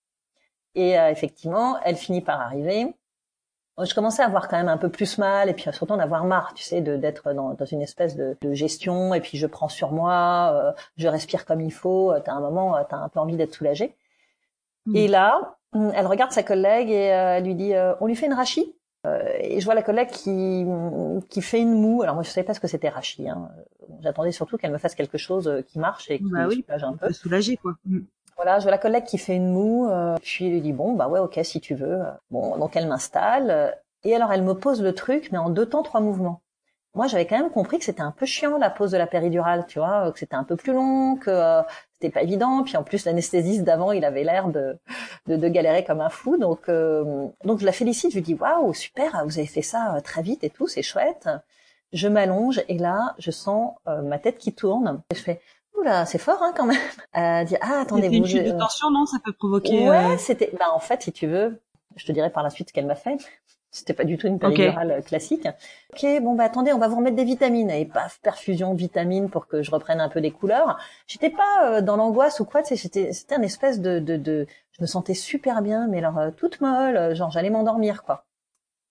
Et 0.75 0.93
effectivement, 0.93 1.77
elle 1.85 1.95
finit 1.95 2.21
par 2.21 2.41
arriver. 2.41 2.95
Je 3.81 3.93
commençais 3.95 4.21
à 4.21 4.25
avoir 4.25 4.47
quand 4.47 4.57
même 4.57 4.69
un 4.69 4.77
peu 4.77 4.89
plus 4.89 5.17
mal 5.17 5.49
et 5.49 5.53
puis 5.53 5.63
surtout 5.73 5.93
en 5.93 5.99
avoir 5.99 6.25
marre, 6.25 6.53
tu 6.53 6.63
sais, 6.63 6.81
d'être 6.81 7.33
dans, 7.33 7.53
dans 7.53 7.65
une 7.65 7.81
espèce 7.81 8.15
de, 8.15 8.37
de, 8.41 8.53
gestion 8.53 9.13
et 9.13 9.21
puis 9.21 9.37
je 9.37 9.47
prends 9.47 9.69
sur 9.69 9.91
moi, 9.91 10.51
euh, 10.53 10.71
je 10.97 11.07
respire 11.07 11.45
comme 11.45 11.61
il 11.61 11.73
faut. 11.73 12.13
T'as 12.23 12.33
un 12.33 12.39
moment, 12.39 12.77
t'as 12.87 12.97
un 12.97 13.09
peu 13.09 13.19
envie 13.19 13.35
d'être 13.35 13.53
soulagée. 13.53 13.95
Mm. 14.85 14.95
Et 14.95 15.07
là, 15.07 15.57
elle 15.73 16.05
regarde 16.05 16.31
sa 16.31 16.43
collègue 16.43 16.89
et 16.89 17.05
elle 17.05 17.43
lui 17.43 17.55
dit, 17.55 17.73
on 17.99 18.05
lui 18.05 18.15
fait 18.15 18.27
une 18.27 18.33
rachie 18.33 18.75
et 19.39 19.59
je 19.59 19.65
vois 19.65 19.73
la 19.73 19.81
collègue 19.81 20.09
qui 20.11 20.65
qui 21.29 21.41
fait 21.41 21.59
une 21.59 21.73
moue. 21.73 22.03
Alors 22.03 22.15
moi 22.15 22.23
je 22.23 22.29
savais 22.29 22.45
pas 22.45 22.53
ce 22.53 22.59
que 22.59 22.67
c'était 22.67 22.89
rachis. 22.89 23.27
Hein. 23.27 23.49
J'attendais 24.01 24.31
surtout 24.31 24.57
qu'elle 24.57 24.71
me 24.71 24.77
fasse 24.77 24.95
quelque 24.95 25.17
chose 25.17 25.63
qui 25.67 25.79
marche 25.79 26.09
et 26.11 26.19
qui 26.19 26.29
bah 26.29 26.47
oui, 26.47 26.63
un 26.69 26.93
peu. 26.93 27.11
Soulager 27.11 27.57
quoi. 27.57 27.73
Voilà, 28.35 28.59
je 28.59 28.63
vois 28.63 28.71
la 28.71 28.77
collègue 28.77 29.03
qui 29.05 29.17
fait 29.17 29.35
une 29.35 29.51
moue, 29.51 29.87
euh, 29.89 30.15
puis 30.21 30.47
elle 30.47 30.53
lui 30.53 30.61
dit 30.61 30.73
bon 30.73 30.93
bah 30.93 31.07
ouais 31.07 31.19
ok 31.19 31.39
si 31.43 31.61
tu 31.61 31.75
veux. 31.75 32.01
Bon 32.31 32.57
donc 32.57 32.75
elle 32.75 32.87
m'installe 32.87 33.77
et 34.03 34.15
alors 34.15 34.31
elle 34.33 34.43
me 34.43 34.53
pose 34.53 34.81
le 34.81 34.93
truc 34.93 35.29
mais 35.31 35.37
en 35.37 35.49
deux 35.49 35.67
temps 35.67 35.83
trois 35.83 36.01
mouvements. 36.01 36.41
Moi 36.95 37.07
j'avais 37.07 37.25
quand 37.25 37.37
même 37.37 37.51
compris 37.51 37.79
que 37.79 37.85
c'était 37.85 38.01
un 38.01 38.11
peu 38.11 38.25
chiant 38.25 38.57
la 38.57 38.69
pose 38.69 38.91
de 38.91 38.97
la 38.97 39.07
péridurale, 39.07 39.65
tu 39.67 39.79
vois, 39.79 40.11
que 40.11 40.19
c'était 40.19 40.35
un 40.35 40.43
peu 40.43 40.55
plus 40.55 40.73
long, 40.73 41.15
que 41.15 41.29
euh, 41.31 41.61
c'était 41.93 42.09
pas 42.11 42.21
évident, 42.23 42.63
puis 42.63 42.77
en 42.77 42.83
plus 42.83 43.05
l'anesthésiste 43.05 43.63
d'avant 43.63 43.91
il 43.91 44.05
avait 44.05 44.23
l'air 44.23 44.47
de, 44.49 44.77
de, 45.27 45.35
de 45.35 45.47
galérer 45.47 45.83
comme 45.83 46.01
un 46.01 46.09
fou, 46.09 46.37
donc 46.37 46.69
euh, 46.69 47.27
donc 47.45 47.59
je 47.59 47.65
la 47.65 47.71
félicite, 47.71 48.11
je 48.11 48.17
lui 48.17 48.23
dis 48.23 48.35
waouh 48.35 48.73
super, 48.73 49.23
vous 49.25 49.37
avez 49.39 49.47
fait 49.47 49.61
ça 49.61 49.99
très 50.03 50.21
vite 50.21 50.43
et 50.43 50.49
tout, 50.49 50.67
c'est 50.67 50.83
chouette. 50.83 51.29
Je 51.93 52.07
m'allonge 52.07 52.63
et 52.67 52.77
là 52.79 53.13
je 53.19 53.29
sens 53.29 53.75
ma 53.85 54.17
tête 54.17 54.37
qui 54.39 54.53
tourne. 54.53 55.01
Et 55.11 55.15
je 55.15 55.21
fais 55.21 55.41
Oula, 55.77 56.05
c'est 56.05 56.17
fort 56.17 56.41
hein, 56.41 56.53
quand 56.55 56.65
même. 56.65 56.77
Euh, 57.15 57.43
dire 57.43 57.59
ah 57.61 57.81
attendez 57.81 58.07
vous. 58.07 58.15
Une 58.15 58.25
chute 58.25 58.43
de 58.43 58.57
tension 58.57 58.89
non, 58.89 59.05
ça 59.05 59.17
peut 59.23 59.33
provoquer. 59.33 59.87
Ouais, 59.87 60.13
euh, 60.13 60.17
c'était. 60.17 60.49
Bah 60.57 60.65
en 60.73 60.79
fait, 60.79 61.03
si 61.03 61.11
tu 61.11 61.27
veux, 61.27 61.61
je 61.95 62.05
te 62.07 62.11
dirai 62.11 62.31
par 62.31 62.41
la 62.41 62.49
suite 62.49 62.69
ce 62.69 62.73
qu'elle 62.73 62.87
m'a 62.87 62.95
fait. 62.95 63.17
C'était 63.69 63.93
pas 63.93 64.03
du 64.03 64.17
tout 64.17 64.25
une 64.25 64.39
péridurale 64.39 64.91
euh, 64.91 65.01
classique. 65.01 65.47
Ok, 65.91 66.05
bon 66.23 66.33
bah 66.33 66.45
attendez, 66.45 66.73
on 66.73 66.79
va 66.79 66.87
vous 66.87 66.95
remettre 66.95 67.15
des 67.15 67.23
vitamines 67.23 67.69
et 67.69 67.85
paf, 67.85 68.19
perfusion 68.23 68.73
vitamines 68.73 69.29
pour 69.29 69.45
que 69.45 69.61
je 69.61 69.69
reprenne 69.69 70.01
un 70.01 70.09
peu 70.09 70.21
des 70.21 70.31
couleurs. 70.31 70.79
J'étais 71.05 71.29
pas 71.29 71.65
euh, 71.65 71.81
dans 71.81 71.97
l'angoisse 71.97 72.39
ou 72.39 72.45
quoi, 72.45 72.63
c'était 72.63 73.13
c'était 73.13 73.35
un 73.35 73.43
espèce 73.43 73.79
de, 73.79 73.99
de 73.99 74.17
de 74.17 74.47
je 74.71 74.81
me 74.81 74.87
sentais 74.87 75.13
super 75.13 75.61
bien 75.61 75.87
mais 75.87 75.99
alors 76.03 76.33
toute 76.35 76.61
molle, 76.61 77.13
genre 77.15 77.29
j'allais 77.29 77.51
m'endormir 77.51 78.01
quoi. 78.03 78.25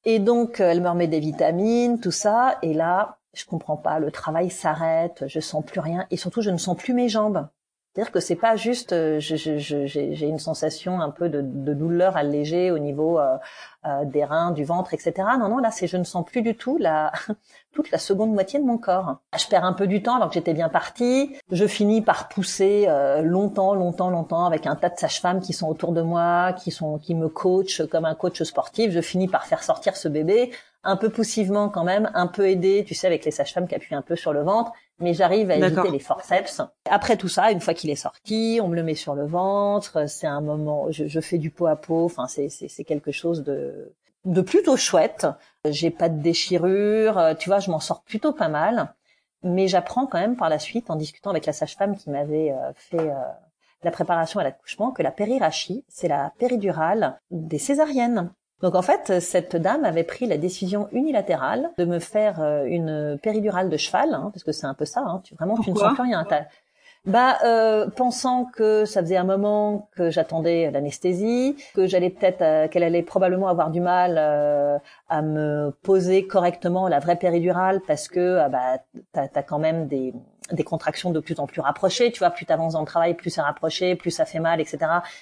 Et 0.05 0.20
donc 0.20 0.61
elle 0.61 0.80
me 0.80 0.89
remet 0.89 1.09
des 1.09 1.20
vitamines, 1.20 2.01
tout 2.01 2.12
ça 2.12 2.59
et 2.62 2.72
là 2.72 3.18
je 3.35 3.45
comprends 3.47 3.76
pas, 3.76 3.99
le 3.99 4.11
travail 4.11 4.51
s'arrête, 4.51 5.24
je 5.26 5.41
sens 5.41 5.64
plus 5.64 5.80
rien 5.80 6.07
et 6.11 6.16
surtout 6.16 6.43
je 6.43 6.51
ne 6.51 6.59
sens 6.59 6.76
plus 6.76 6.95
mes 6.95 7.09
jambes. 7.09 7.49
C'est-à-dire 7.95 8.12
que 8.12 8.20
c'est 8.20 8.37
pas 8.37 8.57
juste, 8.57 8.95
euh, 8.95 9.20
j'ai 9.20 10.26
une 10.26 10.39
sensation 10.39 11.03
un 11.03 11.11
peu 11.11 11.28
de, 11.28 11.43
douleur 11.43 12.16
allégée 12.16 12.70
au 12.70 12.78
niveau 12.78 13.18
euh, 13.18 13.37
euh, 13.85 14.07
des 14.07 14.24
reins, 14.24 14.51
du 14.51 14.64
ventre, 14.64 14.95
etc. 14.95 15.12
Non, 15.39 15.49
non, 15.49 15.59
là, 15.59 15.70
c'est 15.70 15.87
je 15.87 15.99
ne 15.99 16.05
sens 16.05 16.24
plus 16.24 16.41
du 16.41 16.57
tout 16.57 16.78
la 16.78 17.12
toute 17.74 17.91
la 17.91 17.99
seconde 17.99 18.33
moitié 18.33 18.59
de 18.59 18.64
mon 18.64 18.78
corps. 18.78 19.18
Je 19.39 19.47
perds 19.47 19.66
un 19.66 19.74
peu 19.74 19.87
du 19.87 20.03
temps 20.03 20.16
alors 20.16 20.28
que 20.28 20.35
j'étais 20.35 20.55
bien 20.55 20.70
partie. 20.70 21.37
Je 21.51 21.66
finis 21.66 22.01
par 22.01 22.30
pousser 22.30 22.87
longtemps, 23.22 23.74
longtemps, 23.74 24.09
longtemps 24.09 24.47
avec 24.47 24.66
un 24.66 24.76
tas 24.76 24.89
de 24.89 24.99
sages-femmes 24.99 25.41
qui 25.41 25.53
sont 25.53 25.68
autour 25.68 25.93
de 25.93 26.01
moi, 26.01 26.55
qui 26.55 26.70
sont 26.70 26.99
qui 26.99 27.14
me 27.14 27.28
coachent 27.28 27.87
comme 27.91 28.07
un 28.07 28.14
coach 28.14 28.43
sportif. 28.43 28.91
Je 28.91 29.01
finis 29.01 29.28
par 29.28 29.45
faire 29.45 29.62
sortir 29.62 29.97
ce 29.97 30.09
bébé 30.09 30.51
un 30.85 30.97
peu 30.97 31.11
poussivement 31.11 31.68
quand 31.68 31.85
même, 31.85 32.11
un 32.14 32.26
peu 32.26 32.49
aidé, 32.49 32.85
tu 32.87 32.95
sais, 32.95 33.07
avec 33.07 33.24
les 33.24 33.30
sages-femmes 33.30 33.68
qui 33.68 33.74
appuient 33.74 33.95
un 33.95 34.03
peu 34.03 34.16
sur 34.16 34.33
le 34.33 34.43
ventre, 34.43 34.72
mais 34.99 35.14
j'arrive 35.14 35.51
à 35.51 35.57
éviter 35.57 35.91
les 35.91 35.99
forceps. 35.99 36.61
Après 36.91 37.16
tout 37.16 37.28
ça, 37.28 37.51
une 37.53 37.61
fois 37.61 37.74
qu'il 37.74 37.91
est 37.91 37.97
sorti, 37.97 38.61
on 38.62 38.68
me 38.68 38.76
le 38.76 38.83
met 38.83 38.95
sur 38.95 39.14
le 39.14 39.26
ventre, 39.26 40.09
c'est 40.09 40.26
un 40.26 40.41
moment, 40.41 40.91
je, 40.91 41.07
je 41.07 41.20
fais 41.20 41.39
du 41.39 41.51
pot 41.51 41.66
à 41.66 41.76
pot, 41.76 42.05
enfin 42.05 42.26
c'est 42.26 42.49
c'est 42.49 42.85
quelque 42.85 43.12
chose 43.12 43.43
de 43.43 43.93
de 44.24 44.41
plutôt 44.41 44.76
chouette. 44.76 45.26
J'ai 45.68 45.91
pas 45.91 46.09
de 46.09 46.20
déchirure, 46.20 47.35
tu 47.39 47.49
vois, 47.49 47.59
je 47.59 47.70
m'en 47.70 47.80
sors 47.80 48.03
plutôt 48.03 48.33
pas 48.33 48.49
mal, 48.49 48.95
mais 49.43 49.68
j'apprends 49.68 50.07
quand 50.07 50.18
même 50.18 50.37
par 50.37 50.49
la 50.49 50.59
suite 50.59 50.91
en 50.91 50.97
discutant 50.97 51.30
avec 51.30 51.47
la 51.47 51.53
sage-femme 51.53 51.97
qui 51.97 52.11
m'avait 52.11 52.53
euh, 52.53 52.72
fait 52.74 53.01
euh, 53.01 53.14
la 53.83 53.91
préparation 53.91 54.41
à 54.41 54.45
l'accouchement 54.45 54.93
que 54.93 55.03
la 55.03 55.11
périrachie, 55.11 55.85
c'est 55.89 56.09
la 56.09 56.33
péridurale 56.39 57.20
des 57.30 57.59
césariennes. 57.59 58.33
Donc 58.62 58.74
en 58.74 58.82
fait, 58.82 59.20
cette 59.20 59.56
dame 59.56 59.84
avait 59.84 60.04
pris 60.04 60.26
la 60.26 60.38
décision 60.38 60.88
unilatérale 60.92 61.70
de 61.78 61.84
me 61.84 61.98
faire 61.98 62.40
euh, 62.40 62.64
une 62.64 63.18
péridurale 63.22 63.68
de 63.68 63.76
cheval, 63.76 64.14
hein, 64.14 64.30
parce 64.32 64.44
que 64.44 64.52
c'est 64.52 64.66
un 64.66 64.74
peu 64.74 64.84
ça. 64.84 65.00
Hein, 65.00 65.20
tu 65.24 65.34
vraiment 65.34 65.58
tu 65.58 65.70
ne 65.72 65.76
sens 65.76 65.94
plus 65.94 66.02
rien. 66.02 66.24
Bah, 67.04 67.38
euh, 67.44 67.90
pensant 67.90 68.44
que 68.44 68.84
ça 68.84 69.00
faisait 69.00 69.16
un 69.16 69.24
moment 69.24 69.88
que 69.96 70.10
j'attendais 70.10 70.70
l'anesthésie, 70.70 71.56
que 71.74 71.88
j'allais 71.88 72.10
peut-être, 72.10 72.42
euh, 72.42 72.68
qu'elle 72.68 72.84
allait 72.84 73.02
probablement 73.02 73.48
avoir 73.48 73.72
du 73.72 73.80
mal 73.80 74.14
euh, 74.18 74.78
à 75.08 75.20
me 75.20 75.72
poser 75.82 76.28
correctement 76.28 76.86
la 76.86 77.00
vraie 77.00 77.16
péridurale, 77.16 77.80
parce 77.88 78.06
que 78.06 78.38
ah 78.38 78.48
bah 78.48 78.78
t'as 79.12 79.26
as 79.34 79.42
quand 79.42 79.58
même 79.58 79.88
des, 79.88 80.14
des 80.51 80.64
contractions 80.64 81.11
de 81.11 81.20
plus 81.20 81.38
en 81.38 81.47
plus 81.47 81.61
rapprochées, 81.61 82.11
tu 82.12 82.18
vois, 82.18 82.30
plus 82.30 82.47
t'avances 82.47 82.72
dans 82.74 82.80
le 82.80 82.86
travail, 82.86 83.14
plus 83.14 83.30
c'est 83.30 83.40
rapproché, 83.40 83.95
plus 83.95 84.11
ça 84.11 84.24
fait 84.24 84.40
mal, 84.40 84.61
etc. 84.61 84.78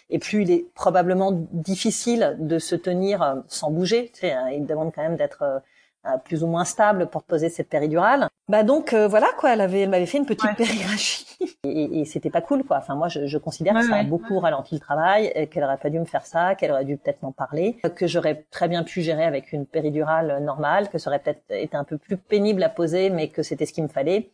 Et 0.09 0.19
plus 0.19 0.43
il 0.43 0.51
est 0.51 0.67
probablement 0.75 1.33
difficile 1.53 2.37
de 2.39 2.59
se 2.59 2.75
tenir 2.75 3.43
sans 3.49 3.71
bouger. 3.71 4.11
Tu 4.15 4.21
sais, 4.21 4.33
hein, 4.33 4.49
il 4.51 4.67
demande 4.67 4.93
quand 4.95 5.03
même 5.03 5.17
d'être 5.17 5.63
euh, 6.07 6.17
plus 6.25 6.43
ou 6.43 6.47
moins 6.47 6.65
stable 6.65 7.09
pour 7.09 7.23
poser 7.23 7.51
cette 7.51 7.69
péridurale. 7.69 8.29
Bah 8.49 8.63
donc 8.63 8.95
euh, 8.95 9.07
voilà 9.07 9.27
quoi, 9.37 9.53
elle 9.53 9.61
avait, 9.61 9.81
elle 9.81 9.91
m'avait 9.91 10.07
fait 10.07 10.17
une 10.17 10.25
petite 10.25 10.59
ouais. 10.59 11.47
et, 11.65 12.01
et 12.01 12.05
c'était 12.07 12.31
pas 12.31 12.41
cool 12.41 12.65
quoi. 12.65 12.79
Enfin 12.79 12.95
moi 12.95 13.09
je, 13.09 13.27
je 13.27 13.37
considère 13.37 13.75
que 13.75 13.87
ça 13.87 13.97
a 13.97 14.03
beaucoup 14.03 14.39
ralenti 14.39 14.75
le 14.75 14.81
travail, 14.81 15.49
qu'elle 15.51 15.63
aurait 15.63 15.77
pas 15.77 15.91
dû 15.91 15.99
me 15.99 16.07
faire 16.07 16.25
ça, 16.25 16.55
qu'elle 16.55 16.71
aurait 16.71 16.87
dû 16.87 16.97
peut-être 16.97 17.21
m'en 17.21 17.33
parler, 17.33 17.77
que 17.97 18.07
j'aurais 18.07 18.47
très 18.51 18.67
bien 18.67 18.83
pu 18.83 19.03
gérer 19.03 19.25
avec 19.25 19.53
une 19.53 19.67
péridurale 19.67 20.43
normale, 20.43 20.89
que 20.89 20.97
ça 20.97 21.11
aurait 21.11 21.19
peut-être 21.19 21.43
été 21.51 21.77
un 21.77 21.85
peu 21.85 21.99
plus 21.99 22.17
pénible 22.17 22.63
à 22.63 22.71
poser, 22.71 23.11
mais 23.11 23.29
que 23.29 23.43
c'était 23.43 23.67
ce 23.67 23.75
qu'il 23.75 23.85
me 23.85 23.89
fallait. 23.89 24.31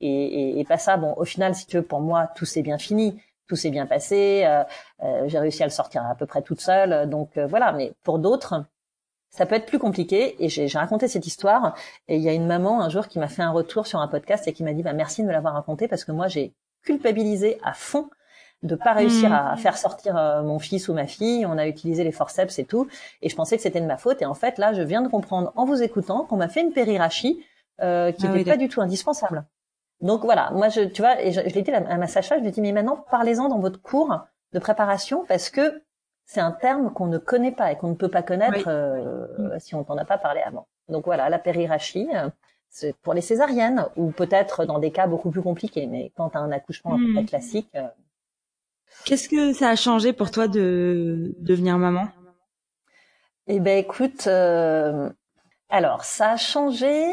Et, 0.00 0.08
et, 0.08 0.60
et, 0.60 0.64
pas 0.64 0.78
ça. 0.78 0.96
Bon, 0.96 1.14
au 1.16 1.24
final, 1.24 1.54
si 1.54 1.66
tu 1.66 1.76
veux, 1.76 1.82
pour 1.82 2.00
moi, 2.00 2.28
tout 2.34 2.46
s'est 2.46 2.62
bien 2.62 2.78
fini, 2.78 3.20
tout 3.48 3.56
s'est 3.56 3.70
bien 3.70 3.86
passé. 3.86 4.42
Euh, 4.44 4.64
euh, 5.02 5.24
j'ai 5.26 5.38
réussi 5.38 5.62
à 5.62 5.66
le 5.66 5.72
sortir 5.72 6.04
à 6.06 6.14
peu 6.14 6.26
près 6.26 6.42
toute 6.42 6.60
seule. 6.60 7.08
Donc 7.08 7.38
voilà. 7.38 7.72
Mais 7.72 7.92
pour 8.02 8.18
d'autres, 8.18 8.64
ça 9.30 9.46
peut 9.46 9.54
être 9.54 9.66
plus 9.66 9.78
compliqué. 9.78 10.42
Et 10.44 10.48
j'ai 10.48 10.66
raconté 10.74 11.08
cette 11.08 11.26
histoire. 11.26 11.74
Et 12.08 12.16
il 12.16 12.22
y 12.22 12.28
a 12.28 12.32
une 12.32 12.46
maman 12.46 12.82
un 12.82 12.88
jour 12.88 13.08
qui 13.08 13.18
m'a 13.18 13.28
fait 13.28 13.42
un 13.42 13.52
retour 13.52 13.86
sur 13.86 14.00
un 14.00 14.08
podcast 14.08 14.46
et 14.48 14.52
qui 14.52 14.64
m'a 14.64 14.72
dit 14.72 14.82
bah, 14.82 14.92
merci 14.92 15.22
de 15.22 15.26
me 15.26 15.32
l'avoir 15.32 15.54
raconté 15.54 15.88
parce 15.88 16.04
que 16.04 16.12
moi 16.12 16.28
j'ai 16.28 16.52
culpabilisé 16.82 17.58
à 17.62 17.72
fond 17.72 18.08
de 18.62 18.74
pas 18.74 18.92
réussir 18.92 19.32
à 19.32 19.54
mmh. 19.54 19.58
faire 19.58 19.76
sortir 19.78 20.16
euh, 20.16 20.42
mon 20.42 20.58
fils 20.58 20.88
ou 20.88 20.94
ma 20.94 21.06
fille. 21.06 21.46
On 21.46 21.56
a 21.56 21.66
utilisé 21.66 22.04
les 22.04 22.12
forceps 22.12 22.58
et 22.58 22.64
tout. 22.64 22.88
Et 23.22 23.28
je 23.28 23.36
pensais 23.36 23.56
que 23.56 23.62
c'était 23.62 23.80
de 23.80 23.86
ma 23.86 23.96
faute. 23.96 24.20
Et 24.20 24.26
en 24.26 24.34
fait, 24.34 24.58
là, 24.58 24.74
je 24.74 24.82
viens 24.82 25.00
de 25.00 25.08
comprendre 25.08 25.52
en 25.56 25.64
vous 25.64 25.82
écoutant 25.82 26.24
qu'on 26.24 26.36
m'a 26.36 26.48
fait 26.48 26.60
une 26.60 26.72
périrachie 26.72 27.42
euh, 27.80 28.12
qui 28.12 28.28
n'était 28.28 28.50
ah 28.50 28.54
pas 28.54 28.58
du 28.58 28.68
tout 28.68 28.82
indispensable. 28.82 29.46
Donc 30.00 30.22
voilà, 30.22 30.50
moi, 30.52 30.68
je, 30.68 30.80
tu 30.80 31.02
vois, 31.02 31.20
et 31.22 31.32
je, 31.32 31.40
je 31.46 31.54
l'ai 31.54 31.62
dit 31.62 31.70
à 31.70 31.98
ma 31.98 32.06
sage-femme, 32.06 32.38
je 32.38 32.42
lui 32.42 32.48
ai 32.48 32.52
dit, 32.52 32.62
mais 32.62 32.72
maintenant, 32.72 33.04
parlez-en 33.10 33.48
dans 33.48 33.58
votre 33.58 33.80
cours 33.80 34.18
de 34.52 34.58
préparation 34.58 35.24
parce 35.26 35.50
que 35.50 35.82
c'est 36.24 36.40
un 36.40 36.52
terme 36.52 36.92
qu'on 36.92 37.06
ne 37.06 37.18
connaît 37.18 37.52
pas 37.52 37.72
et 37.72 37.76
qu'on 37.76 37.88
ne 37.88 37.94
peut 37.94 38.08
pas 38.08 38.22
connaître 38.22 38.68
euh, 38.68 39.26
mm. 39.56 39.58
si 39.58 39.74
on 39.74 39.84
t'en 39.84 39.96
a 39.98 40.04
pas 40.04 40.18
parlé 40.18 40.40
avant. 40.40 40.68
Donc 40.88 41.04
voilà, 41.04 41.28
la 41.28 41.38
périrachie, 41.38 42.08
euh, 42.14 42.30
c'est 42.68 42.96
pour 42.98 43.14
les 43.14 43.20
césariennes 43.20 43.86
ou 43.96 44.12
peut-être 44.12 44.64
dans 44.64 44.78
des 44.78 44.92
cas 44.92 45.06
beaucoup 45.06 45.30
plus 45.30 45.42
compliqués, 45.42 45.86
mais 45.86 46.12
quand 46.16 46.30
tu 46.30 46.38
as 46.38 46.40
un 46.40 46.52
accouchement 46.52 46.94
un 46.94 46.98
peu 46.98 47.22
mm. 47.22 47.26
classique. 47.26 47.68
Euh, 47.74 47.88
Qu'est-ce 49.04 49.28
que 49.28 49.52
ça 49.52 49.70
a 49.70 49.76
changé 49.76 50.12
pour 50.12 50.30
toi 50.30 50.46
de 50.46 51.34
devenir 51.38 51.78
maman? 51.78 52.08
Eh 53.48 53.58
ben 53.58 53.78
écoute, 53.78 54.28
alors 54.28 56.04
ça 56.04 56.30
a 56.30 56.36
changé. 56.36 57.04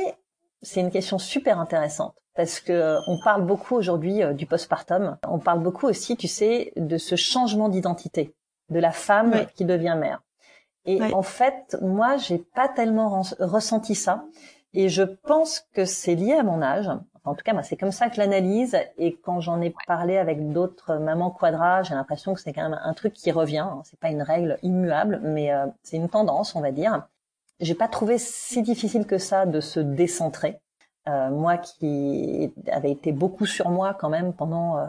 C'est 0.62 0.82
une 0.82 0.92
question 0.92 1.18
super 1.18 1.60
intéressante 1.60 2.16
parce 2.38 2.62
que 2.62 3.00
on 3.08 3.18
parle 3.18 3.46
beaucoup 3.46 3.76
aujourd'hui 3.76 4.22
du 4.36 4.46
postpartum. 4.46 5.18
On 5.28 5.40
parle 5.40 5.62
beaucoup 5.62 5.88
aussi, 5.88 6.16
tu 6.16 6.30
sais, 6.30 6.72
de 6.78 6.98
ce 6.98 7.16
changement 7.16 7.68
d'identité 7.68 8.34
de 8.70 8.80
la 8.80 8.92
femme 8.92 9.46
qui 9.56 9.66
devient 9.66 9.96
mère. 10.00 10.22
Et 10.86 11.02
en 11.14 11.22
fait, 11.22 11.78
moi, 11.82 12.16
j'ai 12.18 12.38
pas 12.38 12.70
tellement 12.70 13.22
ressenti 13.40 13.94
ça. 13.94 14.24
Et 14.74 14.88
je 14.88 15.04
pense 15.04 15.66
que 15.74 15.84
c'est 15.84 16.16
lié 16.16 16.34
à 16.34 16.44
mon 16.44 16.62
âge. 16.62 16.90
en 17.26 17.36
tout 17.36 17.44
cas, 17.44 17.52
moi, 17.52 17.64
c'est 17.64 17.76
comme 17.76 17.92
ça 17.92 18.08
que 18.08 18.16
je 18.16 18.22
l'analyse. 18.22 18.78
Et 18.98 19.18
quand 19.18 19.42
j'en 19.42 19.60
ai 19.60 19.74
parlé 19.86 20.18
avec 20.18 20.52
d'autres 20.54 20.96
mamans 20.96 21.32
quadra, 21.32 21.84
j'ai 21.84 21.94
l'impression 21.94 22.34
que 22.34 22.40
c'est 22.40 22.54
quand 22.54 22.70
même 22.70 22.80
un 22.82 22.94
truc 22.94 23.14
qui 23.14 23.32
revient. 23.32 23.68
C'est 23.84 24.00
pas 24.00 24.10
une 24.10 24.22
règle 24.22 24.58
immuable, 24.62 25.20
mais 25.24 25.52
euh, 25.52 25.66
c'est 25.84 25.98
une 25.98 26.10
tendance, 26.10 26.56
on 26.56 26.62
va 26.62 26.72
dire. 26.72 27.06
J'ai 27.60 27.76
pas 27.76 27.88
trouvé 27.88 28.18
si 28.18 28.62
difficile 28.62 29.06
que 29.06 29.18
ça 29.18 29.46
de 29.46 29.60
se 29.60 29.80
décentrer. 29.80 30.60
Euh, 31.08 31.30
moi 31.30 31.58
qui 31.58 32.52
avait 32.70 32.92
été 32.92 33.14
beaucoup 33.14 33.46
sur 33.46 33.70
moi 33.70 33.94
quand 33.94 34.10
même 34.10 34.34
pendant 34.34 34.78
euh, 34.78 34.86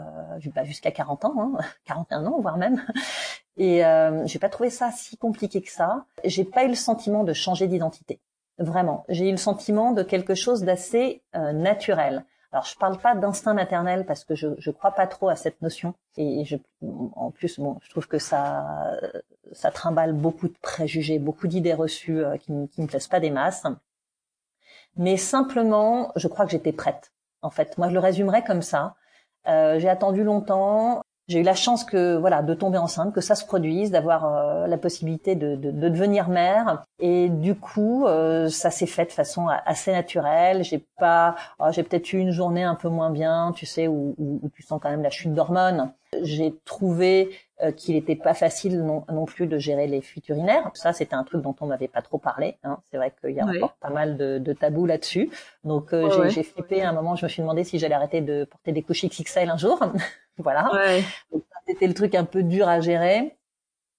bah, 0.53 0.65
jusqu'à 0.65 0.91
40 0.91 1.25
ans, 1.25 1.33
hein, 1.37 1.57
41 1.85 2.25
ans 2.25 2.41
voire 2.41 2.57
même, 2.57 2.83
et 3.59 3.85
euh, 3.85 4.25
j'ai 4.25 4.39
pas 4.39 4.49
trouvé 4.49 4.69
ça 4.69 4.91
si 4.91 5.17
compliqué 5.17 5.61
que 5.61 5.71
ça. 5.71 6.05
J'ai 6.23 6.45
pas 6.45 6.63
eu 6.63 6.69
le 6.69 6.75
sentiment 6.75 7.23
de 7.23 7.33
changer 7.33 7.67
d'identité, 7.67 8.19
vraiment. 8.57 9.05
J'ai 9.09 9.27
eu 9.27 9.31
le 9.31 9.37
sentiment 9.37 9.91
de 9.91 10.01
quelque 10.01 10.33
chose 10.33 10.63
d'assez 10.63 11.21
euh, 11.35 11.51
naturel. 11.51 12.25
Alors 12.51 12.65
je 12.65 12.75
parle 12.77 12.97
pas 12.97 13.15
d'instinct 13.15 13.53
maternel 13.53 14.05
parce 14.05 14.23
que 14.23 14.33
je 14.33 14.47
je 14.57 14.71
crois 14.71 14.91
pas 14.91 15.07
trop 15.07 15.29
à 15.29 15.35
cette 15.35 15.61
notion 15.61 15.93
et 16.17 16.45
je 16.45 16.55
en 17.15 17.29
plus 17.29 17.59
bon 17.59 17.77
je 17.83 17.89
trouve 17.91 18.07
que 18.07 18.17
ça 18.17 18.97
ça 19.51 19.69
trimballe 19.69 20.13
beaucoup 20.13 20.47
de 20.47 20.57
préjugés, 20.61 21.19
beaucoup 21.19 21.47
d'idées 21.47 21.75
reçues 21.75 22.23
euh, 22.25 22.37
qui 22.37 22.51
qui 22.69 22.81
me 22.81 22.87
plaisent 22.87 23.07
pas 23.07 23.19
des 23.19 23.29
masses. 23.29 23.67
Mais 24.95 25.17
simplement, 25.17 26.11
je 26.15 26.27
crois 26.27 26.45
que 26.45 26.51
j'étais 26.51 26.73
prête. 26.73 27.11
En 27.41 27.49
fait, 27.49 27.77
moi 27.77 27.89
je 27.89 27.93
le 27.93 27.99
résumerais 27.99 28.43
comme 28.43 28.61
ça. 28.61 28.95
Euh, 29.47 29.79
j'ai 29.79 29.89
attendu 29.89 30.23
longtemps 30.23 31.01
j'ai 31.29 31.41
eu 31.41 31.43
la 31.43 31.53
chance 31.53 31.83
que 31.83 32.17
voilà 32.17 32.41
de 32.41 32.55
tomber 32.55 32.79
enceinte, 32.79 33.13
que 33.13 33.21
ça 33.21 33.35
se 33.35 33.45
produise, 33.45 33.91
d'avoir 33.91 34.25
euh, 34.25 34.65
la 34.65 34.77
possibilité 34.79 35.35
de, 35.35 35.55
de, 35.55 35.69
de, 35.69 35.87
devenir 35.87 36.27
mère. 36.27 36.83
Et 36.99 37.29
du 37.29 37.53
coup, 37.53 38.07
euh, 38.07 38.49
ça 38.49 38.71
s'est 38.71 38.87
fait 38.87 39.05
de 39.05 39.11
façon 39.11 39.47
assez 39.47 39.91
naturelle. 39.91 40.63
J'ai 40.63 40.83
pas, 40.97 41.35
oh, 41.59 41.67
j'ai 41.69 41.83
peut-être 41.83 42.11
eu 42.13 42.17
une 42.17 42.31
journée 42.31 42.63
un 42.63 42.73
peu 42.73 42.89
moins 42.89 43.11
bien, 43.11 43.53
tu 43.55 43.67
sais, 43.67 43.87
où, 43.87 44.15
où, 44.17 44.49
tu 44.55 44.63
sens 44.63 44.79
quand 44.81 44.89
même 44.89 45.03
la 45.03 45.11
chute 45.11 45.31
d'hormones. 45.31 45.93
J'ai 46.23 46.55
trouvé 46.65 47.29
euh, 47.61 47.71
qu'il 47.71 47.95
n'était 47.95 48.15
pas 48.15 48.33
facile 48.33 48.81
non, 48.81 49.05
non, 49.11 49.25
plus 49.25 49.47
de 49.47 49.57
gérer 49.57 49.87
les 49.87 50.01
fuites 50.01 50.29
urinaires. 50.29 50.71
Ça, 50.73 50.93
c'était 50.93 51.15
un 51.15 51.23
truc 51.23 51.41
dont 51.41 51.55
on 51.61 51.67
n'avait 51.67 51.87
pas 51.87 52.01
trop 52.01 52.17
parlé. 52.17 52.57
Hein. 52.63 52.79
C'est 52.89 52.97
vrai 52.97 53.13
qu'il 53.19 53.31
y 53.31 53.39
a 53.39 53.45
encore 53.45 53.73
pas 53.73 53.89
mal 53.89 54.17
de, 54.17 54.37
de 54.37 54.53
tabous 54.53 54.85
là-dessus. 54.85 55.29
Donc, 55.63 55.93
j'ai 56.29 56.43
flippé 56.43 56.81
à 56.81 56.89
un 56.89 56.93
moment. 56.93 57.15
Je 57.15 57.25
me 57.25 57.29
suis 57.29 57.41
demandé 57.41 57.63
si 57.63 57.79
j'allais 57.79 57.95
arrêter 57.95 58.21
de 58.21 58.45
porter 58.45 58.71
des 58.71 58.81
couches 58.81 59.05
XXL 59.05 59.49
un 59.49 59.57
jour. 59.57 59.79
Voilà. 60.41 60.71
C'était 61.67 61.87
le 61.87 61.93
truc 61.93 62.15
un 62.15 62.23
peu 62.23 62.43
dur 62.43 62.67
à 62.67 62.79
gérer, 62.79 63.37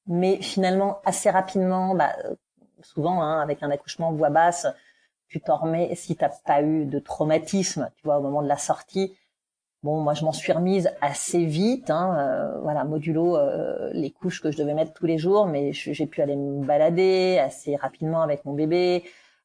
mais 0.06 0.42
finalement 0.42 1.00
assez 1.04 1.30
rapidement, 1.30 1.94
bah, 1.94 2.16
souvent 2.82 3.22
hein, 3.22 3.40
avec 3.40 3.62
un 3.62 3.70
accouchement 3.70 4.12
voix 4.12 4.30
basse, 4.30 4.66
tu 5.28 5.40
t'en 5.40 5.56
remets. 5.56 5.94
Si 5.94 6.16
t'as 6.16 6.30
pas 6.44 6.62
eu 6.62 6.84
de 6.84 6.98
traumatisme, 6.98 7.90
tu 7.96 8.02
vois, 8.04 8.18
au 8.18 8.22
moment 8.22 8.42
de 8.42 8.48
la 8.48 8.56
sortie, 8.56 9.16
bon, 9.83 10.01
moi 10.01 10.14
je 10.14 10.24
m'en 10.24 10.33
suis 10.33 10.53
remise 10.53 10.91
assez 11.01 11.45
vite. 11.45 11.91
Hein, 11.91 12.16
euh, 12.18 12.61
voilà, 12.61 12.85
modulo 12.85 13.37
euh, 13.37 13.91
les 13.93 14.11
couches 14.11 14.41
que 14.41 14.51
je 14.51 14.59
devais 14.59 14.74
mettre 14.74 14.93
tous 14.93 15.07
les 15.07 15.18
jours, 15.18 15.47
mais 15.47 15.72
j'ai 15.72 16.07
pu 16.07 16.22
aller 16.22 16.37
me 16.37 16.64
balader 16.64 17.39
assez 17.39 17.76
rapidement 17.76 18.22
avec 18.22 18.45
mon 18.45 18.55
bébé. 18.55 19.05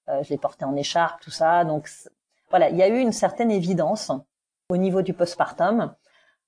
Euh, 0.09 0.21
je 0.23 0.29
l'ai 0.29 0.37
porté 0.37 0.65
en 0.65 0.75
écharpe, 0.75 1.21
tout 1.21 1.31
ça. 1.31 1.65
Donc 1.65 1.89
voilà, 2.49 2.69
il 2.69 2.77
y 2.77 2.83
a 2.83 2.87
eu 2.87 2.99
une 2.99 3.11
certaine 3.11 3.51
évidence 3.51 4.11
au 4.69 4.77
niveau 4.77 5.01
du 5.01 5.13
postpartum. 5.13 5.93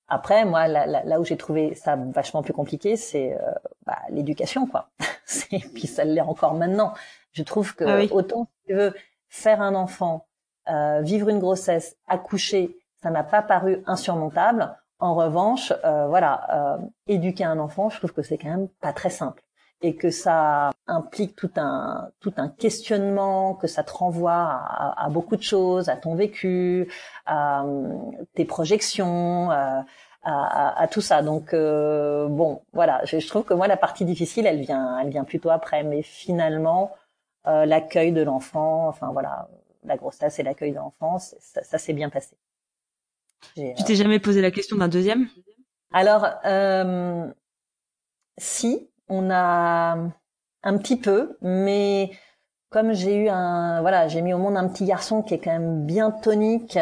Après, 0.08 0.44
moi, 0.46 0.68
là, 0.68 0.86
là, 0.86 1.20
où 1.20 1.24
j'ai 1.24 1.36
trouvé 1.36 1.74
ça 1.74 1.96
vachement 1.96 2.42
plus 2.42 2.54
compliqué, 2.54 2.96
c'est 2.96 3.34
euh, 3.34 3.52
bah, 3.84 3.98
l'éducation, 4.08 4.66
quoi. 4.66 4.88
Et 5.52 5.58
puis 5.58 5.86
ça 5.86 6.04
l'est 6.04 6.22
encore 6.22 6.54
maintenant. 6.54 6.94
Je 7.32 7.42
trouve 7.42 7.74
que 7.74 7.84
ah 7.84 8.14
autant 8.14 8.46
si 8.46 8.68
tu 8.68 8.74
veux 8.74 8.94
faire 9.28 9.60
un 9.60 9.74
enfant, 9.74 10.26
euh, 10.70 11.02
vivre 11.02 11.28
une 11.28 11.38
grossesse, 11.38 11.96
accoucher, 12.06 12.76
ça 13.02 13.10
n'a 13.10 13.24
pas 13.24 13.42
paru 13.42 13.82
insurmontable. 13.86 14.76
En 15.00 15.14
revanche, 15.14 15.72
euh, 15.84 16.08
voilà, 16.08 16.78
éduquer 17.06 17.44
un 17.44 17.58
enfant, 17.58 17.88
je 17.88 17.98
trouve 17.98 18.12
que 18.12 18.22
c'est 18.22 18.38
quand 18.38 18.48
même 18.50 18.68
pas 18.80 18.92
très 18.92 19.10
simple 19.10 19.42
et 19.80 19.94
que 19.96 20.10
ça 20.10 20.70
implique 20.86 21.36
tout 21.36 21.50
un 21.56 22.10
tout 22.20 22.32
un 22.36 22.48
questionnement, 22.48 23.54
que 23.54 23.66
ça 23.66 23.84
te 23.84 23.92
renvoie 23.92 24.32
à, 24.32 25.04
à 25.04 25.08
beaucoup 25.08 25.36
de 25.36 25.42
choses, 25.42 25.88
à 25.88 25.96
ton 25.96 26.14
vécu, 26.16 26.90
à 27.26 27.64
tes 28.34 28.44
projections, 28.44 29.50
à, 29.50 29.84
à, 30.22 30.82
à 30.82 30.88
tout 30.88 31.00
ça. 31.00 31.22
Donc 31.22 31.54
euh, 31.54 32.28
bon, 32.28 32.62
voilà, 32.72 33.04
je, 33.04 33.18
je, 33.18 33.28
trouve 33.28 33.44
que 33.44 33.54
moi 33.54 33.68
la 33.68 33.76
partie 33.76 34.04
difficile, 34.04 34.46
elle 34.46 34.60
vient, 34.60 34.98
elle 35.00 35.10
vient 35.10 35.24
plutôt 35.24 35.50
après, 35.50 35.84
mais 35.84 36.02
finalement 36.02 36.92
euh, 37.46 37.64
l'accueil 37.66 38.12
de 38.12 38.22
l'enfant, 38.22 38.88
enfin 38.88 39.10
voilà, 39.12 39.48
la 39.84 39.96
grossesse 39.96 40.38
et 40.38 40.42
l'accueil 40.42 40.72
de 40.72 40.76
l'enfant, 40.76 41.18
ça, 41.18 41.62
ça 41.62 41.78
s'est 41.78 41.92
bien 41.92 42.10
passé. 42.10 42.36
Tu 43.54 43.84
t'es 43.84 43.94
jamais 43.94 44.18
posé 44.18 44.40
la 44.40 44.50
question 44.50 44.76
d'un 44.76 44.88
deuxième? 44.88 45.28
Alors 45.92 46.26
euh, 46.44 47.26
si, 48.36 48.90
on 49.08 49.30
a 49.30 49.96
un 50.62 50.78
petit 50.78 50.96
peu, 50.96 51.36
mais 51.40 52.10
comme 52.70 52.92
j'ai 52.92 53.16
eu 53.16 53.28
un, 53.28 53.80
voilà, 53.80 54.08
j'ai 54.08 54.20
mis 54.20 54.34
au 54.34 54.38
monde 54.38 54.56
un 54.56 54.68
petit 54.68 54.84
garçon 54.84 55.22
qui 55.22 55.34
est 55.34 55.38
quand 55.38 55.52
même 55.52 55.86
bien 55.86 56.10
tonique, 56.10 56.78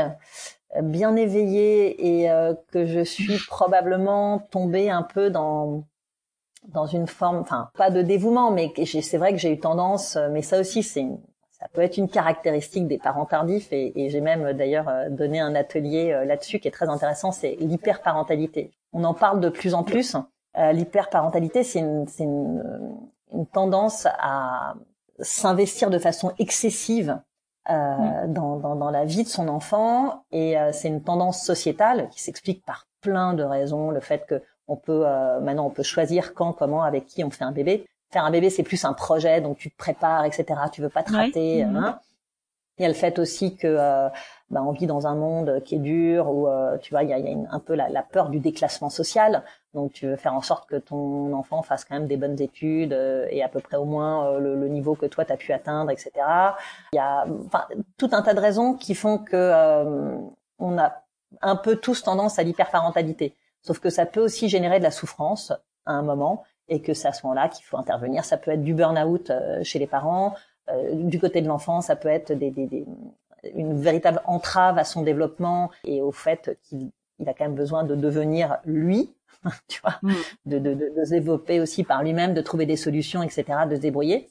bien 0.82 1.14
éveillé 1.16 2.20
et 2.20 2.30
euh, 2.30 2.54
que 2.72 2.86
je 2.86 3.00
suis 3.04 3.38
probablement 3.46 4.40
tombée 4.50 4.90
un 4.90 5.02
peu 5.02 5.30
dans 5.30 5.84
dans 6.68 6.86
une 6.86 7.06
forme, 7.06 7.36
enfin 7.36 7.70
pas 7.76 7.90
de 7.90 8.02
dévouement, 8.02 8.50
mais 8.50 8.72
c'est 8.84 9.18
vrai 9.18 9.32
que 9.32 9.38
j'ai 9.38 9.52
eu 9.52 9.60
tendance, 9.60 10.18
mais 10.32 10.42
ça 10.42 10.58
aussi 10.58 10.82
c'est 10.82 11.06
ça 11.58 11.68
peut 11.72 11.80
être 11.80 11.96
une 11.96 12.08
caractéristique 12.08 12.86
des 12.86 12.98
parents 12.98 13.26
tardifs 13.26 13.72
et, 13.72 13.92
et 14.00 14.10
j'ai 14.10 14.20
même 14.20 14.52
d'ailleurs 14.52 14.88
euh, 14.88 15.08
donné 15.08 15.40
un 15.40 15.54
atelier 15.54 16.12
euh, 16.12 16.24
là-dessus 16.24 16.58
qui 16.58 16.68
est 16.68 16.72
très 16.72 16.88
intéressant, 16.88 17.32
c'est 17.32 17.56
l'hyperparentalité. 17.60 18.72
On 18.92 19.04
en 19.04 19.14
parle 19.14 19.40
de 19.40 19.48
plus 19.48 19.74
en 19.74 19.82
plus 19.82 20.16
euh, 20.58 20.72
l'hyperparentalité, 20.72 21.62
c'est 21.62 21.80
une, 21.80 22.06
une, 22.18 22.62
une, 23.32 23.46
tendance 23.46 24.06
à 24.06 24.74
s'investir 25.20 25.90
de 25.90 25.98
façon 25.98 26.32
excessive 26.38 27.20
euh, 27.68 27.72
mm. 28.26 28.32
dans, 28.32 28.56
dans, 28.56 28.76
dans, 28.76 28.90
la 28.90 29.04
vie 29.04 29.24
de 29.24 29.28
son 29.28 29.48
enfant 29.48 30.24
et 30.32 30.58
euh, 30.58 30.70
c'est 30.72 30.88
une 30.88 31.02
tendance 31.02 31.44
sociétale 31.44 32.08
qui 32.10 32.22
s'explique 32.22 32.64
par 32.64 32.86
plein 33.02 33.34
de 33.34 33.42
raisons. 33.42 33.90
Le 33.90 34.00
fait 34.00 34.24
que 34.26 34.42
on 34.68 34.76
peut 34.76 35.06
euh, 35.06 35.40
maintenant 35.40 35.66
on 35.66 35.70
peut 35.70 35.82
choisir 35.82 36.32
quand, 36.32 36.52
comment, 36.52 36.82
avec 36.82 37.06
qui 37.06 37.22
on 37.22 37.30
fait 37.30 37.44
un 37.44 37.52
bébé. 37.52 37.86
Faire 38.10 38.24
un 38.24 38.30
bébé, 38.30 38.50
c'est 38.50 38.62
plus 38.62 38.84
un 38.84 38.92
projet, 38.92 39.40
donc 39.40 39.58
tu 39.58 39.70
te 39.70 39.76
prépares, 39.76 40.24
etc. 40.24 40.46
Tu 40.72 40.80
veux 40.80 40.88
pas 40.88 41.02
te 41.02 41.12
rater. 41.12 41.64
Mm-hmm. 41.64 41.76
Hein. 41.76 42.00
Il 42.78 42.82
y 42.82 42.84
a 42.84 42.88
le 42.88 42.94
fait 42.94 43.18
aussi 43.18 43.56
que 43.56 43.66
euh, 43.66 44.08
bah, 44.50 44.62
on 44.62 44.70
vit 44.70 44.86
dans 44.86 45.06
un 45.06 45.14
monde 45.14 45.62
qui 45.64 45.76
est 45.76 45.80
dur, 45.80 46.28
où 46.28 46.46
euh, 46.46 46.76
tu 46.78 46.92
vois, 46.92 47.02
il 47.02 47.08
y 47.08 47.12
a, 47.12 47.18
y 47.18 47.26
a 47.26 47.30
une, 47.30 47.48
un 47.50 47.58
peu 47.58 47.74
la, 47.74 47.88
la, 47.88 48.02
peur 48.02 48.28
du 48.28 48.38
déclassement 48.38 48.90
social. 48.90 49.42
Donc 49.72 49.92
tu 49.92 50.06
veux 50.06 50.16
faire 50.16 50.34
en 50.34 50.42
sorte 50.42 50.68
que 50.68 50.76
ton 50.76 51.32
enfant 51.32 51.62
fasse 51.62 51.84
quand 51.84 51.94
même 51.94 52.06
des 52.06 52.18
bonnes 52.18 52.40
études 52.40 52.92
euh, 52.92 53.26
et 53.30 53.42
à 53.42 53.48
peu 53.48 53.60
près 53.60 53.76
au 53.78 53.86
moins 53.86 54.26
euh, 54.26 54.38
le, 54.38 54.54
le, 54.54 54.68
niveau 54.68 54.94
que 54.94 55.06
toi 55.06 55.24
tu 55.24 55.32
as 55.32 55.36
pu 55.36 55.52
atteindre, 55.52 55.90
etc. 55.90 56.12
Il 56.92 56.96
y 56.96 56.98
a 56.98 57.26
tout 57.96 58.10
un 58.12 58.22
tas 58.22 58.34
de 58.34 58.40
raisons 58.40 58.74
qui 58.74 58.94
font 58.94 59.18
que 59.18 59.52
on 60.58 60.78
a 60.78 61.02
un 61.42 61.56
peu 61.56 61.76
tous 61.76 62.02
tendance 62.02 62.38
à 62.38 62.42
l'hyperparentalité. 62.42 63.36
Sauf 63.62 63.80
que 63.80 63.90
ça 63.90 64.06
peut 64.06 64.20
aussi 64.20 64.48
générer 64.48 64.78
de 64.78 64.84
la 64.84 64.90
souffrance 64.90 65.52
à 65.86 65.92
un 65.92 66.02
moment 66.02 66.44
et 66.68 66.80
que 66.80 66.94
c'est 66.94 67.08
à 67.08 67.12
ce 67.12 67.26
moment-là 67.26 67.48
qu'il 67.48 67.64
faut 67.64 67.76
intervenir. 67.76 68.24
Ça 68.24 68.36
peut 68.36 68.50
être 68.50 68.62
du 68.62 68.74
burn-out 68.74 69.32
chez 69.62 69.78
les 69.78 69.86
parents, 69.86 70.34
euh, 70.70 70.94
du 70.94 71.20
côté 71.20 71.42
de 71.42 71.48
l'enfant, 71.48 71.80
ça 71.80 71.96
peut 71.96 72.08
être 72.08 72.32
des, 72.32 72.50
des, 72.50 72.66
des, 72.66 72.84
une 73.54 73.80
véritable 73.80 74.20
entrave 74.24 74.78
à 74.78 74.84
son 74.84 75.02
développement 75.02 75.70
et 75.84 76.02
au 76.02 76.12
fait 76.12 76.58
qu'il 76.62 76.90
il 77.18 77.28
a 77.30 77.34
quand 77.34 77.44
même 77.44 77.54
besoin 77.54 77.84
de 77.84 77.94
devenir 77.94 78.58
lui, 78.66 79.10
tu 79.68 79.80
vois, 79.80 79.98
mm. 80.02 80.14
de, 80.46 80.58
de, 80.58 80.74
de, 80.74 80.92
de, 80.94 81.04
se 81.04 81.10
développer 81.10 81.60
aussi 81.60 81.82
par 81.82 82.02
lui-même, 82.02 82.34
de 82.34 82.42
trouver 82.42 82.66
des 82.66 82.76
solutions, 82.76 83.22
etc., 83.22 83.44
de 83.70 83.76
se 83.76 83.80
débrouiller. 83.80 84.28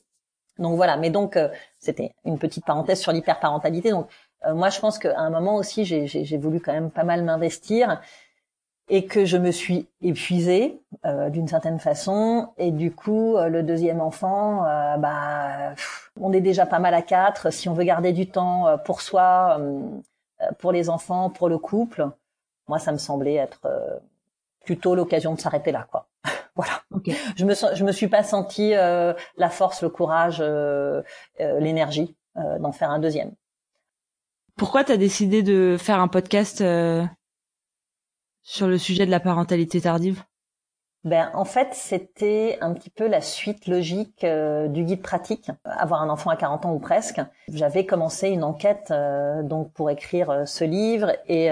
Donc 0.60 0.76
voilà, 0.76 0.96
mais 0.96 1.10
donc 1.10 1.36
euh, 1.36 1.50
c'était 1.80 2.14
une 2.26 2.38
petite 2.38 2.64
parenthèse 2.64 3.00
sur 3.00 3.12
l'hyperparentalité. 3.12 3.90
Donc 3.90 4.08
euh, 4.46 4.54
moi 4.54 4.70
je 4.70 4.80
pense 4.80 5.00
qu'à 5.00 5.18
un 5.20 5.30
moment 5.30 5.56
aussi 5.56 5.86
j'ai 5.86 6.38
voulu 6.38 6.60
quand 6.60 6.74
même 6.74 6.92
pas 6.92 7.04
mal 7.04 7.24
m'investir 7.24 8.02
et 8.88 9.06
que 9.06 9.26
je 9.26 9.38
me 9.38 9.52
suis 9.52 9.88
épuisée 10.02 10.80
euh, 11.06 11.30
d'une 11.30 11.48
certaine 11.48 11.80
façon. 11.80 12.50
Et 12.58 12.72
du 12.72 12.92
coup 12.92 13.36
euh, 13.36 13.50
le 13.50 13.64
deuxième 13.64 14.02
enfant 14.02 14.66
euh, 14.66 14.98
bah 14.98 15.74
on 16.20 16.32
est 16.34 16.42
déjà 16.42 16.66
pas 16.66 16.80
mal 16.80 16.94
à 16.94 17.02
quatre. 17.02 17.52
Si 17.52 17.68
on 17.68 17.74
veut 17.74 17.84
garder 17.84 18.14
du 18.14 18.30
temps 18.30 18.68
euh, 18.68 18.78
pour 18.78 19.02
soi 19.02 19.60
pour 20.60 20.72
les 20.72 20.90
enfants 20.90 21.30
pour 21.30 21.50
le 21.50 21.58
couple 21.58 22.10
moi 22.68 22.78
ça 22.78 22.92
me 22.92 22.98
semblait 22.98 23.36
être 23.36 23.68
plutôt 24.66 24.96
l'occasion 24.96 25.34
de 25.34 25.40
s'arrêter 25.40 25.72
là 25.72 25.88
quoi. 25.92 26.08
Voilà. 26.56 26.84
Je 27.36 27.44
me 27.44 27.54
je 27.54 27.84
me 27.84 27.92
suis 27.92 28.08
pas 28.08 28.24
senti 28.24 28.72
la 28.72 29.50
force 29.50 29.82
le 29.82 29.90
courage 29.90 30.44
l'énergie 31.40 32.16
d'en 32.36 32.72
faire 32.72 32.92
un 32.92 33.00
deuxième. 33.00 33.32
Pourquoi 34.56 34.86
tu 34.86 34.94
as 34.94 34.98
décidé 34.98 35.44
de 35.44 35.76
faire 35.78 36.00
un 36.00 36.08
podcast 36.08 36.64
sur 38.46 38.68
le 38.68 38.78
sujet 38.78 39.06
de 39.06 39.12
la 39.12 39.20
parentalité 39.20 39.82
tardive? 39.82 40.24
Ben, 41.04 41.30
en 41.34 41.46
fait, 41.46 41.68
c'était 41.74 42.58
un 42.62 42.74
petit 42.74 42.90
peu 42.90 43.08
la 43.08 43.22
suite 43.22 43.68
logique 43.68 44.24
euh, 44.24 44.68
du 44.68 44.84
guide 44.84 45.04
pratique, 45.04 45.52
avoir 45.64 46.02
un 46.02 46.10
enfant 46.10 46.32
à 46.32 46.36
40 46.36 46.66
ans 46.66 46.74
ou 46.74 46.80
presque. 46.80 47.22
J'avais 47.48 47.86
commencé 47.86 48.30
une 48.30 48.44
enquête 48.44 48.88
euh, 48.90 49.44
donc 49.44 49.72
pour 49.74 49.92
écrire 49.92 50.32
euh, 50.32 50.46
ce 50.46 50.64
livre 50.64 51.12
et 51.28 51.50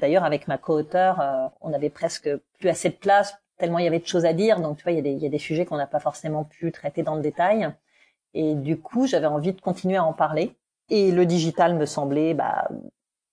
d'ailleurs 0.00 0.24
avec 0.24 0.48
ma 0.48 0.58
co-auteure, 0.58 1.52
on 1.60 1.72
avait 1.72 1.90
presque 1.90 2.28
plus 2.58 2.68
assez 2.68 2.88
de 2.88 2.96
place 2.96 3.36
tellement 3.58 3.78
il 3.78 3.84
y 3.84 3.88
avait 3.88 4.00
de 4.00 4.06
choses 4.06 4.24
à 4.24 4.32
dire. 4.32 4.60
Donc 4.60 4.78
tu 4.78 4.82
vois, 4.82 4.92
il 4.92 4.96
y 4.96 4.98
a 4.98 5.02
des, 5.02 5.12
il 5.12 5.22
y 5.22 5.26
a 5.26 5.30
des 5.30 5.38
sujets 5.38 5.64
qu'on 5.64 5.76
n'a 5.76 5.86
pas 5.86 6.00
forcément 6.00 6.44
pu 6.44 6.72
traiter 6.72 7.02
dans 7.02 7.14
le 7.14 7.22
détail. 7.22 7.72
Et 8.34 8.54
du 8.54 8.78
coup, 8.78 9.06
j'avais 9.06 9.26
envie 9.26 9.52
de 9.52 9.60
continuer 9.60 9.96
à 9.96 10.04
en 10.04 10.12
parler. 10.12 10.56
Et 10.88 11.10
le 11.10 11.26
digital 11.26 11.74
me 11.74 11.86
semblait 11.86 12.34
bah, 12.34 12.68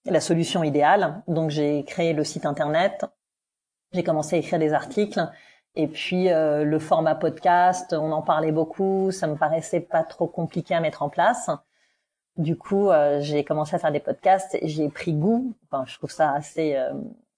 la 0.06 0.22
solution 0.22 0.64
idéale. 0.64 1.24
Donc 1.28 1.49
j'ai 1.49 1.84
créé 1.86 2.14
le 2.14 2.24
site 2.24 2.45
internet, 2.45 3.06
j'ai 3.91 4.04
commencé 4.04 4.36
à 4.36 4.39
écrire 4.39 4.60
des 4.60 4.74
articles 4.74 5.22
et 5.76 5.88
puis 5.88 6.30
euh, 6.32 6.64
le 6.64 6.80
format 6.80 7.16
podcast, 7.16 7.93
on 7.93 8.12
en 8.12 8.22
parlait 8.22 8.51
beaucoup, 8.51 9.12
ça 9.12 9.28
me 9.28 9.36
paraissait 9.36 9.80
pas 9.80 10.04
trop 10.04 10.28
compliqué 10.28 10.76
à 10.76 10.80
mettre 10.80 11.04
en 11.04 11.10
place. 11.10 11.49
du 12.38 12.58
coup, 12.58 12.89
j'ai 13.20 13.43
commencé 13.43 13.76
à 13.76 13.80
faire 13.80 13.91
des 13.91 13.99
podcasts 13.99 14.58
j'ai 14.64 14.89
pris 14.89 15.14
goût. 15.14 15.54
Enfin, 15.66 15.86
je 15.88 15.97
trouve 15.97 16.12
ça 16.12 16.32
assez 16.32 16.76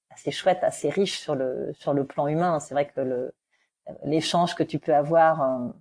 assez 0.09 0.31
chouette, 0.31 0.59
assez 0.63 0.89
riche 0.89 1.19
sur 1.19 1.35
le 1.35 1.71
sur 1.73 1.93
le 1.93 2.05
plan 2.05 2.27
humain. 2.27 2.59
C'est 2.59 2.73
vrai 2.73 2.87
que 2.87 3.01
le 3.01 3.33
l'échange 4.03 4.55
que 4.55 4.63
tu 4.63 4.79
peux 4.79 4.95
avoir 4.95 5.73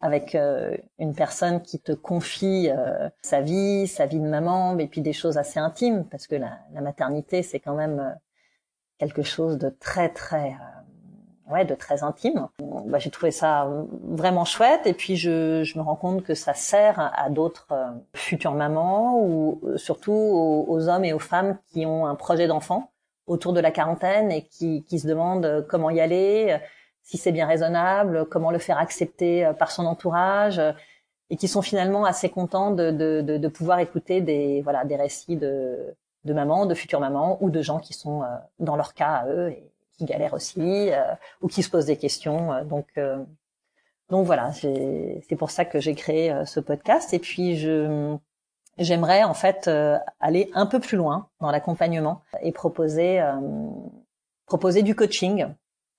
avec 0.00 0.34
euh, 0.34 0.76
une 0.98 1.14
personne 1.14 1.60
qui 1.60 1.80
te 1.80 1.92
confie 1.92 2.70
euh, 2.70 3.08
sa 3.22 3.40
vie, 3.40 3.88
sa 3.88 4.06
vie 4.06 4.20
de 4.20 4.28
maman, 4.28 4.74
mais 4.74 4.86
puis 4.86 5.00
des 5.00 5.12
choses 5.12 5.38
assez 5.38 5.58
intimes, 5.58 6.04
parce 6.04 6.26
que 6.26 6.36
la, 6.36 6.58
la 6.72 6.80
maternité, 6.80 7.42
c'est 7.42 7.58
quand 7.58 7.74
même 7.74 7.98
euh, 7.98 8.14
quelque 8.98 9.22
chose 9.22 9.58
de 9.58 9.70
très, 9.70 10.08
très, 10.08 10.56
ouais, 11.50 11.64
de 11.64 11.74
très 11.74 12.04
intime. 12.04 12.48
Bah, 12.86 12.98
J'ai 12.98 13.10
trouvé 13.10 13.32
ça 13.32 13.68
vraiment 14.02 14.44
chouette, 14.44 14.86
et 14.86 14.94
puis 14.94 15.16
je, 15.16 15.64
je, 15.64 15.78
me 15.78 15.82
rends 15.82 15.96
compte 15.96 16.22
que 16.22 16.34
ça 16.34 16.54
sert 16.54 17.12
à 17.16 17.28
d'autres 17.28 17.74
futures 18.14 18.54
mamans, 18.54 19.20
ou 19.20 19.60
surtout 19.76 20.12
aux, 20.12 20.64
aux, 20.68 20.88
hommes 20.88 21.04
et 21.04 21.12
aux 21.12 21.18
femmes 21.18 21.58
qui 21.72 21.86
ont 21.86 22.06
un 22.06 22.14
projet 22.14 22.46
d'enfant 22.46 22.92
autour 23.26 23.52
de 23.52 23.60
la 23.60 23.70
quarantaine 23.72 24.30
et 24.30 24.46
qui, 24.46 24.84
qui 24.84 24.98
se 25.00 25.06
demandent 25.06 25.66
comment 25.68 25.90
y 25.90 26.00
aller 26.00 26.58
si 27.08 27.16
c'est 27.16 27.32
bien 27.32 27.46
raisonnable, 27.46 28.26
comment 28.26 28.50
le 28.50 28.58
faire 28.58 28.78
accepter 28.78 29.46
euh, 29.46 29.54
par 29.54 29.70
son 29.70 29.86
entourage, 29.86 30.58
euh, 30.58 30.72
et 31.30 31.36
qui 31.36 31.48
sont 31.48 31.62
finalement 31.62 32.04
assez 32.04 32.28
contents 32.28 32.70
de, 32.70 32.90
de, 32.90 33.22
de, 33.22 33.38
de 33.38 33.48
pouvoir 33.48 33.78
écouter 33.80 34.20
des 34.20 34.60
voilà 34.62 34.84
des 34.84 34.96
récits 34.96 35.36
de, 35.36 35.94
de 36.24 36.32
mamans, 36.34 36.66
de 36.66 36.74
futures 36.74 37.00
mamans 37.00 37.38
ou 37.40 37.48
de 37.50 37.62
gens 37.62 37.78
qui 37.78 37.94
sont 37.94 38.22
euh, 38.22 38.26
dans 38.58 38.76
leur 38.76 38.92
cas 38.92 39.12
à 39.22 39.26
eux 39.28 39.50
et 39.50 39.72
qui 39.96 40.04
galèrent 40.04 40.34
aussi 40.34 40.90
ou 41.40 41.48
qui 41.48 41.64
se 41.64 41.70
posent 41.70 41.86
des 41.86 41.96
questions. 41.96 42.62
donc 42.64 42.86
donc 44.10 44.26
voilà, 44.26 44.52
c'est 44.52 45.36
pour 45.36 45.50
ça 45.50 45.64
que 45.64 45.80
j'ai 45.80 45.96
créé 45.96 46.32
ce 46.46 46.60
podcast. 46.60 47.12
Et 47.14 47.18
puis 47.18 47.56
je 47.56 48.16
j'aimerais 48.78 49.24
en 49.24 49.34
fait 49.34 49.68
aller 50.20 50.50
un 50.54 50.66
peu 50.66 50.78
plus 50.78 50.96
loin 50.96 51.28
dans 51.40 51.50
l'accompagnement 51.50 52.22
et 52.42 52.52
proposer 52.52 53.20
proposer 54.46 54.82
du 54.82 54.94
coaching 54.94 55.48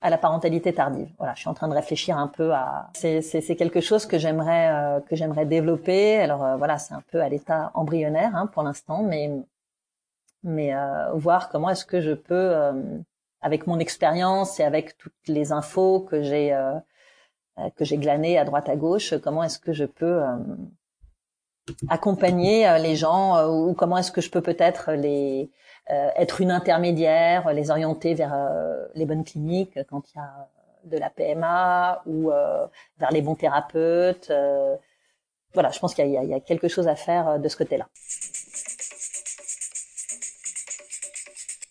à 0.02 0.10
la 0.10 0.18
parentalité 0.18 0.74
tardive. 0.74 1.10
Voilà, 1.18 1.34
je 1.36 1.42
suis 1.42 1.50
en 1.50 1.54
train 1.54 1.68
de 1.68 1.74
réfléchir 1.74 2.18
un 2.18 2.28
peu 2.28 2.54
à. 2.54 2.90
C'est 2.94 3.22
c'est 3.22 3.56
quelque 3.56 3.82
chose 3.82 4.06
que 4.06 4.18
j'aimerais 4.18 4.70
euh, 4.72 5.00
que 5.02 5.16
j'aimerais 5.16 5.46
développer. 5.46 6.20
Alors 6.20 6.44
euh, 6.44 6.56
voilà, 6.58 6.78
c'est 6.78 6.94
un 6.94 7.04
peu 7.12 7.22
à 7.22 7.30
l'état 7.30 7.72
embryonnaire 7.74 8.36
hein, 8.36 8.48
pour 8.48 8.64
l'instant, 8.64 9.04
mais 9.04 9.32
mais 10.44 10.74
euh, 10.74 11.12
voir 11.14 11.50
comment 11.50 11.70
est-ce 11.70 11.86
que 11.86 12.00
je 12.00 12.14
peux, 12.14 12.56
avec 13.42 13.68
mon 13.68 13.78
expérience 13.80 14.60
et 14.60 14.64
avec 14.64 14.98
toutes 14.98 15.28
les 15.28 15.52
infos 15.52 16.00
que 16.00 16.24
j'ai 16.24 16.58
que 17.76 17.84
j'ai 17.84 17.98
glanées 17.98 18.38
à 18.38 18.46
droite 18.46 18.70
à 18.70 18.78
gauche, 18.78 19.14
comment 19.22 19.44
est-ce 19.44 19.60
que 19.60 19.74
je 19.74 19.84
peux 19.84 20.22
accompagner 21.90 22.66
les 22.80 22.96
gens 22.96 23.46
ou 23.50 23.74
comment 23.74 23.98
est-ce 23.98 24.14
que 24.14 24.22
je 24.22 24.30
peux 24.32 24.42
peut-être 24.42 24.94
les 24.94 25.52
euh, 25.52 25.56
être 25.90 26.42
une 26.42 26.52
intermédiaire, 26.52 27.52
les 27.54 27.72
orienter 27.72 28.14
vers 28.14 28.34
euh, 28.34 28.86
les 28.96 29.06
bonnes 29.06 29.24
cliniques 29.24 29.80
quand 29.90 30.04
il 30.14 30.18
y 30.18 30.20
a 30.20 30.48
de 30.86 30.98
la 30.98 31.10
PMA 31.10 32.02
ou 32.06 32.32
euh, 32.32 32.68
vers 33.00 33.12
les 33.12 33.22
bons 33.22 33.36
thérapeutes. 33.36 34.32
voilà, 35.54 35.72
je 35.72 35.80
pense 35.80 35.94
qu'il 35.94 36.08
y, 36.08 36.12
y, 36.12 36.34
a 36.34 36.40
quelque 36.40 36.68
chose 36.68 36.88
à 36.88 36.96
faire 36.96 37.40
de 37.40 37.48
ce 37.48 37.58
côté-là. 37.58 37.88